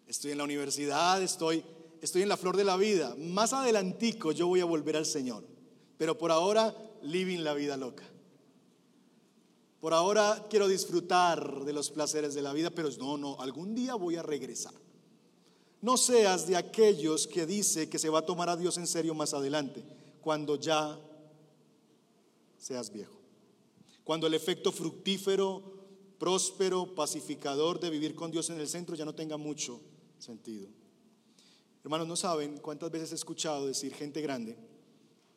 estoy 0.06 0.34
en 0.34 0.38
la 0.38 0.44
universidad, 0.44 1.20
estoy, 1.20 1.66
estoy 2.00 2.22
en 2.22 2.30
la 2.30 2.38
flor 2.38 2.56
de 2.58 2.64
la 2.64 2.78
vida. 2.78 3.16
Más 3.18 3.54
adelantico 3.54 4.32
yo 4.32 4.46
voy 4.46 4.60
a 4.60 4.66
volver 4.66 4.98
al 4.98 5.08
Señor, 5.08 5.44
pero 5.98 6.16
por 6.16 6.32
ahora, 6.32 6.76
living 7.02 7.40
la 7.40 7.56
vida 7.56 7.76
loca. 7.76 8.04
Por 9.80 9.96
ahora 9.96 10.46
quiero 10.48 10.68
disfrutar 10.68 11.66
de 11.66 11.74
los 11.74 11.90
placeres 11.90 12.36
de 12.36 12.44
la 12.44 12.54
vida, 12.54 12.70
pero 12.70 12.90
no, 13.00 13.18
no, 13.18 13.42
algún 13.42 13.74
día 13.74 13.96
voy 13.96 14.16
a 14.16 14.22
regresar. 14.22 14.85
No 15.86 15.98
seas 15.98 16.48
de 16.48 16.56
aquellos 16.56 17.28
que 17.28 17.46
dice 17.46 17.88
que 17.88 18.00
se 18.00 18.10
va 18.10 18.20
a 18.20 18.26
tomar 18.26 18.50
a 18.50 18.58
Dios 18.58 18.78
en 18.80 18.88
serio 18.88 19.14
más 19.14 19.36
adelante, 19.36 19.84
cuando 20.20 20.56
ya 20.56 21.00
seas 22.58 22.92
viejo. 22.92 23.14
Cuando 24.04 24.26
el 24.26 24.34
efecto 24.34 24.72
fructífero, 24.72 25.62
próspero, 26.18 26.96
pacificador 26.96 27.80
de 27.80 27.92
vivir 27.92 28.16
con 28.16 28.32
Dios 28.32 28.50
en 28.50 28.60
el 28.60 28.68
centro 28.68 28.96
ya 28.96 29.06
no 29.06 29.14
tenga 29.14 29.38
mucho 29.38 29.80
sentido. 30.18 30.68
Hermanos, 31.84 32.08
no 32.08 32.16
saben 32.16 32.58
cuántas 32.58 32.90
veces 32.90 33.12
he 33.12 33.16
escuchado 33.16 33.68
decir 33.68 33.94
gente 33.94 34.22
grande 34.22 34.58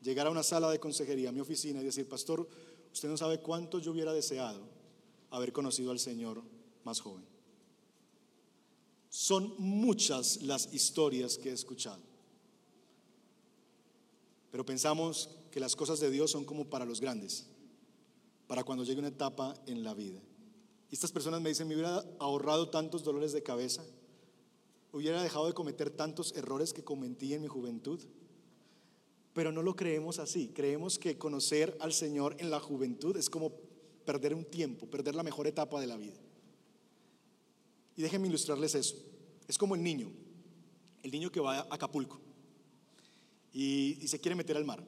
llegar 0.01 0.28
a 0.28 0.30
una 0.30 0.42
sala 0.42 0.70
de 0.70 0.78
consejería, 0.78 1.28
a 1.28 1.32
mi 1.32 1.40
oficina, 1.40 1.80
y 1.80 1.84
decir, 1.84 2.09
pastor, 2.09 2.49
Usted 2.92 3.09
no 3.09 3.16
sabe 3.16 3.38
cuánto 3.38 3.78
yo 3.78 3.92
hubiera 3.92 4.12
deseado 4.12 4.61
haber 5.30 5.53
conocido 5.53 5.90
al 5.90 5.99
Señor 5.99 6.42
más 6.84 7.01
joven. 7.01 7.28
Son 9.09 9.55
muchas 9.59 10.43
las 10.43 10.73
historias 10.73 11.39
que 11.39 11.51
he 11.51 11.53
escuchado. 11.53 12.03
Pero 14.51 14.65
pensamos 14.65 15.31
que 15.51 15.61
las 15.61 15.77
cosas 15.77 16.01
de 16.01 16.11
Dios 16.11 16.31
son 16.31 16.45
como 16.45 16.69
para 16.69 16.85
los 16.85 17.01
grandes, 17.01 17.47
para 18.47 18.65
cuando 18.65 18.85
llegue 18.85 18.99
una 18.99 19.09
etapa 19.09 19.55
en 19.67 19.83
la 19.83 19.95
vida. 19.95 20.21
Y 20.91 20.95
estas 20.95 21.13
personas 21.13 21.41
me 21.41 21.51
dicen, 21.51 21.69
me 21.69 21.75
hubiera 21.75 22.05
ahorrado 22.19 22.71
tantos 22.71 23.05
dolores 23.05 23.33
de 23.33 23.43
cabeza, 23.43 23.85
hubiera 24.93 25.23
dejado 25.23 25.47
de 25.47 25.53
cometer 25.53 25.91
tantos 25.91 26.35
errores 26.35 26.73
que 26.73 26.85
cometí 26.85 27.35
en 27.35 27.43
mi 27.43 27.49
juventud. 27.49 28.01
Pero 29.35 29.53
no 29.53 29.63
lo 29.63 29.77
creemos 29.77 30.19
así. 30.19 30.49
Creemos 30.49 30.99
que 30.99 31.19
conocer 31.19 31.77
al 31.81 31.93
Señor 31.93 32.37
en 32.39 32.51
la 32.51 32.59
juventud 32.59 33.17
es 33.17 33.31
como 33.31 33.53
perder 34.05 34.35
un 34.35 34.45
tiempo, 34.45 34.87
perder 34.87 35.15
la 35.15 35.23
mejor 35.23 35.47
etapa 35.47 35.81
de 35.81 35.87
la 35.87 35.97
vida. 35.97 36.19
Y 37.99 38.03
déjenme 38.03 38.28
ilustrarles 38.28 38.74
eso. 38.74 38.96
Es 39.46 39.59
como 39.59 39.74
el 39.74 39.82
niño, 39.82 40.11
el 41.03 41.11
niño 41.11 41.30
que 41.30 41.40
va 41.40 41.59
a 41.59 41.66
Acapulco 41.68 42.18
y, 43.53 44.07
se 44.07 44.18
quiere 44.18 44.34
meter 44.34 44.57
al 44.57 44.64
mar. 44.64 44.82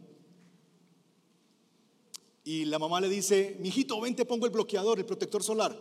Y 2.43 2.65
la 2.65 2.79
mamá 2.79 3.03
le 3.03 3.11
dice, 3.11 3.59
mijito, 3.61 4.01
ven, 4.01 4.17
te 4.17 4.25
pongo 4.25 4.47
el 4.47 4.53
bloqueador, 4.53 4.99
el 4.99 5.05
protector 5.05 5.43
solar. 5.43 5.79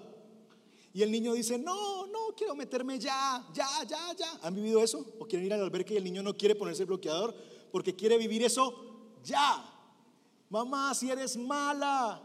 Y 0.94 1.04
el 1.04 1.12
niño 1.12 1.34
dice, 1.34 1.58
no, 1.58 2.08
no, 2.08 2.36
quiero 2.36 2.56
meterme 2.56 3.00
ya, 3.00 3.48
ya, 3.54 3.70
ya, 3.88 4.14
ya. 4.18 4.40
¿Han 4.42 4.56
vivido 4.56 4.84
eso? 4.84 5.14
¿O 5.20 5.26
quieren 5.26 5.46
ir 5.46 5.54
al 5.54 5.62
albergue 5.62 5.94
y 5.94 5.98
el 5.98 6.04
niño 6.04 6.22
no 6.22 6.36
quiere 6.36 6.56
ponerse 6.56 6.82
el 6.82 6.88
bloqueador? 6.88 7.34
porque 7.72 7.96
quiere 7.96 8.18
vivir 8.18 8.44
eso 8.44 8.74
ya. 9.24 9.66
Mamá, 10.50 10.94
si 10.96 11.10
eres 11.10 11.38
mala. 11.38 12.22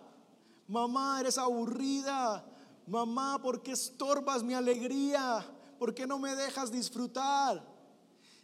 Mamá, 0.67 1.21
eres 1.21 1.37
aburrida. 1.37 2.45
Mamá, 2.87 3.41
¿por 3.41 3.63
qué 3.63 3.73
estorbas 3.73 4.43
mi 4.43 4.55
alegría? 4.55 5.45
¿Por 5.79 5.95
qué 5.95 6.07
no 6.07 6.19
me 6.19 6.35
dejas 6.35 6.71
disfrutar? 6.71 7.65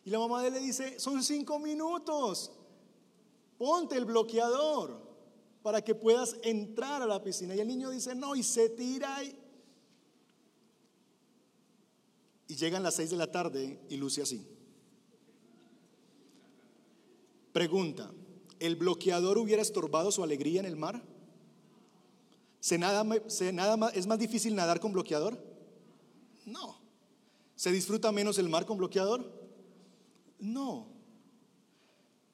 Y 0.05 0.11
la 0.11 0.18
mamá 0.18 0.41
de 0.41 0.49
él 0.49 0.55
le 0.55 0.61
dice, 0.61 0.99
son 0.99 1.22
cinco 1.22 1.59
minutos. 1.59 2.53
Ponte 3.59 3.97
el 3.97 4.07
bloqueador 4.07 5.09
para 5.62 5.82
que 5.82 5.95
puedas 5.95 6.36
entrar 6.43 7.03
a 7.03 7.07
la 7.07 7.22
piscina. 7.22 7.55
Y 7.55 7.61
el 7.61 7.68
niño 7.68 7.91
dice, 7.91 8.14
no, 8.14 8.34
y 8.34 8.43
se 8.43 8.70
tira. 8.70 9.22
Y, 9.22 9.36
y 12.49 12.57
llegan 12.57 12.82
las 12.82 12.95
seis 12.95 13.11
de 13.11 13.16
la 13.16 13.30
tarde 13.30 13.78
y 13.88 13.97
luce 13.97 14.22
así. 14.22 14.47
Pregunta, 17.53 18.11
¿el 18.59 18.76
bloqueador 18.76 19.36
hubiera 19.36 19.61
estorbado 19.61 20.11
su 20.11 20.22
alegría 20.22 20.61
en 20.61 20.66
el 20.66 20.76
mar? 20.76 21.03
¿Se 22.61 22.78
nada, 22.78 23.04
¿Es 23.94 24.06
más 24.06 24.18
difícil 24.18 24.54
nadar 24.54 24.80
con 24.80 24.92
bloqueador? 24.92 25.42
No. 26.46 26.78
¿Se 27.56 27.72
disfruta 27.72 28.12
menos 28.12 28.38
el 28.38 28.48
mar 28.48 28.66
con 28.66 28.78
bloqueador? 28.78 29.30
No. 30.38 30.88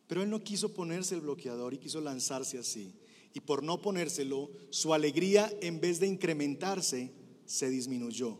Pero 0.06 0.22
él 0.22 0.30
no 0.30 0.42
quiso 0.42 0.74
ponerse 0.74 1.14
el 1.14 1.22
bloqueador 1.22 1.74
y 1.74 1.78
quiso 1.78 2.00
lanzarse 2.00 2.58
así. 2.58 2.94
Y 3.32 3.40
por 3.40 3.62
no 3.62 3.80
ponérselo, 3.80 4.50
su 4.70 4.92
alegría 4.94 5.52
en 5.60 5.80
vez 5.80 6.00
de 6.00 6.06
incrementarse, 6.06 7.12
se 7.44 7.70
disminuyó. 7.70 8.38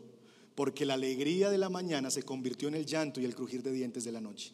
Porque 0.55 0.85
la 0.85 0.95
alegría 0.95 1.49
de 1.49 1.57
la 1.57 1.69
mañana 1.69 2.11
se 2.11 2.23
convirtió 2.23 2.67
en 2.67 2.75
el 2.75 2.85
llanto 2.85 3.21
y 3.21 3.25
el 3.25 3.35
crujir 3.35 3.63
de 3.63 3.71
dientes 3.71 4.03
de 4.03 4.11
la 4.11 4.21
noche 4.21 4.53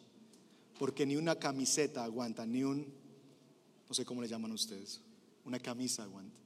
porque 0.78 1.06
ni 1.06 1.16
una 1.16 1.36
camiseta 1.36 2.04
aguanta, 2.04 2.44
ni 2.46 2.64
un, 2.64 2.92
no 3.88 3.94
sé 3.94 4.04
cómo 4.04 4.22
le 4.22 4.28
llaman 4.28 4.52
ustedes, 4.52 5.00
una 5.44 5.58
camisa 5.58 6.02
aguanta, 6.02 6.38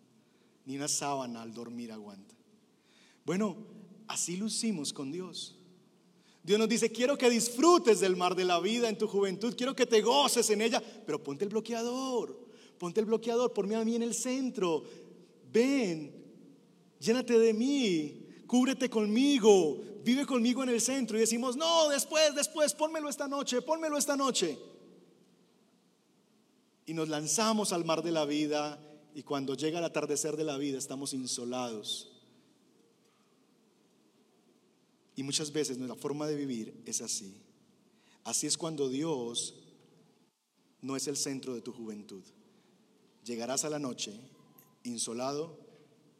ni 0.68 0.76
una 0.76 0.86
sábana 0.86 1.40
al 1.40 1.54
dormir 1.54 1.90
aguanta. 1.90 2.34
Bueno, 3.24 3.56
así 4.06 4.36
lucimos 4.36 4.92
con 4.92 5.10
Dios. 5.10 5.56
Dios 6.42 6.58
nos 6.58 6.68
dice, 6.68 6.92
quiero 6.92 7.16
que 7.16 7.30
disfrutes 7.30 8.00
del 8.00 8.16
mar 8.16 8.34
de 8.34 8.44
la 8.44 8.60
vida 8.60 8.90
en 8.90 8.98
tu 8.98 9.08
juventud, 9.08 9.56
quiero 9.56 9.74
que 9.74 9.86
te 9.86 10.02
goces 10.02 10.50
en 10.50 10.60
ella, 10.60 10.82
pero 11.06 11.22
ponte 11.24 11.44
el 11.44 11.48
bloqueador, 11.48 12.38
ponte 12.76 13.00
el 13.00 13.06
bloqueador, 13.06 13.54
ponme 13.54 13.76
a 13.76 13.84
mí 13.84 13.96
en 13.96 14.02
el 14.02 14.12
centro, 14.12 14.84
ven, 15.50 16.12
llénate 17.00 17.38
de 17.38 17.54
mí, 17.54 18.26
cúbrete 18.46 18.90
conmigo, 18.90 19.80
vive 20.04 20.26
conmigo 20.26 20.62
en 20.62 20.68
el 20.68 20.82
centro 20.82 21.16
y 21.16 21.20
decimos, 21.20 21.56
no, 21.56 21.88
después, 21.88 22.34
después, 22.34 22.74
pónmelo 22.74 23.08
esta 23.08 23.26
noche, 23.26 23.62
pónmelo 23.62 23.96
esta 23.96 24.18
noche. 24.18 24.58
Y 26.84 26.92
nos 26.92 27.08
lanzamos 27.08 27.72
al 27.72 27.86
mar 27.86 28.02
de 28.02 28.12
la 28.12 28.26
vida 28.26 28.78
y 29.18 29.24
cuando 29.24 29.54
llega 29.54 29.80
el 29.80 29.84
atardecer 29.84 30.36
de 30.36 30.44
la 30.44 30.56
vida 30.58 30.78
estamos 30.78 31.12
insolados. 31.12 32.08
Y 35.16 35.24
muchas 35.24 35.50
veces 35.52 35.76
nuestra 35.76 36.00
forma 36.00 36.28
de 36.28 36.36
vivir 36.36 36.80
es 36.86 37.02
así. 37.02 37.34
Así 38.22 38.46
es 38.46 38.56
cuando 38.56 38.88
Dios 38.88 39.56
no 40.82 40.94
es 40.94 41.08
el 41.08 41.16
centro 41.16 41.52
de 41.52 41.60
tu 41.60 41.72
juventud. 41.72 42.22
Llegarás 43.24 43.64
a 43.64 43.70
la 43.70 43.80
noche 43.80 44.12
insolado 44.84 45.58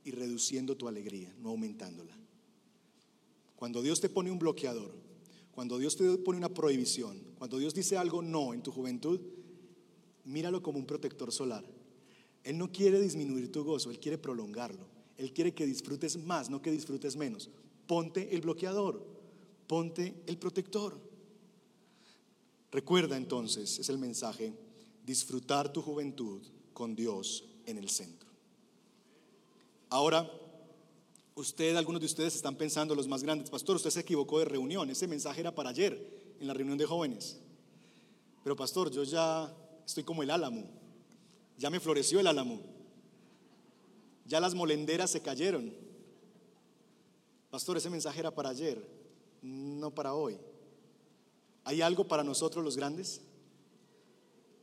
y 0.02 0.10
reduciendo 0.10 0.76
tu 0.76 0.88
alegría, 0.88 1.32
no 1.38 1.50
aumentándola. 1.50 2.18
Cuando 3.54 3.80
Dios 3.80 4.00
te 4.00 4.08
pone 4.08 4.32
un 4.32 4.40
bloqueador, 4.40 4.92
cuando 5.52 5.78
Dios 5.78 5.94
te 5.94 6.18
pone 6.18 6.38
una 6.38 6.52
prohibición, 6.52 7.16
cuando 7.38 7.58
Dios 7.58 7.74
dice 7.74 7.96
algo 7.96 8.22
no 8.22 8.54
en 8.54 8.62
tu 8.64 8.72
juventud, 8.72 9.20
míralo 10.24 10.64
como 10.64 10.80
un 10.80 10.86
protector 10.86 11.30
solar. 11.30 11.77
Él 12.44 12.58
no 12.58 12.70
quiere 12.72 13.00
disminuir 13.00 13.52
tu 13.52 13.64
gozo, 13.64 13.90
Él 13.90 13.98
quiere 13.98 14.18
prolongarlo. 14.18 14.86
Él 15.16 15.32
quiere 15.32 15.52
que 15.52 15.66
disfrutes 15.66 16.16
más, 16.16 16.48
no 16.48 16.62
que 16.62 16.70
disfrutes 16.70 17.16
menos. 17.16 17.50
Ponte 17.86 18.34
el 18.34 18.40
bloqueador, 18.40 19.04
ponte 19.66 20.22
el 20.26 20.38
protector. 20.38 20.98
Recuerda 22.70 23.16
entonces, 23.16 23.78
es 23.78 23.88
el 23.88 23.98
mensaje, 23.98 24.52
disfrutar 25.04 25.72
tu 25.72 25.82
juventud 25.82 26.42
con 26.72 26.94
Dios 26.94 27.44
en 27.66 27.78
el 27.78 27.88
centro. 27.88 28.28
Ahora, 29.88 30.30
usted, 31.34 31.74
algunos 31.76 32.00
de 32.00 32.06
ustedes 32.06 32.36
están 32.36 32.56
pensando, 32.56 32.94
los 32.94 33.08
más 33.08 33.22
grandes, 33.22 33.50
pastor, 33.50 33.76
usted 33.76 33.90
se 33.90 34.00
equivocó 34.00 34.38
de 34.38 34.44
reunión, 34.44 34.90
ese 34.90 35.08
mensaje 35.08 35.40
era 35.40 35.54
para 35.54 35.70
ayer, 35.70 36.36
en 36.38 36.46
la 36.46 36.54
reunión 36.54 36.78
de 36.78 36.84
jóvenes. 36.86 37.38
Pero 38.44 38.54
pastor, 38.54 38.90
yo 38.90 39.02
ya 39.02 39.52
estoy 39.84 40.04
como 40.04 40.22
el 40.22 40.30
álamo, 40.30 40.64
ya 41.58 41.70
me 41.70 41.80
floreció 41.80 42.20
el 42.20 42.26
álamo, 42.26 42.60
ya 44.24 44.40
las 44.40 44.54
molenderas 44.54 45.10
se 45.10 45.20
cayeron. 45.20 45.74
Pastor, 47.50 47.76
ese 47.76 47.90
mensaje 47.90 48.20
era 48.20 48.34
para 48.34 48.50
ayer, 48.50 48.82
no 49.42 49.94
para 49.94 50.14
hoy. 50.14 50.38
¿Hay 51.64 51.82
algo 51.82 52.06
para 52.06 52.22
nosotros 52.22 52.64
los 52.64 52.76
grandes? 52.76 53.20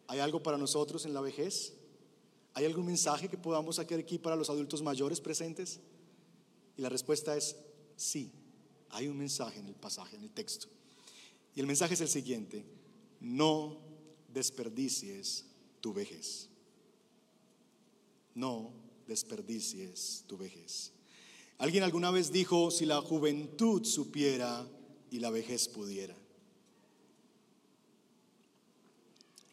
¿Hay 0.08 0.20
algo 0.20 0.42
para 0.42 0.58
nosotros 0.58 1.06
en 1.06 1.14
la 1.14 1.22
vejez? 1.22 1.74
¿Hay 2.54 2.66
algún 2.66 2.86
mensaje 2.86 3.28
que 3.28 3.38
podamos 3.38 3.76
sacar 3.76 4.00
aquí 4.00 4.18
para 4.18 4.36
los 4.36 4.50
adultos 4.50 4.82
mayores 4.82 5.20
presentes? 5.20 5.80
Y 6.78 6.82
la 6.82 6.90
respuesta 6.90 7.36
es 7.36 7.56
sí, 7.96 8.32
hay 8.90 9.08
un 9.08 9.18
mensaje 9.18 9.60
en 9.60 9.68
el 9.68 9.76
pasaje, 9.76 10.16
en 10.16 10.24
el 10.24 10.30
texto. 10.30 10.68
Y 11.54 11.60
el 11.60 11.68
mensaje 11.68 11.96
es 11.96 12.02
el 12.02 12.08
siguiente, 12.08 12.66
no 13.20 13.78
desperdicies 14.30 15.46
tu 15.82 15.94
vejez. 15.94 16.50
No 18.36 18.72
desperdicies 19.08 20.24
tu 20.28 20.38
vejez. 20.38 20.92
Alguien 21.58 21.84
alguna 21.84 22.12
vez 22.12 22.32
dijo, 22.32 22.70
si 22.70 22.86
la 22.86 23.02
juventud 23.02 23.84
supiera 23.86 24.68
y 25.10 25.20
la 25.20 25.30
vejez 25.30 25.68
pudiera. 25.68 26.16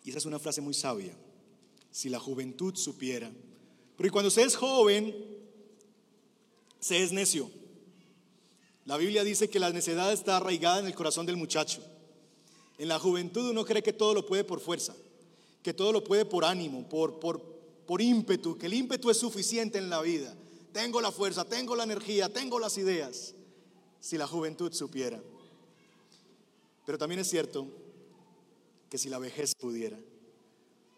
Y 0.05 0.11
esa 0.11 0.19
es 0.19 0.27
una 0.27 0.39
frase 0.39 0.61
muy 0.61 0.75
sabia. 0.75 1.17
Si 1.91 2.09
la 2.09 2.19
juventud 2.19 2.75
supiera. 2.75 3.31
Porque 3.97 4.11
cuando 4.11 4.31
se 4.31 4.43
es 4.43 4.57
joven, 4.57 5.15
se 6.81 7.03
es 7.03 7.13
necio. 7.13 7.51
La 8.85 8.97
Biblia 8.97 9.23
dice 9.23 9.49
que 9.49 9.61
la 9.61 9.71
necedad 9.71 10.13
está 10.13 10.39
arraigada 10.39 10.81
en 10.81 10.87
el 10.87 10.95
corazón 10.95 11.25
del 11.25 11.37
muchacho. 11.37 11.81
En 12.79 12.89
la 12.89 12.99
juventud 12.99 13.51
uno 13.51 13.65
cree 13.65 13.83
que 13.83 13.93
todo 13.93 14.13
lo 14.13 14.27
puede 14.27 14.43
por 14.43 14.59
fuerza, 14.59 14.97
que 15.63 15.73
todo 15.73 15.93
lo 15.93 16.03
puede 16.03 16.25
por 16.25 16.45
ánimo, 16.45 16.89
por, 16.89 17.21
por, 17.21 17.62
por 17.87 18.01
ímpetu, 18.01 18.57
que 18.57 18.67
el 18.67 18.75
ímpetu 18.75 19.11
es 19.11 19.19
suficiente 19.19 19.79
en 19.79 19.91
la 19.91 20.01
vida. 20.01 20.35
Tengo 20.73 21.01
la 21.01 21.13
fuerza, 21.13 21.45
tengo 21.45 21.77
la 21.77 21.85
energía, 21.85 22.33
tengo 22.33 22.59
las 22.59 22.79
ideas. 22.79 23.35
Si 24.01 24.17
la 24.17 24.27
juventud 24.27 24.73
supiera. 24.73 25.23
Pero 26.85 26.99
también 26.99 27.21
es 27.21 27.29
cierto 27.29 27.67
que 28.89 28.99
si 28.99 29.09
la 29.09 29.19
vejez 29.19 29.55
pudiera. 29.55 29.99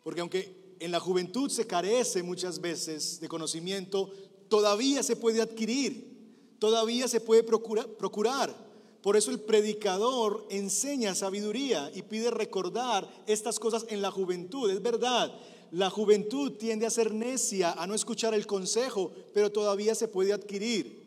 Porque 0.03 0.21
aunque 0.21 0.77
en 0.81 0.91
la 0.91 1.01
juventud 1.01 1.51
se 1.51 1.67
carece 1.67 2.23
muchas 2.23 2.61
veces 2.61 3.21
de 3.21 3.29
conocimiento, 3.29 4.11
todavía 4.49 5.03
se 5.03 5.17
puede 5.17 5.41
adquirir, 5.41 6.57
todavía 6.59 7.09
se 7.09 7.21
puede 7.21 7.43
procurar. 7.43 8.65
Por 9.03 9.17
eso 9.17 9.31
el 9.31 9.41
predicador 9.41 10.47
enseña 10.49 11.15
sabiduría 11.15 11.91
y 11.95 12.03
pide 12.03 12.31
recordar 12.31 13.09
estas 13.27 13.59
cosas 13.59 13.85
en 13.91 14.01
la 14.01 14.11
juventud. 14.11 14.71
Es 14.71 14.81
verdad, 14.81 15.31
la 15.71 15.91
juventud 15.91 16.53
tiende 16.53 16.87
a 16.87 16.91
ser 16.91 17.13
necia, 17.13 17.73
a 17.73 17.87
no 17.87 17.95
escuchar 17.95 18.35
el 18.35 18.47
consejo, 18.47 19.13
pero 19.33 19.51
todavía 19.51 19.95
se 19.95 20.09
puede 20.09 20.33
adquirir. 20.33 21.05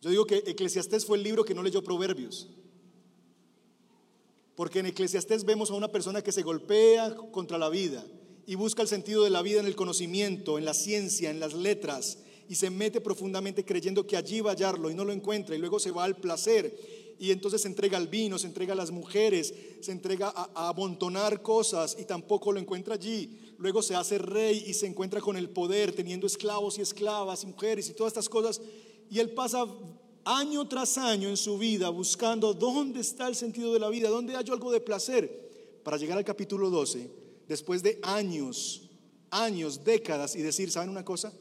Yo 0.00 0.10
digo 0.10 0.26
que 0.26 0.38
Eclesiastés 0.38 1.06
fue 1.06 1.16
el 1.16 1.22
libro 1.22 1.44
que 1.44 1.54
no 1.54 1.62
leyó 1.62 1.82
Proverbios. 1.82 2.48
Porque 4.56 4.80
en 4.80 4.86
Eclesiastés 4.86 5.44
vemos 5.44 5.70
a 5.70 5.74
una 5.74 5.88
persona 5.88 6.22
que 6.22 6.32
se 6.32 6.42
golpea 6.42 7.14
contra 7.30 7.56
la 7.56 7.68
vida 7.68 8.04
y 8.46 8.56
busca 8.56 8.82
el 8.82 8.88
sentido 8.88 9.22
de 9.22 9.30
la 9.30 9.42
vida 9.42 9.60
en 9.60 9.66
el 9.66 9.76
conocimiento, 9.76 10.58
en 10.58 10.64
la 10.64 10.74
ciencia, 10.74 11.30
en 11.30 11.40
las 11.40 11.54
letras, 11.54 12.18
y 12.48 12.56
se 12.56 12.70
mete 12.70 13.00
profundamente 13.00 13.64
creyendo 13.64 14.06
que 14.06 14.16
allí 14.16 14.40
va 14.40 14.50
a 14.50 14.54
hallarlo 14.54 14.90
y 14.90 14.94
no 14.94 15.04
lo 15.04 15.12
encuentra, 15.12 15.54
y 15.54 15.58
luego 15.58 15.78
se 15.78 15.92
va 15.92 16.04
al 16.04 16.16
placer, 16.16 16.76
y 17.18 17.30
entonces 17.30 17.62
se 17.62 17.68
entrega 17.68 17.98
al 17.98 18.08
vino, 18.08 18.38
se 18.38 18.46
entrega 18.46 18.72
a 18.72 18.76
las 18.76 18.90
mujeres, 18.90 19.54
se 19.80 19.92
entrega 19.92 20.28
a, 20.28 20.50
a 20.54 20.68
amontonar 20.68 21.42
cosas 21.42 21.96
y 21.98 22.04
tampoco 22.04 22.52
lo 22.52 22.60
encuentra 22.60 22.94
allí. 22.94 23.54
Luego 23.58 23.82
se 23.82 23.94
hace 23.94 24.18
rey 24.18 24.64
y 24.66 24.74
se 24.74 24.86
encuentra 24.86 25.20
con 25.20 25.36
el 25.36 25.48
poder, 25.48 25.92
teniendo 25.92 26.26
esclavos 26.26 26.78
y 26.78 26.82
esclavas 26.82 27.44
y 27.44 27.46
mujeres 27.46 27.88
y 27.88 27.94
todas 27.94 28.12
estas 28.12 28.28
cosas, 28.28 28.60
y 29.08 29.18
él 29.18 29.30
pasa 29.30 29.66
año 30.24 30.66
tras 30.68 30.98
año 30.98 31.28
en 31.28 31.36
su 31.36 31.58
vida 31.58 31.88
buscando 31.88 32.54
dónde 32.54 33.00
está 33.00 33.28
el 33.28 33.34
sentido 33.34 33.72
de 33.72 33.80
la 33.80 33.88
vida, 33.88 34.08
dónde 34.08 34.36
hay 34.36 34.44
algo 34.50 34.72
de 34.72 34.80
placer, 34.80 35.80
para 35.82 35.96
llegar 35.96 36.18
al 36.18 36.24
capítulo 36.24 36.70
12, 36.70 37.10
después 37.48 37.82
de 37.82 37.98
años, 38.02 38.90
años, 39.30 39.84
décadas, 39.84 40.36
y 40.36 40.42
decir, 40.42 40.70
¿saben 40.70 40.90
una 40.90 41.04
cosa? 41.04 41.32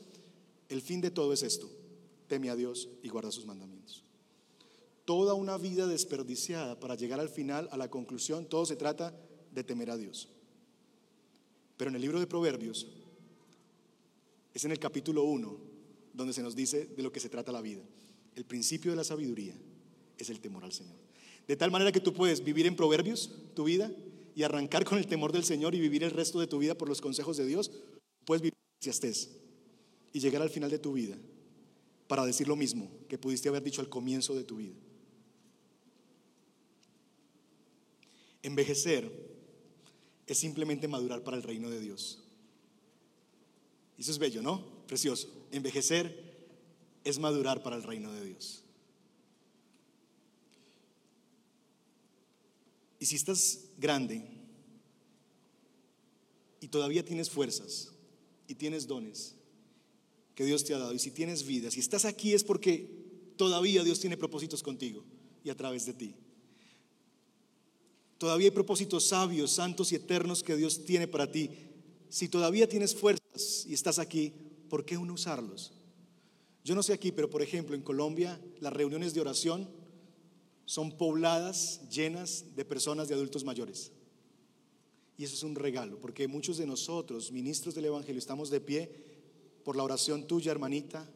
El 0.68 0.82
fin 0.82 1.02
de 1.02 1.12
todo 1.12 1.34
es 1.34 1.44
esto, 1.44 1.70
teme 2.28 2.50
a 2.50 2.56
Dios 2.56 2.90
y 3.04 3.10
guarda 3.10 3.32
sus 3.32 3.46
mandamientos. 3.46 4.04
Toda 5.06 5.34
una 5.34 5.58
vida 5.58 5.88
desperdiciada 5.88 6.80
para 6.80 6.96
llegar 6.96 7.20
al 7.20 7.30
final, 7.30 7.68
a 7.72 7.78
la 7.78 7.90
conclusión, 7.90 8.46
todo 8.46 8.66
se 8.66 8.76
trata 8.76 9.16
de 9.52 9.64
temer 9.64 9.92
a 9.92 9.98
Dios. 9.98 10.30
Pero 11.78 11.90
en 11.90 11.96
el 11.96 12.02
libro 12.02 12.20
de 12.20 12.28
Proverbios, 12.28 12.88
es 14.54 14.66
en 14.66 14.72
el 14.72 14.80
capítulo 14.80 15.24
1 15.24 15.72
donde 16.14 16.34
se 16.34 16.44
nos 16.44 16.56
dice 16.56 16.86
de 16.86 17.04
lo 17.04 17.12
que 17.12 17.20
se 17.20 17.30
trata 17.30 17.52
la 17.52 17.62
vida. 17.62 17.82
El 18.36 18.46
principio 18.46 18.92
de 18.92 18.98
la 18.98 19.04
sabiduría 19.04 19.56
es 20.18 20.30
el 20.30 20.40
temor 20.40 20.64
al 20.64 20.72
Señor. 20.72 20.96
De 21.48 21.56
tal 21.56 21.72
manera 21.72 21.92
que 21.92 22.00
tú 22.00 22.14
puedes 22.14 22.44
vivir 22.44 22.68
en 22.68 22.76
proverbios 22.76 23.32
tu 23.56 23.64
vida 23.64 23.92
y 24.36 24.44
arrancar 24.44 24.86
con 24.86 24.98
el 24.98 25.08
temor 25.08 25.32
del 25.32 25.44
Señor 25.44 25.76
y 25.76 25.80
vivir 25.80 26.04
el 26.04 26.12
resto 26.12 26.40
de 26.40 26.48
tu 26.48 26.60
vida 26.60 26.78
por 26.78 26.88
los 26.88 27.02
consejos 27.02 27.38
de 27.38 27.46
Dios. 27.46 27.72
Puedes 28.26 28.42
vivir 28.42 28.54
si 28.80 28.90
estés 28.90 29.32
y 30.14 30.20
llegar 30.20 30.42
al 30.42 30.50
final 30.50 30.70
de 30.70 30.80
tu 30.80 30.94
vida 30.94 31.18
para 32.08 32.26
decir 32.26 32.48
lo 32.48 32.56
mismo 32.56 32.90
que 33.08 33.18
pudiste 33.18 33.50
haber 33.50 33.64
dicho 33.64 33.82
al 33.82 33.90
comienzo 33.90 34.36
de 34.36 34.44
tu 34.44 34.58
vida. 34.58 34.76
Envejecer 38.44 39.12
es 40.28 40.38
simplemente 40.38 40.88
madurar 40.88 41.24
para 41.24 41.38
el 41.38 41.44
reino 41.44 41.70
de 41.70 41.80
Dios. 41.80 42.20
Eso 43.98 44.12
es 44.12 44.18
bello, 44.18 44.42
¿no? 44.42 44.66
Precioso. 44.88 45.30
Envejecer 45.52 46.32
es 47.04 47.20
madurar 47.20 47.62
para 47.62 47.76
el 47.76 47.84
reino 47.84 48.12
de 48.14 48.26
Dios. 48.26 48.64
Y 53.00 53.06
si 53.06 53.16
estás 53.16 53.66
grande 53.78 54.24
y 56.60 56.68
todavía 56.68 57.04
tienes 57.04 57.30
fuerzas 57.30 57.92
y 58.48 58.56
tienes 58.56 58.86
dones 58.86 59.36
que 60.36 60.46
Dios 60.46 60.64
te 60.64 60.74
ha 60.74 60.78
dado, 60.78 60.94
y 60.94 61.00
si 61.00 61.12
tienes 61.12 61.46
vida, 61.46 61.72
si 61.72 61.80
estás 61.80 62.06
aquí 62.06 62.34
es 62.34 62.44
porque 62.44 62.90
todavía 63.38 63.84
Dios 63.84 64.00
tiene 64.00 64.18
propósitos 64.18 64.64
contigo 64.64 65.04
y 65.44 65.50
a 65.50 65.58
través 65.58 65.86
de 65.86 65.94
ti. 65.94 66.16
Todavía 68.22 68.50
hay 68.50 68.52
propósitos 68.52 69.08
sabios, 69.08 69.54
santos 69.54 69.92
y 69.92 69.96
eternos 69.96 70.44
que 70.44 70.56
Dios 70.56 70.86
tiene 70.86 71.08
para 71.08 71.32
ti. 71.32 71.50
Si 72.08 72.30
todavía 72.30 72.70
tienes 72.70 72.94
fuerzas 72.94 73.66
y 73.66 73.74
estás 73.74 73.98
aquí, 73.98 74.32
¿por 74.70 74.86
qué 74.86 74.94
no 74.94 75.14
usarlos? 75.14 75.72
Yo 76.64 76.76
no 76.76 76.84
sé 76.84 76.94
aquí, 76.94 77.12
pero 77.12 77.32
por 77.32 77.42
ejemplo 77.42 77.76
en 77.76 77.82
Colombia 77.82 78.40
las 78.60 78.74
reuniones 78.74 79.16
de 79.16 79.22
oración 79.22 79.68
son 80.66 81.00
pobladas, 81.00 81.90
llenas 81.90 82.56
de 82.56 82.64
personas 82.64 83.08
de 83.08 83.16
adultos 83.16 83.44
mayores. 83.44 83.92
Y 85.18 85.24
eso 85.24 85.34
es 85.34 85.42
un 85.42 85.56
regalo, 85.56 86.00
porque 86.00 86.28
muchos 86.28 86.58
de 86.58 86.68
nosotros, 86.68 87.32
ministros 87.32 87.74
del 87.74 87.86
Evangelio, 87.86 88.20
estamos 88.20 88.52
de 88.52 88.62
pie 88.62 88.92
por 89.64 89.76
la 89.76 89.82
oración 89.82 90.28
tuya, 90.28 90.52
hermanita, 90.52 91.10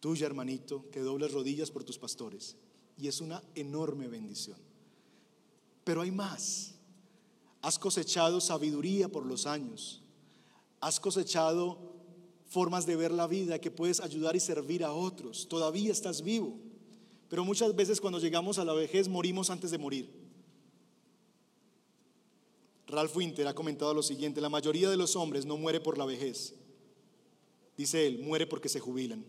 tuya, 0.00 0.26
hermanito, 0.26 0.90
que 0.90 0.98
dobles 0.98 1.30
rodillas 1.30 1.70
por 1.70 1.84
tus 1.84 1.96
pastores. 1.96 2.56
Y 2.98 3.06
es 3.06 3.20
una 3.20 3.40
enorme 3.54 4.08
bendición. 4.08 4.69
Pero 5.90 6.02
hay 6.02 6.12
más. 6.12 6.76
Has 7.62 7.76
cosechado 7.76 8.40
sabiduría 8.40 9.08
por 9.08 9.26
los 9.26 9.44
años. 9.44 10.00
Has 10.78 11.00
cosechado 11.00 11.96
formas 12.46 12.86
de 12.86 12.94
ver 12.94 13.10
la 13.10 13.26
vida, 13.26 13.60
que 13.60 13.72
puedes 13.72 13.98
ayudar 13.98 14.36
y 14.36 14.38
servir 14.38 14.84
a 14.84 14.92
otros. 14.92 15.48
Todavía 15.48 15.90
estás 15.90 16.22
vivo. 16.22 16.56
Pero 17.28 17.44
muchas 17.44 17.74
veces 17.74 18.00
cuando 18.00 18.20
llegamos 18.20 18.60
a 18.60 18.64
la 18.64 18.72
vejez 18.72 19.08
morimos 19.08 19.50
antes 19.50 19.72
de 19.72 19.78
morir. 19.78 20.08
Ralph 22.86 23.16
Winter 23.16 23.48
ha 23.48 23.54
comentado 23.54 23.92
lo 23.92 24.04
siguiente, 24.04 24.40
la 24.40 24.48
mayoría 24.48 24.88
de 24.90 24.96
los 24.96 25.16
hombres 25.16 25.44
no 25.44 25.56
muere 25.56 25.80
por 25.80 25.98
la 25.98 26.04
vejez. 26.04 26.54
Dice 27.76 28.06
él, 28.06 28.20
muere 28.20 28.46
porque 28.46 28.68
se 28.68 28.78
jubilan. 28.78 29.24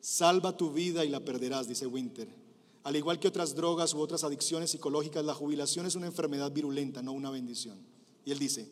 Salva 0.00 0.56
tu 0.56 0.72
vida 0.72 1.04
y 1.04 1.08
la 1.08 1.20
perderás, 1.20 1.68
dice 1.68 1.86
Winter. 1.86 2.49
Al 2.82 2.96
igual 2.96 3.20
que 3.20 3.28
otras 3.28 3.54
drogas 3.54 3.92
u 3.92 4.00
otras 4.00 4.24
adicciones 4.24 4.70
psicológicas, 4.70 5.24
la 5.24 5.34
jubilación 5.34 5.86
es 5.86 5.94
una 5.96 6.06
enfermedad 6.06 6.50
virulenta, 6.50 7.02
no 7.02 7.12
una 7.12 7.30
bendición. 7.30 7.78
Y 8.24 8.32
él 8.32 8.38
dice, 8.38 8.70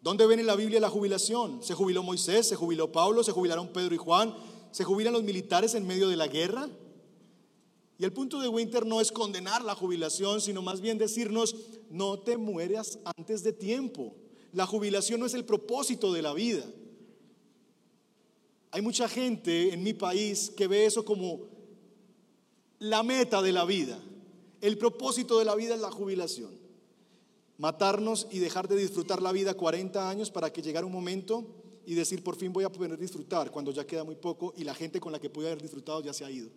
¿dónde 0.00 0.26
ven 0.26 0.40
en 0.40 0.46
la 0.46 0.56
Biblia 0.56 0.80
la 0.80 0.90
jubilación? 0.90 1.62
¿Se 1.62 1.74
jubiló 1.74 2.02
Moisés? 2.02 2.48
¿Se 2.48 2.56
jubiló 2.56 2.90
Pablo? 2.90 3.22
¿Se 3.22 3.32
jubilaron 3.32 3.68
Pedro 3.68 3.94
y 3.94 3.98
Juan? 3.98 4.34
¿Se 4.72 4.84
jubilan 4.84 5.12
los 5.12 5.22
militares 5.22 5.74
en 5.74 5.86
medio 5.86 6.08
de 6.08 6.16
la 6.16 6.26
guerra? 6.26 6.68
Y 7.98 8.04
el 8.04 8.12
punto 8.12 8.40
de 8.40 8.48
Winter 8.48 8.86
no 8.86 9.00
es 9.00 9.10
condenar 9.10 9.64
la 9.64 9.74
jubilación, 9.74 10.40
sino 10.40 10.62
más 10.62 10.80
bien 10.80 10.98
decirnos, 10.98 11.56
no 11.90 12.18
te 12.20 12.36
mueras 12.36 12.98
antes 13.16 13.42
de 13.42 13.52
tiempo. 13.52 14.14
La 14.52 14.66
jubilación 14.66 15.20
no 15.20 15.26
es 15.26 15.34
el 15.34 15.44
propósito 15.44 16.12
de 16.12 16.22
la 16.22 16.32
vida. 16.32 16.64
Hay 18.70 18.82
mucha 18.82 19.08
gente 19.08 19.72
en 19.72 19.82
mi 19.82 19.94
país 19.94 20.50
que 20.56 20.68
ve 20.68 20.86
eso 20.86 21.04
como 21.04 21.57
la 22.78 23.02
meta 23.02 23.42
de 23.42 23.52
la 23.52 23.64
vida. 23.64 23.98
El 24.60 24.78
propósito 24.78 25.38
de 25.38 25.44
la 25.44 25.54
vida 25.54 25.74
es 25.74 25.80
la 25.80 25.90
jubilación. 25.90 26.50
Matarnos 27.58 28.28
y 28.30 28.38
dejar 28.38 28.68
de 28.68 28.76
disfrutar 28.76 29.20
la 29.20 29.32
vida 29.32 29.54
40 29.54 30.08
años 30.08 30.30
para 30.30 30.52
que 30.52 30.62
llegara 30.62 30.86
un 30.86 30.92
momento 30.92 31.44
y 31.86 31.94
decir 31.94 32.22
por 32.22 32.36
fin 32.36 32.52
voy 32.52 32.64
a 32.64 32.72
poder 32.72 32.98
disfrutar 32.98 33.50
cuando 33.50 33.72
ya 33.72 33.86
queda 33.86 34.04
muy 34.04 34.16
poco 34.16 34.52
y 34.56 34.64
la 34.64 34.74
gente 34.74 35.00
con 35.00 35.10
la 35.10 35.18
que 35.18 35.30
pude 35.30 35.46
haber 35.46 35.62
disfrutado 35.62 36.00
ya 36.00 36.12
se 36.12 36.24
ha 36.24 36.30
ido. 36.30 36.50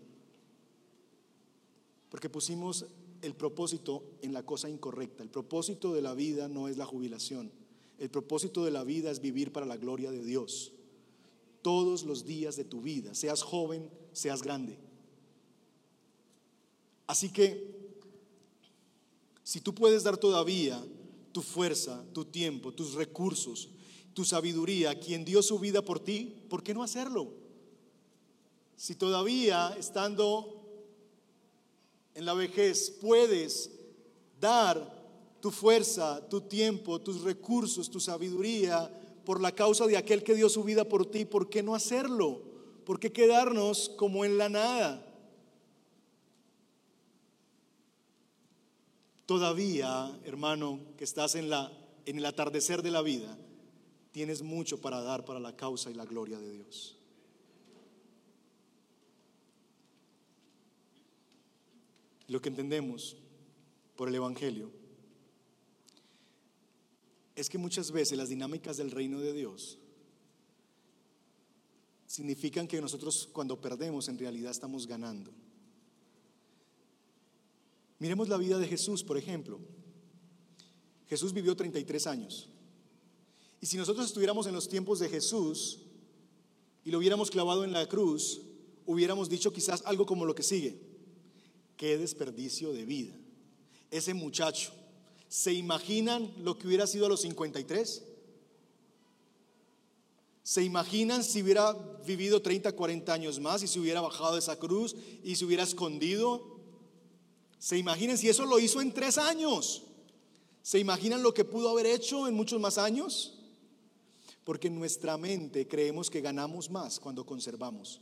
Porque 2.10 2.30
pusimos 2.30 2.86
el 3.22 3.36
propósito 3.36 4.04
en 4.22 4.34
la 4.34 4.44
cosa 4.44 4.70
incorrecta. 4.70 5.24
El 5.24 5.30
propósito 5.30 5.94
de 5.94 6.02
la 6.02 6.14
vida 6.14 6.48
no 6.48 6.68
es 6.68 6.78
la 6.78 6.86
jubilación. 6.86 7.52
El 7.98 8.10
propósito 8.10 8.66
de 8.66 8.72
la 8.72 8.84
vida 8.84 9.12
es 9.12 9.22
vivir 9.22 9.52
para 9.52 9.66
la 9.66 9.78
gloria 9.78 10.12
de 10.12 10.24
Dios. 10.24 10.74
Todos 11.62 12.04
los 12.04 12.26
días 12.26 12.56
de 12.56 12.64
tu 12.64 12.82
vida, 12.82 13.14
seas 13.14 13.44
joven, 13.44 13.90
seas 14.12 14.42
grande. 14.42 14.78
Así 17.12 17.28
que, 17.28 17.70
si 19.44 19.60
tú 19.60 19.76
puedes 19.76 20.04
dar 20.04 20.16
todavía 20.16 20.82
tu 21.34 21.42
fuerza, 21.42 22.06
tu 22.14 22.24
tiempo, 22.24 22.72
tus 22.72 22.94
recursos, 22.94 23.68
tu 24.14 24.24
sabiduría 24.24 24.92
a 24.92 24.96
quien 24.96 25.26
dio 25.26 25.44
su 25.44 25.60
vida 25.60 25.82
por 25.82 26.00
ti, 26.00 26.34
¿por 26.50 26.64
qué 26.64 26.74
no 26.74 26.84
hacerlo? 26.84 27.34
Si 28.78 28.96
todavía 28.96 29.76
estando 29.78 30.64
en 32.16 32.24
la 32.24 32.34
vejez 32.34 32.90
puedes 33.02 33.72
dar 34.40 34.80
tu 35.42 35.52
fuerza, 35.52 36.26
tu 36.30 36.40
tiempo, 36.40 37.02
tus 37.02 37.24
recursos, 37.24 37.92
tu 37.92 38.00
sabiduría 38.00 38.90
por 39.26 39.42
la 39.42 39.52
causa 39.52 39.86
de 39.86 39.98
aquel 39.98 40.24
que 40.24 40.36
dio 40.36 40.48
su 40.48 40.64
vida 40.64 40.86
por 40.86 41.06
ti, 41.06 41.26
¿por 41.26 41.50
qué 41.50 41.62
no 41.62 41.76
hacerlo? 41.76 42.42
¿Por 42.86 43.02
qué 43.02 43.12
quedarnos 43.12 43.90
como 43.98 44.24
en 44.24 44.38
la 44.38 44.48
nada? 44.48 45.11
Todavía, 49.32 50.12
hermano, 50.26 50.78
que 50.98 51.06
estás 51.06 51.36
en, 51.36 51.50
la, 51.50 51.72
en 52.06 52.18
el 52.18 52.26
atardecer 52.26 52.82
de 52.82 52.92
la 52.92 53.02
vida, 53.02 53.38
tienes 54.12 54.42
mucho 54.42 54.82
para 54.82 55.00
dar 55.00 55.24
para 55.24 55.40
la 55.40 55.56
causa 55.56 55.90
y 55.90 55.94
la 55.94 56.04
gloria 56.04 56.38
de 56.38 56.52
Dios. 56.52 56.98
Lo 62.28 62.42
que 62.42 62.50
entendemos 62.50 63.16
por 63.96 64.10
el 64.10 64.16
Evangelio 64.16 64.70
es 67.34 67.50
que 67.50 67.58
muchas 67.58 67.90
veces 67.90 68.18
las 68.18 68.28
dinámicas 68.28 68.76
del 68.76 68.92
reino 68.92 69.22
de 69.22 69.32
Dios 69.32 69.78
significan 72.06 72.68
que 72.68 72.82
nosotros 72.82 73.30
cuando 73.32 73.62
perdemos 73.62 74.10
en 74.10 74.20
realidad 74.20 74.52
estamos 74.52 74.88
ganando. 74.88 75.32
Miremos 78.02 78.30
la 78.30 78.38
vida 78.38 78.58
de 78.58 78.68
Jesús, 78.68 79.04
por 79.04 79.16
ejemplo. 79.16 79.60
Jesús 81.08 81.34
vivió 81.34 81.56
33 81.56 82.08
años. 82.08 82.50
Y 83.62 83.68
si 83.68 83.78
nosotros 83.78 84.08
estuviéramos 84.08 84.48
en 84.48 84.56
los 84.56 84.68
tiempos 84.68 84.98
de 84.98 85.08
Jesús 85.08 85.82
y 86.84 86.90
lo 86.90 86.98
hubiéramos 86.98 87.30
clavado 87.30 87.64
en 87.64 87.72
la 87.72 87.88
cruz, 87.88 88.42
hubiéramos 88.88 89.30
dicho 89.30 89.54
quizás 89.54 89.84
algo 89.86 90.08
como 90.08 90.26
lo 90.26 90.34
que 90.34 90.42
sigue. 90.42 90.82
Qué 91.78 91.96
desperdicio 91.96 92.74
de 92.74 92.86
vida. 92.86 93.14
Ese 93.92 94.16
muchacho, 94.16 94.72
¿se 95.28 95.54
imaginan 95.54 96.34
lo 96.40 96.58
que 96.58 96.66
hubiera 96.66 96.88
sido 96.88 97.06
a 97.06 97.10
los 97.10 97.22
53? 97.22 98.04
¿Se 100.42 100.64
imaginan 100.64 101.24
si 101.24 101.44
hubiera 101.44 101.74
vivido 102.04 102.42
30, 102.42 102.72
40 102.72 103.14
años 103.14 103.40
más 103.40 103.62
y 103.62 103.68
si 103.68 103.78
hubiera 103.78 104.02
bajado 104.02 104.34
de 104.34 104.40
esa 104.40 104.58
cruz 104.58 104.96
y 105.24 105.36
se 105.36 105.46
hubiera 105.46 105.62
escondido? 105.62 106.51
¿Se 107.62 107.78
imaginan 107.78 108.18
si 108.18 108.28
eso 108.28 108.44
lo 108.48 108.58
hizo 108.58 108.82
en 108.82 108.92
tres 108.92 109.20
años? 109.20 109.84
¿Se 110.64 110.80
imaginan 110.80 111.22
lo 111.22 111.32
que 111.32 111.46
pudo 111.46 111.70
haber 111.70 111.86
hecho 111.86 112.28
en 112.28 112.34
muchos 112.34 112.60
más 112.60 112.80
años? 112.80 113.38
Porque 114.44 114.68
en 114.68 114.80
nuestra 114.80 115.16
mente 115.16 115.68
creemos 115.68 116.10
que 116.10 116.22
ganamos 116.22 116.72
más 116.72 117.00
cuando 117.00 117.24
conservamos. 117.24 118.02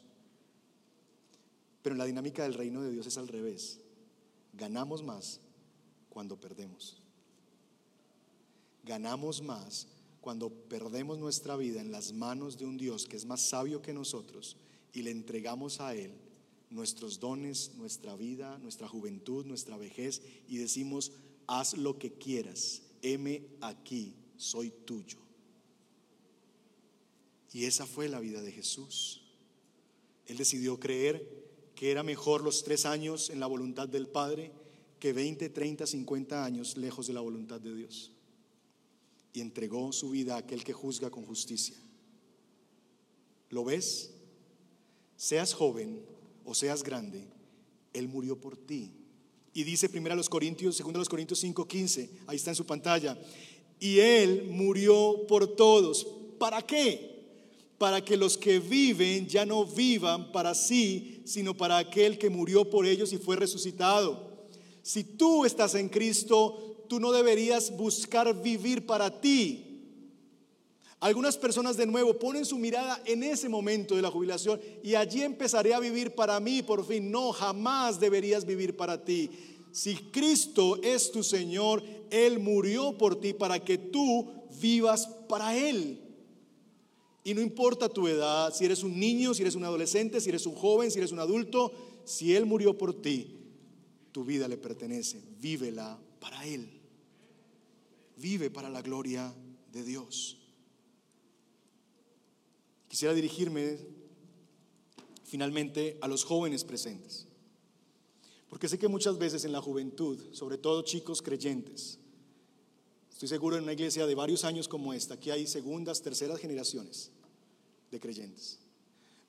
Pero 1.82 1.94
en 1.94 1.98
la 1.98 2.06
dinámica 2.06 2.44
del 2.44 2.54
reino 2.54 2.82
de 2.82 2.90
Dios 2.90 3.06
es 3.08 3.18
al 3.18 3.28
revés. 3.28 3.82
Ganamos 4.54 5.04
más 5.04 5.42
cuando 6.10 6.40
perdemos. 6.40 6.96
Ganamos 8.86 9.42
más 9.42 9.88
cuando 10.22 10.50
perdemos 10.52 11.18
nuestra 11.18 11.58
vida 11.58 11.82
en 11.82 11.92
las 11.92 12.14
manos 12.14 12.58
de 12.58 12.66
un 12.66 12.78
Dios 12.78 13.06
que 13.06 13.18
es 13.18 13.26
más 13.26 13.42
sabio 13.42 13.82
que 13.82 13.94
nosotros 13.94 14.56
y 14.94 15.02
le 15.02 15.12
entregamos 15.12 15.82
a 15.82 15.96
Él 15.96 16.14
nuestros 16.70 17.20
dones, 17.20 17.72
nuestra 17.76 18.16
vida, 18.16 18.58
nuestra 18.60 18.88
juventud, 18.88 19.46
nuestra 19.46 19.78
vejez 19.78 20.22
y 20.48 20.58
decimos, 20.58 21.12
haz 21.48 21.76
lo 21.76 21.98
que 21.98 22.14
quieras, 22.14 22.84
heme 23.02 23.44
aquí, 23.62 24.16
soy 24.38 24.72
tuyo. 24.86 25.18
Y 27.52 27.66
esa 27.66 27.86
fue 27.88 28.08
la 28.08 28.20
vida 28.20 28.42
de 28.42 28.52
Jesús. 28.52 29.24
Él 30.28 30.38
decidió 30.38 30.80
creer 30.80 31.28
que 31.74 31.92
era 31.92 32.04
mejor 32.04 32.44
los 32.44 32.64
tres 32.64 32.86
años 32.86 33.32
en 33.32 33.40
la 33.40 33.48
voluntad 33.48 33.88
del 33.88 34.08
Padre 34.08 34.52
que 35.00 35.14
20, 35.14 35.50
30, 35.50 35.88
50 35.88 36.46
años 36.46 36.78
lejos 36.78 37.08
de 37.08 37.14
la 37.14 37.22
voluntad 37.22 37.60
de 37.60 37.74
Dios. 37.74 38.12
Y 39.34 39.42
entregó 39.42 39.92
su 39.92 40.12
vida 40.12 40.36
a 40.36 40.40
aquel 40.40 40.64
que 40.64 40.74
juzga 40.74 41.10
con 41.10 41.26
justicia. 41.26 41.78
¿Lo 43.50 43.64
ves? 43.64 44.12
Seas 45.16 45.54
joven 45.54 46.06
o 46.50 46.56
seas 46.56 46.82
grande, 46.82 47.28
Él 47.94 48.08
murió 48.08 48.40
por 48.40 48.58
ti. 48.58 48.92
Y 49.54 49.64
dice 49.64 49.88
primero 49.88 50.14
a 50.14 50.18
los 50.18 50.30
Corintios, 50.30 50.76
segundo 50.76 50.98
a 50.98 51.02
los 51.02 51.10
Corintios 51.10 51.40
5, 51.40 51.68
15, 51.68 52.10
ahí 52.28 52.38
está 52.38 52.52
en 52.52 52.56
su 52.56 52.66
pantalla. 52.66 53.18
Y 53.80 54.00
Él 54.00 54.48
murió 54.50 55.28
por 55.28 55.56
todos. 55.56 56.08
¿Para 56.40 56.62
qué? 56.62 57.10
para 57.80 58.04
que 58.04 58.18
los 58.18 58.38
que 58.38 58.60
viven 58.60 59.26
ya 59.26 59.46
no 59.46 59.66
vivan 59.66 60.34
para 60.34 60.54
sí, 60.54 61.22
sino 61.26 61.56
para 61.56 61.78
aquel 61.78 62.18
que 62.18 62.30
murió 62.30 62.70
por 62.70 62.86
ellos 62.86 63.14
y 63.14 63.18
fue 63.18 63.38
resucitado. 63.38 64.48
Si 64.84 65.04
tú 65.04 65.46
estás 65.46 65.76
en 65.76 65.88
Cristo, 65.88 66.84
tú 66.90 67.00
no 67.00 67.14
deberías 67.14 67.76
buscar 67.76 68.40
vivir 68.42 68.86
para 68.86 69.22
ti. 69.22 69.69
Algunas 71.00 71.38
personas 71.38 71.78
de 71.78 71.86
nuevo 71.86 72.20
ponen 72.20 72.46
su 72.46 72.58
mirada 72.58 73.02
en 73.06 73.24
ese 73.24 73.48
momento 73.48 73.96
de 73.96 74.02
la 74.02 74.12
jubilación 74.12 74.60
y 74.84 74.96
allí 74.96 75.22
empezaré 75.22 75.74
a 75.74 75.80
vivir 75.80 76.14
para 76.14 76.40
mí 76.42 76.62
por 76.62 76.86
fin. 76.86 77.10
No, 77.10 77.32
jamás 77.32 78.00
deberías 78.00 78.46
vivir 78.46 78.76
para 78.76 79.06
ti. 79.06 79.30
Si 79.72 79.96
Cristo 79.96 80.82
es 80.84 81.12
tu 81.12 81.24
Señor, 81.24 81.84
Él 82.10 82.40
murió 82.40 82.98
por 82.98 83.20
ti 83.22 83.34
para 83.34 83.64
que 83.64 83.78
tú 83.78 84.30
vivas 84.60 85.08
para 85.30 85.56
Él. 85.56 86.02
Y 87.24 87.34
no 87.34 87.42
importa 87.42 87.88
tu 87.88 88.08
edad, 88.08 88.54
si 88.54 88.66
eres 88.66 88.84
un 88.84 89.00
niño, 89.00 89.34
si 89.34 89.44
eres 89.44 89.56
un 89.56 89.64
adolescente, 89.64 90.20
si 90.20 90.30
eres 90.30 90.46
un 90.46 90.56
joven, 90.56 90.92
si 90.92 90.98
eres 90.98 91.12
un 91.12 91.20
adulto, 91.20 91.72
si 92.04 92.36
Él 92.36 92.46
murió 92.46 92.78
por 92.78 93.02
ti, 93.02 93.38
tu 94.12 94.26
vida 94.26 94.48
le 94.50 94.58
pertenece. 94.58 95.22
Vívela 95.40 95.98
para 96.20 96.46
Él. 96.46 96.68
Vive 98.18 98.50
para 98.50 98.70
la 98.70 98.82
gloria 98.82 99.34
de 99.72 99.84
Dios. 99.84 100.39
Quisiera 102.90 103.14
dirigirme 103.14 103.78
finalmente 105.24 105.98
a 106.02 106.08
los 106.08 106.26
jóvenes 106.26 106.64
presentes. 106.64 107.28
Porque 108.50 108.68
sé 108.68 108.80
que 108.80 108.88
muchas 108.88 109.18
veces 109.20 109.46
en 109.46 109.52
la 109.52 109.62
juventud, 109.62 110.34
sobre 110.34 110.58
todo 110.58 110.82
chicos 110.82 111.22
creyentes, 111.22 112.00
estoy 113.12 113.28
seguro 113.28 113.56
en 113.56 113.64
una 113.64 113.74
iglesia 113.74 114.08
de 114.08 114.16
varios 114.16 114.44
años 114.44 114.68
como 114.68 114.92
esta, 114.92 115.20
que 115.20 115.32
hay 115.32 115.46
segundas, 115.46 116.02
terceras 116.02 116.40
generaciones 116.40 117.12
de 117.92 118.00
creyentes. 118.00 118.58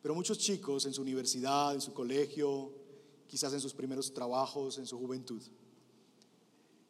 Pero 0.01 0.15
muchos 0.15 0.39
chicos 0.39 0.87
en 0.87 0.95
su 0.95 1.03
universidad, 1.03 1.75
en 1.75 1.83
su 1.83 1.93
colegio, 1.93 2.73
quizás 3.29 3.53
en 3.53 3.61
sus 3.61 3.75
primeros 3.75 4.15
trabajos, 4.15 4.79
en 4.79 4.87
su 4.87 4.99
juventud, 4.99 5.43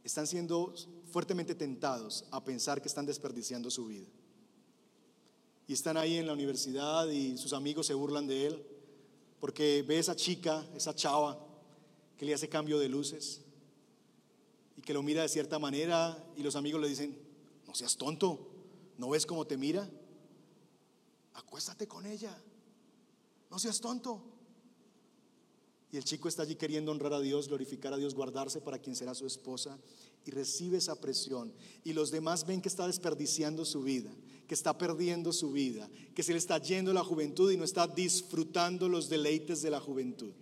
están 0.05 0.29
siendo 0.29 0.73
fuertemente 1.11 1.57
tentados 1.57 2.25
a 2.31 2.45
pensar 2.45 2.81
que 2.81 2.89
están 2.89 3.07
desperdiciando 3.07 3.73
su 3.73 3.87
vida. 3.87 4.07
Y 5.71 5.75
están 5.75 5.97
ahí 5.97 6.16
en 6.16 6.27
la 6.27 6.33
universidad 6.33 7.07
y 7.07 7.39
sus 7.39 7.53
amigos 7.53 7.87
se 7.87 7.95
burlan 7.95 8.27
de 8.27 8.49
él 8.49 8.66
porque 9.39 9.85
ve 9.87 10.01
esa 10.01 10.16
chica, 10.16 10.66
esa 10.75 10.97
chava, 10.97 11.39
que 12.18 12.27
le 12.27 12.35
hace 12.35 12.49
cambio 12.49 12.77
de 12.77 12.89
luces 12.89 13.43
y 14.77 14.83
que 14.83 14.93
lo 14.93 15.05
mira 15.05 15.23
de 15.23 15.29
cierta 15.29 15.61
manera 15.61 16.27
y 16.37 16.43
los 16.43 16.57
amigos 16.57 16.81
le 16.81 16.89
dicen, 16.89 17.16
no 17.68 17.75
seas 17.77 17.97
tonto, 17.97 18.51
¿no 18.99 19.11
ves 19.11 19.25
cómo 19.25 19.47
te 19.47 19.57
mira? 19.57 19.89
Acuéstate 21.35 21.87
con 21.87 22.05
ella, 22.05 22.37
no 23.49 23.61
seas 23.61 23.81
tonto. 23.81 24.21
Y 25.93 25.99
el 25.99 26.05
chico 26.05 26.27
está 26.27 26.43
allí 26.43 26.57
queriendo 26.57 26.91
honrar 26.91 27.12
a 27.12 27.21
Dios, 27.21 27.47
glorificar 27.47 27.93
a 27.93 27.97
Dios, 27.97 28.16
guardarse 28.16 28.61
para 28.61 28.81
quien 28.81 28.97
será 28.97 29.14
su 29.14 29.25
esposa 29.25 29.79
y 30.27 30.33
recibe 30.33 30.79
esa 30.79 30.97
presión. 30.97 31.53
Y 31.85 31.93
los 31.93 32.11
demás 32.11 32.45
ven 32.45 32.61
que 32.61 32.68
está 32.68 32.89
desperdiciando 32.89 33.64
su 33.64 33.85
vida, 33.85 34.11
que 34.51 34.55
está 34.55 34.76
perdiendo 34.76 35.32
su 35.32 35.53
vida, 35.53 35.88
que 36.12 36.24
se 36.24 36.32
le 36.32 36.38
está 36.38 36.59
yendo 36.59 36.92
la 36.92 37.05
juventud 37.05 37.53
y 37.53 37.57
no 37.57 37.62
está 37.62 37.86
disfrutando 37.86 38.88
los 38.88 39.09
deleites 39.09 39.62
de 39.62 39.70
la 39.70 39.78
juventud. 39.78 40.32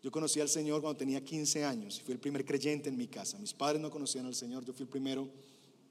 Yo 0.00 0.12
conocí 0.12 0.38
al 0.38 0.48
Señor 0.48 0.82
cuando 0.82 0.98
tenía 0.98 1.24
15 1.24 1.64
años 1.64 1.98
y 1.98 2.02
fui 2.02 2.12
el 2.12 2.20
primer 2.20 2.44
creyente 2.44 2.88
en 2.88 2.96
mi 2.96 3.08
casa. 3.08 3.40
Mis 3.40 3.52
padres 3.52 3.82
no 3.82 3.90
conocían 3.90 4.24
al 4.26 4.36
Señor, 4.36 4.64
yo 4.64 4.72
fui 4.72 4.84
el 4.84 4.88
primero 4.88 5.28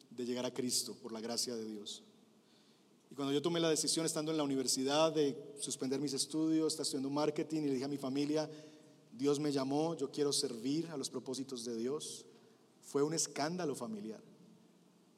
de 0.09 0.25
llegar 0.25 0.45
a 0.45 0.53
Cristo 0.53 0.95
por 1.01 1.11
la 1.11 1.19
gracia 1.19 1.53
de 1.53 1.65
Dios. 1.65 2.01
Y 3.11 3.15
cuando 3.15 3.33
yo 3.33 3.41
tomé 3.41 3.59
la 3.59 3.69
decisión, 3.69 4.05
estando 4.05 4.31
en 4.31 4.37
la 4.37 4.43
universidad, 4.43 5.11
de 5.11 5.35
suspender 5.59 5.99
mis 5.99 6.13
estudios, 6.13 6.79
estudiando 6.79 7.09
marketing 7.09 7.63
y 7.63 7.65
le 7.65 7.73
dije 7.73 7.83
a 7.83 7.89
mi 7.89 7.97
familia, 7.97 8.49
Dios 9.11 9.37
me 9.37 9.51
llamó, 9.51 9.97
yo 9.97 10.09
quiero 10.09 10.31
servir 10.31 10.87
a 10.91 10.95
los 10.95 11.09
propósitos 11.09 11.65
de 11.65 11.75
Dios, 11.75 12.25
fue 12.83 13.03
un 13.03 13.13
escándalo 13.13 13.75
familiar. 13.75 14.28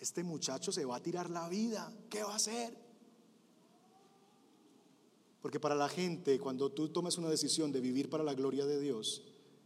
Este 0.02 0.24
muchacho 0.24 0.72
se 0.72 0.84
va 0.84 0.95
a 0.95 1.04
tirar 1.04 1.30
la 1.30 1.47
vida, 1.47 1.93
¿qué 2.10 2.24
va 2.24 2.34
a 2.34 2.38
hacer? 2.38 2.76
Porque 5.43 5.60
para 5.60 5.76
la 5.76 5.88
gente, 5.88 6.39
cuando 6.39 6.72
tú 6.72 6.89
tomas 6.89 7.20
una 7.20 7.30
decisión 7.30 7.72
de 7.72 7.82
vivir 7.82 8.10
para 8.10 8.24
la 8.24 8.34
gloria 8.34 8.66
de 8.66 8.80
Dios, 8.80 9.22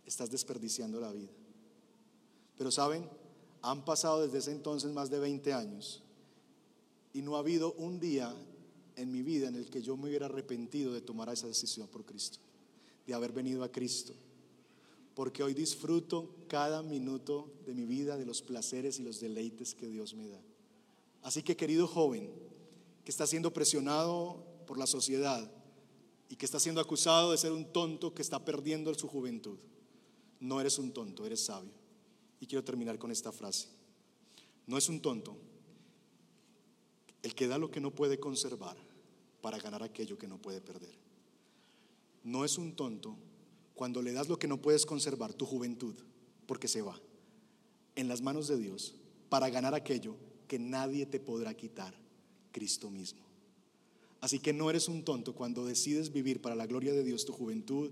estás 0.06 0.30
desperdiciando 0.30 1.00
la 1.00 1.14
vida. 1.14 1.32
Pero 2.58 2.70
saben, 2.70 3.10
han 3.62 3.86
pasado 3.86 4.24
desde 4.24 4.40
ese 4.40 4.52
entonces 4.52 4.92
más 4.92 5.10
de 5.10 5.20
20 5.20 5.54
años 5.54 6.04
y 7.14 7.22
no 7.22 7.38
ha 7.38 7.40
habido 7.40 7.72
un 7.74 8.02
día 8.02 8.36
en 8.98 9.14
mi 9.14 9.24
vida 9.24 9.48
en 9.48 9.56
el 9.56 9.70
que 9.70 9.82
yo 9.82 9.96
me 9.96 10.10
hubiera 10.10 10.26
arrepentido 10.26 10.94
de 10.94 11.00
tomar 11.00 11.30
esa 11.30 11.48
decisión 11.48 11.88
por 11.88 12.04
Cristo, 12.04 12.40
de 13.08 13.14
haber 13.14 13.32
venido 13.32 13.64
a 13.64 13.72
Cristo. 13.72 14.14
Porque 15.16 15.42
hoy 15.42 15.56
disfruto 15.56 16.36
cada 16.48 16.84
minuto 16.84 17.52
de 17.66 17.74
mi 17.74 17.86
vida, 17.86 18.18
de 18.18 18.26
los 18.26 18.44
placeres 18.44 19.00
y 19.00 19.04
los 19.04 19.20
deleites 19.20 19.74
que 19.74 19.88
Dios 19.88 20.14
me 20.14 20.28
da. 20.28 20.42
Así 21.24 21.42
que 21.42 21.58
querido 21.58 21.88
joven, 21.88 22.30
que 23.04 23.10
está 23.10 23.26
siendo 23.26 23.52
presionado 23.52 24.46
por 24.68 24.78
la 24.78 24.86
sociedad, 24.86 25.52
y 26.30 26.36
que 26.36 26.46
está 26.46 26.60
siendo 26.60 26.82
acusado 26.82 27.32
de 27.32 27.38
ser 27.38 27.52
un 27.52 27.72
tonto 27.72 28.14
que 28.14 28.22
está 28.22 28.44
perdiendo 28.44 28.94
su 28.96 29.08
juventud. 29.08 29.58
No 30.40 30.60
eres 30.60 30.80
un 30.80 30.92
tonto, 30.92 31.26
eres 31.26 31.46
sabio. 31.46 31.72
Y 32.40 32.48
quiero 32.48 32.64
terminar 32.64 32.98
con 32.98 33.12
esta 33.12 33.32
frase. 33.32 33.70
No 34.68 34.78
es 34.78 34.90
un 34.90 35.02
tonto 35.02 35.38
el 37.22 37.34
que 37.34 37.48
da 37.48 37.58
lo 37.58 37.72
que 37.72 37.80
no 37.80 37.92
puede 37.92 38.20
conservar 38.20 38.78
para 39.42 39.58
ganar 39.60 39.84
aquello 39.84 40.18
que 40.18 40.28
no 40.28 40.42
puede 40.42 40.62
perder. 40.62 40.96
No 42.24 42.44
es 42.44 42.58
un 42.58 42.76
tonto 42.76 43.16
cuando 43.76 44.02
le 44.02 44.14
das 44.14 44.30
lo 44.30 44.40
que 44.40 44.48
no 44.48 44.62
puedes 44.62 44.86
conservar, 44.86 45.34
tu 45.34 45.46
juventud, 45.46 45.96
porque 46.48 46.68
se 46.68 46.82
va, 46.82 47.00
en 47.96 48.08
las 48.08 48.22
manos 48.22 48.48
de 48.48 48.58
Dios, 48.58 48.96
para 49.30 49.50
ganar 49.50 49.76
aquello 49.76 50.16
que 50.48 50.58
nadie 50.58 51.06
te 51.06 51.20
podrá 51.20 51.54
quitar, 51.54 51.94
Cristo 52.52 52.90
mismo. 52.90 53.26
Así 54.22 54.40
que 54.40 54.54
no 54.54 54.70
eres 54.70 54.88
un 54.88 55.04
tonto 55.04 55.36
cuando 55.36 55.66
decides 55.66 56.12
vivir 56.12 56.42
para 56.42 56.56
la 56.56 56.66
gloria 56.66 56.94
de 56.94 57.04
Dios 57.04 57.26
tu 57.26 57.34
juventud, 57.34 57.92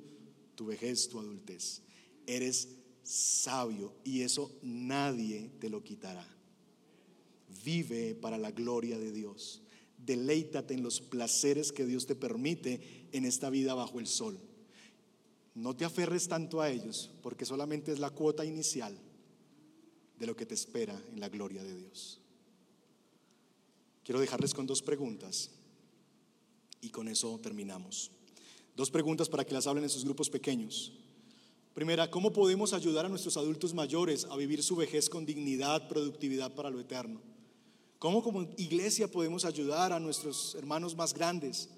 tu 0.56 0.66
vejez, 0.66 1.10
tu 1.10 1.20
adultez. 1.20 1.82
Eres 2.26 2.70
sabio 3.04 3.94
y 4.04 4.22
eso 4.22 4.52
nadie 4.62 5.52
te 5.60 5.70
lo 5.70 5.84
quitará. 5.84 6.26
Vive 7.64 8.16
para 8.16 8.38
la 8.38 8.52
gloria 8.52 8.98
de 8.98 9.12
Dios. 9.12 9.62
Deleítate 9.98 10.74
en 10.74 10.82
los 10.82 11.02
placeres 11.02 11.72
que 11.72 11.86
Dios 11.86 12.08
te 12.08 12.16
permite 12.16 13.08
en 13.12 13.26
esta 13.26 13.50
vida 13.50 13.74
bajo 13.74 14.00
el 14.00 14.08
sol. 14.08 14.40
No 15.56 15.76
te 15.76 15.86
aferres 15.86 16.28
tanto 16.28 16.62
a 16.62 16.70
ellos 16.70 17.12
porque 17.22 17.46
solamente 17.46 17.92
es 17.92 18.00
la 18.00 18.10
cuota 18.10 18.44
inicial 18.44 18.98
de 20.18 20.28
lo 20.28 20.36
que 20.36 20.46
te 20.46 20.56
espera 20.56 21.00
en 21.12 21.20
la 21.20 21.30
gloria 21.30 21.64
de 21.64 21.76
Dios. 21.76 22.20
Quiero 24.04 24.20
dejarles 24.20 24.54
con 24.54 24.66
dos 24.66 24.82
preguntas 24.82 25.52
y 26.82 26.90
con 26.90 27.08
eso 27.08 27.40
terminamos. 27.40 28.12
Dos 28.76 28.90
preguntas 28.90 29.30
para 29.30 29.46
que 29.46 29.54
las 29.54 29.68
hablen 29.68 29.84
en 29.84 29.90
sus 29.90 30.04
grupos 30.04 30.30
pequeños. 30.30 30.92
Primera, 31.74 32.10
¿cómo 32.10 32.34
podemos 32.34 32.74
ayudar 32.74 33.06
a 33.06 33.10
nuestros 33.10 33.38
adultos 33.38 33.74
mayores 33.74 34.26
a 34.26 34.36
vivir 34.36 34.62
su 34.64 34.76
vejez 34.76 35.10
con 35.10 35.26
dignidad, 35.26 35.88
productividad 35.88 36.54
para 36.54 36.70
lo 36.70 36.80
eterno? 36.80 37.22
¿Cómo 38.00 38.22
como 38.22 38.42
iglesia 38.58 39.10
podemos 39.10 39.46
ayudar 39.46 39.94
a 39.94 40.00
nuestros 40.00 40.56
hermanos 40.56 40.96
más 40.96 41.14
grandes 41.14 41.70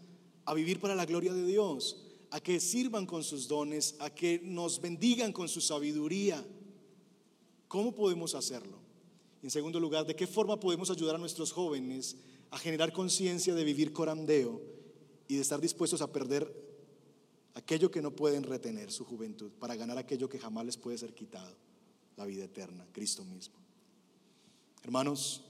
a 0.46 0.54
vivir 0.54 0.80
para 0.80 0.96
la 0.96 1.06
gloria 1.06 1.34
de 1.34 1.46
Dios? 1.46 2.05
A 2.36 2.42
que 2.42 2.60
sirvan 2.60 3.06
con 3.06 3.24
sus 3.24 3.48
dones, 3.48 3.96
a 4.00 4.10
que 4.10 4.42
nos 4.44 4.82
bendigan 4.82 5.32
con 5.32 5.48
su 5.48 5.62
sabiduría. 5.62 6.46
¿Cómo 7.70 7.96
podemos 7.96 8.36
hacerlo? 8.36 8.78
En 9.42 9.50
segundo 9.50 9.80
lugar, 9.80 10.06
¿de 10.06 10.18
qué 10.18 10.28
forma 10.28 10.60
podemos 10.60 10.90
ayudar 10.90 11.16
a 11.16 11.18
nuestros 11.18 11.54
jóvenes 11.54 12.18
a 12.52 12.58
generar 12.58 12.92
conciencia 12.92 13.56
de 13.56 13.64
vivir 13.64 13.94
corandeo 13.94 14.62
y 15.30 15.36
de 15.36 15.42
estar 15.42 15.62
dispuestos 15.62 16.02
a 16.02 16.12
perder 16.12 16.54
aquello 17.54 17.90
que 17.90 18.02
no 18.02 18.12
pueden 18.12 18.44
retener, 18.44 18.92
su 18.92 19.06
juventud, 19.06 19.52
para 19.54 19.78
ganar 19.78 19.98
aquello 19.98 20.28
que 20.28 20.38
jamás 20.38 20.66
les 20.66 20.76
puede 20.76 20.98
ser 20.98 21.14
quitado, 21.14 21.56
la 22.18 22.26
vida 22.26 22.44
eterna, 22.44 22.86
Cristo 22.92 23.24
mismo. 23.24 23.56
Hermanos, 24.84 25.42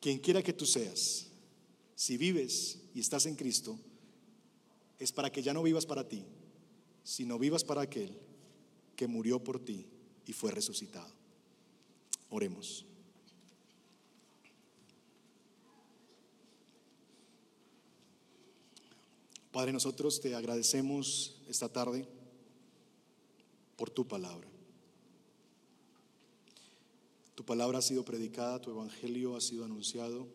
quien 0.00 0.18
quiera 0.18 0.42
que 0.42 0.54
tú 0.54 0.64
seas, 0.64 1.26
si 1.94 2.16
vives 2.16 2.80
y 2.94 3.00
estás 3.00 3.26
en 3.26 3.36
Cristo, 3.36 3.78
es 4.98 5.12
para 5.12 5.30
que 5.30 5.42
ya 5.42 5.52
no 5.52 5.62
vivas 5.62 5.86
para 5.86 6.08
ti, 6.08 6.24
sino 7.02 7.38
vivas 7.38 7.64
para 7.64 7.82
aquel 7.82 8.18
que 8.96 9.06
murió 9.06 9.42
por 9.42 9.58
ti 9.58 9.86
y 10.26 10.32
fue 10.32 10.50
resucitado. 10.50 11.12
Oremos. 12.30 12.86
Padre, 19.52 19.72
nosotros 19.72 20.20
te 20.20 20.34
agradecemos 20.34 21.36
esta 21.48 21.68
tarde 21.68 22.08
por 23.76 23.88
tu 23.88 24.06
palabra. 24.06 24.48
Tu 27.34 27.44
palabra 27.44 27.78
ha 27.78 27.82
sido 27.82 28.04
predicada, 28.04 28.60
tu 28.60 28.70
evangelio 28.70 29.36
ha 29.36 29.40
sido 29.40 29.64
anunciado. 29.64 30.26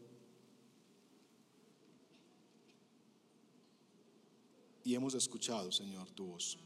Y 4.89 4.95
hemos 4.95 5.13
escuchado, 5.13 5.71
Señor, 5.71 6.09
tu 6.09 6.25
voz. 6.25 6.57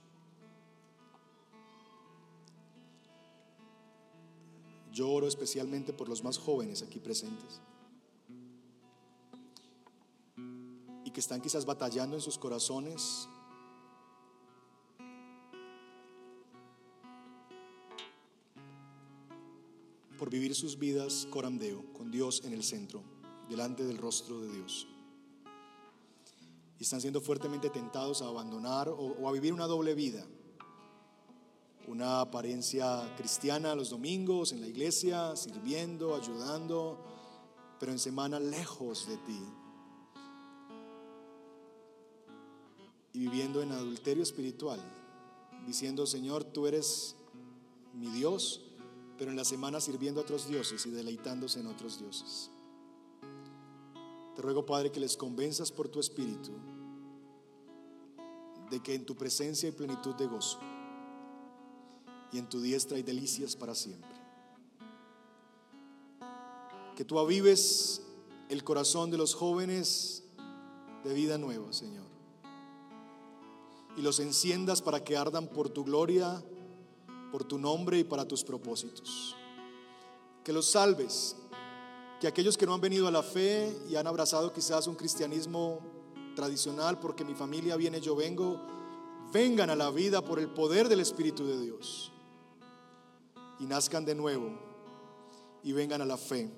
Yo 4.94 5.12
oro 5.12 5.28
especialmente 5.28 5.92
por 5.92 6.08
los 6.08 6.24
más 6.24 6.38
jóvenes 6.38 6.82
aquí 6.84 7.00
presentes. 7.00 7.60
que 11.14 11.20
están 11.20 11.42
quizás 11.42 11.66
batallando 11.66 12.16
en 12.16 12.22
sus 12.22 12.38
corazones. 12.38 13.28
por 20.18 20.30
vivir 20.30 20.56
sus 20.56 20.80
vidas 20.80 21.28
corandeo, 21.30 21.84
con 21.92 22.10
Dios 22.10 22.44
en 22.46 22.54
el 22.54 22.64
centro, 22.64 23.04
delante 23.50 23.84
del 23.84 23.98
rostro 23.98 24.40
de 24.40 24.54
Dios. 24.54 24.88
Están 26.84 27.00
siendo 27.00 27.22
fuertemente 27.22 27.70
tentados 27.70 28.22
a 28.22 28.28
abandonar 28.28 28.90
o, 28.90 28.96
o 28.96 29.30
a 29.30 29.32
vivir 29.32 29.54
una 29.54 29.68
doble 29.68 29.96
vida. 29.96 30.28
Una 31.88 32.20
apariencia 32.20 33.10
cristiana 33.16 33.74
los 33.74 33.92
domingos 33.92 34.52
en 34.52 34.60
la 34.60 34.68
iglesia, 34.68 35.34
sirviendo, 35.38 36.14
ayudando, 36.14 37.00
pero 37.80 37.94
en 37.94 38.00
semana 38.00 38.38
lejos 38.38 39.08
de 39.08 39.16
ti, 39.16 39.40
y 43.14 43.20
viviendo 43.20 43.62
en 43.62 43.72
adulterio 43.72 44.22
espiritual, 44.22 44.82
diciendo, 45.66 46.06
Señor, 46.06 46.44
tú 46.44 46.68
eres 46.68 47.16
mi 47.94 48.08
Dios, 48.10 48.60
pero 49.18 49.32
en 49.32 49.38
la 49.38 49.46
semana 49.46 49.80
sirviendo 49.80 50.20
a 50.20 50.24
otros 50.24 50.50
dioses 50.50 50.86
y 50.86 50.90
deleitándose 50.90 51.62
en 51.62 51.68
otros 51.68 51.98
dioses. 52.00 52.52
Te 54.36 54.42
ruego, 54.42 54.66
Padre, 54.66 54.92
que 54.92 55.00
les 55.00 55.16
convenzas 55.16 55.72
por 55.72 55.88
tu 55.88 56.02
espíritu 56.02 56.52
de 58.74 58.82
que 58.82 58.96
en 58.96 59.06
tu 59.06 59.16
presencia 59.16 59.70
hay 59.70 59.76
plenitud 59.76 60.16
de 60.16 60.26
gozo 60.26 60.60
y 62.32 62.38
en 62.40 62.48
tu 62.50 62.60
diestra 62.60 62.98
hay 62.98 63.04
delicias 63.04 63.56
para 63.56 63.76
siempre. 63.76 64.10
Que 66.96 67.06
tú 67.06 67.20
avives 67.20 68.02
el 68.50 68.64
corazón 68.64 69.12
de 69.12 69.18
los 69.18 69.36
jóvenes 69.36 70.24
de 71.04 71.14
vida 71.14 71.38
nueva, 71.38 71.72
Señor 71.72 72.14
y 73.96 74.02
los 74.02 74.20
enciendas 74.20 74.82
para 74.82 75.04
que 75.04 75.18
ardan 75.18 75.48
por 75.48 75.70
tu 75.70 75.84
gloria, 75.84 76.44
por 77.32 77.44
tu 77.44 77.58
nombre 77.58 78.00
y 78.00 78.04
para 78.04 78.28
tus 78.28 78.44
propósitos. 78.44 79.36
Que 80.44 80.54
los 80.54 80.72
salves, 80.72 81.36
que 82.20 82.28
aquellos 82.28 82.58
que 82.58 82.66
no 82.66 82.74
han 82.74 82.82
venido 82.82 83.08
a 83.08 83.12
la 83.12 83.24
fe 83.24 83.76
y 83.90 83.96
han 83.96 84.08
abrazado 84.08 84.52
quizás 84.52 84.88
un 84.88 84.96
cristianismo 84.96 85.80
tradicional 86.34 87.00
porque 87.00 87.24
mi 87.24 87.34
familia 87.34 87.76
viene, 87.76 88.02
yo 88.02 88.16
vengo, 88.16 88.60
vengan 89.32 89.70
a 89.70 89.76
la 89.76 89.92
vida 89.92 90.22
por 90.22 90.40
el 90.40 90.50
poder 90.50 90.90
del 90.90 91.00
Espíritu 91.00 91.46
de 91.46 91.60
Dios 91.62 92.12
y 93.60 93.66
nazcan 93.66 94.06
de 94.06 94.16
nuevo 94.16 94.52
y 95.64 95.72
vengan 95.72 96.02
a 96.02 96.06
la 96.06 96.18
fe. 96.18 96.52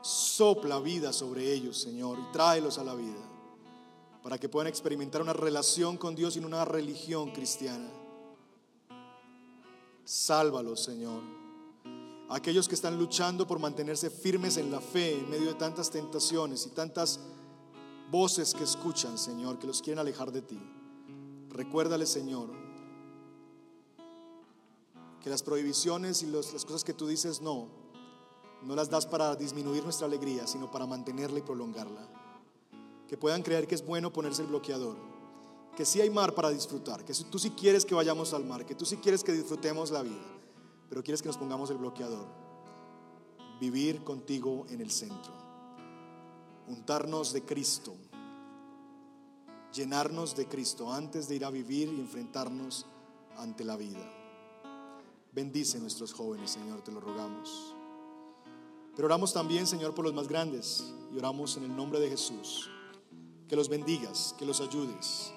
Sopla 0.00 0.80
vida 0.80 1.12
sobre 1.12 1.52
ellos, 1.52 1.78
Señor, 1.78 2.18
y 2.18 2.32
tráelos 2.32 2.78
a 2.78 2.84
la 2.84 2.94
vida 2.94 3.32
para 4.22 4.38
que 4.38 4.48
puedan 4.48 4.68
experimentar 4.68 5.20
una 5.20 5.32
relación 5.32 5.96
con 5.96 6.14
Dios 6.14 6.36
y 6.36 6.38
una 6.38 6.64
religión 6.64 7.32
cristiana. 7.32 7.90
Sálvalos, 10.04 10.82
Señor. 10.82 11.41
Aquellos 12.32 12.66
que 12.66 12.74
están 12.74 12.98
luchando 12.98 13.46
por 13.46 13.58
mantenerse 13.58 14.08
firmes 14.08 14.56
en 14.56 14.70
la 14.70 14.80
fe 14.80 15.18
en 15.18 15.28
medio 15.28 15.48
de 15.48 15.54
tantas 15.54 15.90
tentaciones 15.90 16.66
y 16.66 16.70
tantas 16.70 17.20
voces 18.10 18.54
que 18.54 18.64
escuchan, 18.64 19.18
Señor, 19.18 19.58
que 19.58 19.66
los 19.66 19.82
quieren 19.82 19.98
alejar 19.98 20.32
de 20.32 20.40
ti. 20.40 20.58
Recuérdale, 21.50 22.06
Señor, 22.06 22.48
que 25.20 25.28
las 25.28 25.42
prohibiciones 25.42 26.22
y 26.22 26.26
las 26.26 26.64
cosas 26.64 26.84
que 26.84 26.94
tú 26.94 27.06
dices 27.06 27.42
no, 27.42 27.68
no 28.62 28.74
las 28.74 28.88
das 28.88 29.04
para 29.04 29.36
disminuir 29.36 29.84
nuestra 29.84 30.06
alegría, 30.06 30.46
sino 30.46 30.70
para 30.70 30.86
mantenerla 30.86 31.38
y 31.38 31.42
prolongarla. 31.42 32.08
Que 33.08 33.18
puedan 33.18 33.42
creer 33.42 33.66
que 33.66 33.74
es 33.74 33.84
bueno 33.84 34.10
ponerse 34.10 34.40
el 34.40 34.48
bloqueador, 34.48 34.96
que 35.76 35.84
sí 35.84 36.00
hay 36.00 36.08
mar 36.08 36.34
para 36.34 36.48
disfrutar, 36.48 37.04
que 37.04 37.12
tú 37.12 37.38
sí 37.38 37.50
quieres 37.50 37.84
que 37.84 37.94
vayamos 37.94 38.32
al 38.32 38.46
mar, 38.46 38.64
que 38.64 38.74
tú 38.74 38.86
sí 38.86 38.96
quieres 38.96 39.22
que 39.22 39.32
disfrutemos 39.32 39.90
la 39.90 40.02
vida, 40.02 40.41
pero 40.92 41.02
quieres 41.02 41.22
que 41.22 41.28
nos 41.28 41.38
pongamos 41.38 41.70
el 41.70 41.78
bloqueador. 41.78 42.26
Vivir 43.58 44.04
contigo 44.04 44.66
en 44.68 44.82
el 44.82 44.90
centro, 44.90 45.32
untarnos 46.68 47.32
de 47.32 47.46
Cristo, 47.46 47.94
llenarnos 49.72 50.36
de 50.36 50.46
Cristo 50.48 50.92
antes 50.92 51.28
de 51.28 51.36
ir 51.36 51.46
a 51.46 51.50
vivir 51.50 51.88
y 51.88 51.98
enfrentarnos 51.98 52.84
ante 53.38 53.64
la 53.64 53.78
vida. 53.78 54.06
Bendice 55.32 55.78
a 55.78 55.80
nuestros 55.80 56.12
jóvenes, 56.12 56.50
Señor, 56.50 56.82
te 56.82 56.92
lo 56.92 57.00
rogamos. 57.00 57.74
Pero 58.94 59.06
oramos 59.06 59.32
también, 59.32 59.66
Señor, 59.66 59.94
por 59.94 60.04
los 60.04 60.12
más 60.12 60.28
grandes 60.28 60.92
y 61.10 61.16
oramos 61.16 61.56
en 61.56 61.64
el 61.64 61.74
nombre 61.74 62.00
de 62.00 62.10
Jesús. 62.10 62.68
Que 63.48 63.56
los 63.56 63.70
bendigas, 63.70 64.34
que 64.38 64.44
los 64.44 64.60
ayudes, 64.60 65.32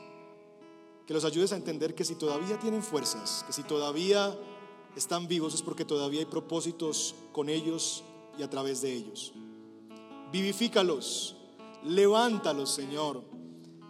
que 1.08 1.14
los 1.14 1.24
ayudes 1.24 1.54
a 1.54 1.56
entender 1.56 1.96
que 1.96 2.04
si 2.04 2.16
todavía 2.16 2.60
tienen 2.60 2.84
fuerzas, 2.84 3.46
que 3.48 3.54
si 3.54 3.64
todavía 3.64 4.38
están 4.96 5.28
vivos 5.28 5.54
es 5.54 5.62
porque 5.62 5.86
todavía 5.86 6.22
hay 6.22 6.26
propósitos 6.26 7.16
con 7.32 7.50
ellos 7.50 8.04
y 8.38 8.44
a 8.44 8.50
través 8.50 8.82
de 8.82 8.94
ellos. 8.94 9.34
Vivifícalos, 10.32 11.36
levántalos, 11.84 12.72
Señor. 12.72 13.24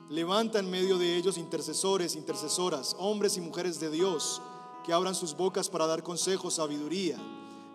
Levanta 0.10 0.60
en 0.60 0.70
medio 0.70 0.98
de 0.98 1.18
ellos 1.18 1.38
intercesores, 1.38 2.16
intercesoras, 2.16 2.96
hombres 3.00 3.38
y 3.38 3.42
mujeres 3.42 3.80
de 3.80 3.90
Dios 3.90 4.42
que 4.86 4.94
abran 4.94 5.16
sus 5.16 5.36
bocas 5.36 5.68
para 5.68 5.88
dar 5.88 6.04
consejos, 6.04 6.56
sabiduría, 6.56 7.18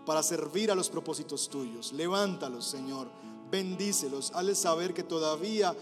para 0.07 0.23
servir 0.23 0.71
a 0.71 0.77
los 0.77 0.89
propósitos 0.89 1.49
tuyos. 1.49 1.93
Levántalos, 1.93 2.67
Señor, 2.67 3.11
bendícelos, 3.51 4.31
hazles 4.33 4.59
saber 4.59 4.95
que 4.95 5.03
todavía 5.03 5.75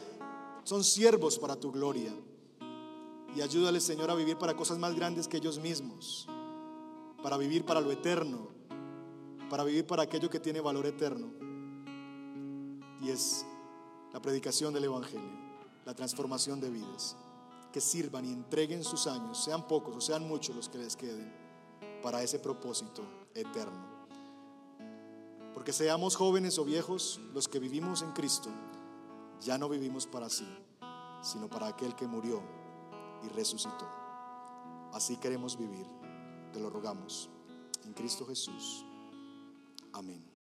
son 0.64 0.82
siervos 0.84 1.38
para 1.38 1.56
tu 1.56 1.70
gloria. 1.70 2.14
Y 3.36 3.42
ayúdales, 3.42 3.84
Señor, 3.84 4.10
a 4.10 4.14
vivir 4.14 4.38
para 4.38 4.56
cosas 4.56 4.78
más 4.78 4.94
grandes 4.94 5.28
que 5.28 5.36
ellos 5.36 5.58
mismos, 5.58 6.26
para 7.22 7.36
vivir 7.36 7.64
para 7.64 7.80
lo 7.80 7.90
eterno, 7.90 8.48
para 9.50 9.64
vivir 9.64 9.86
para 9.86 10.02
aquello 10.02 10.30
que 10.30 10.40
tiene 10.40 10.60
valor 10.60 10.86
eterno. 10.86 11.28
Y 13.00 13.10
es 13.10 13.46
la 14.12 14.20
predicación 14.20 14.74
del 14.74 14.84
Evangelio, 14.84 15.30
la 15.84 15.94
transformación 15.94 16.60
de 16.60 16.70
vidas 16.70 17.16
que 17.72 17.80
sirvan 17.80 18.24
y 18.24 18.32
entreguen 18.32 18.82
sus 18.82 19.06
años, 19.06 19.44
sean 19.44 19.66
pocos 19.66 19.96
o 19.96 20.00
sean 20.00 20.26
muchos 20.26 20.56
los 20.56 20.68
que 20.68 20.78
les 20.78 20.96
queden, 20.96 21.32
para 22.02 22.22
ese 22.22 22.38
propósito 22.38 23.02
eterno. 23.34 23.98
Porque 25.52 25.72
seamos 25.72 26.16
jóvenes 26.16 26.58
o 26.58 26.64
viejos, 26.64 27.20
los 27.34 27.48
que 27.48 27.58
vivimos 27.58 28.02
en 28.02 28.12
Cristo, 28.12 28.48
ya 29.40 29.58
no 29.58 29.68
vivimos 29.68 30.06
para 30.06 30.28
sí, 30.28 30.48
sino 31.22 31.48
para 31.48 31.68
aquel 31.68 31.94
que 31.94 32.06
murió 32.06 32.40
y 33.24 33.28
resucitó. 33.28 33.86
Así 34.92 35.16
queremos 35.16 35.58
vivir, 35.58 35.86
te 36.58 36.64
lo 36.64 36.70
rogamos, 36.70 37.30
en 37.84 37.92
Cristo 37.92 38.26
Jesús. 38.26 38.84
Amén. 39.92 40.37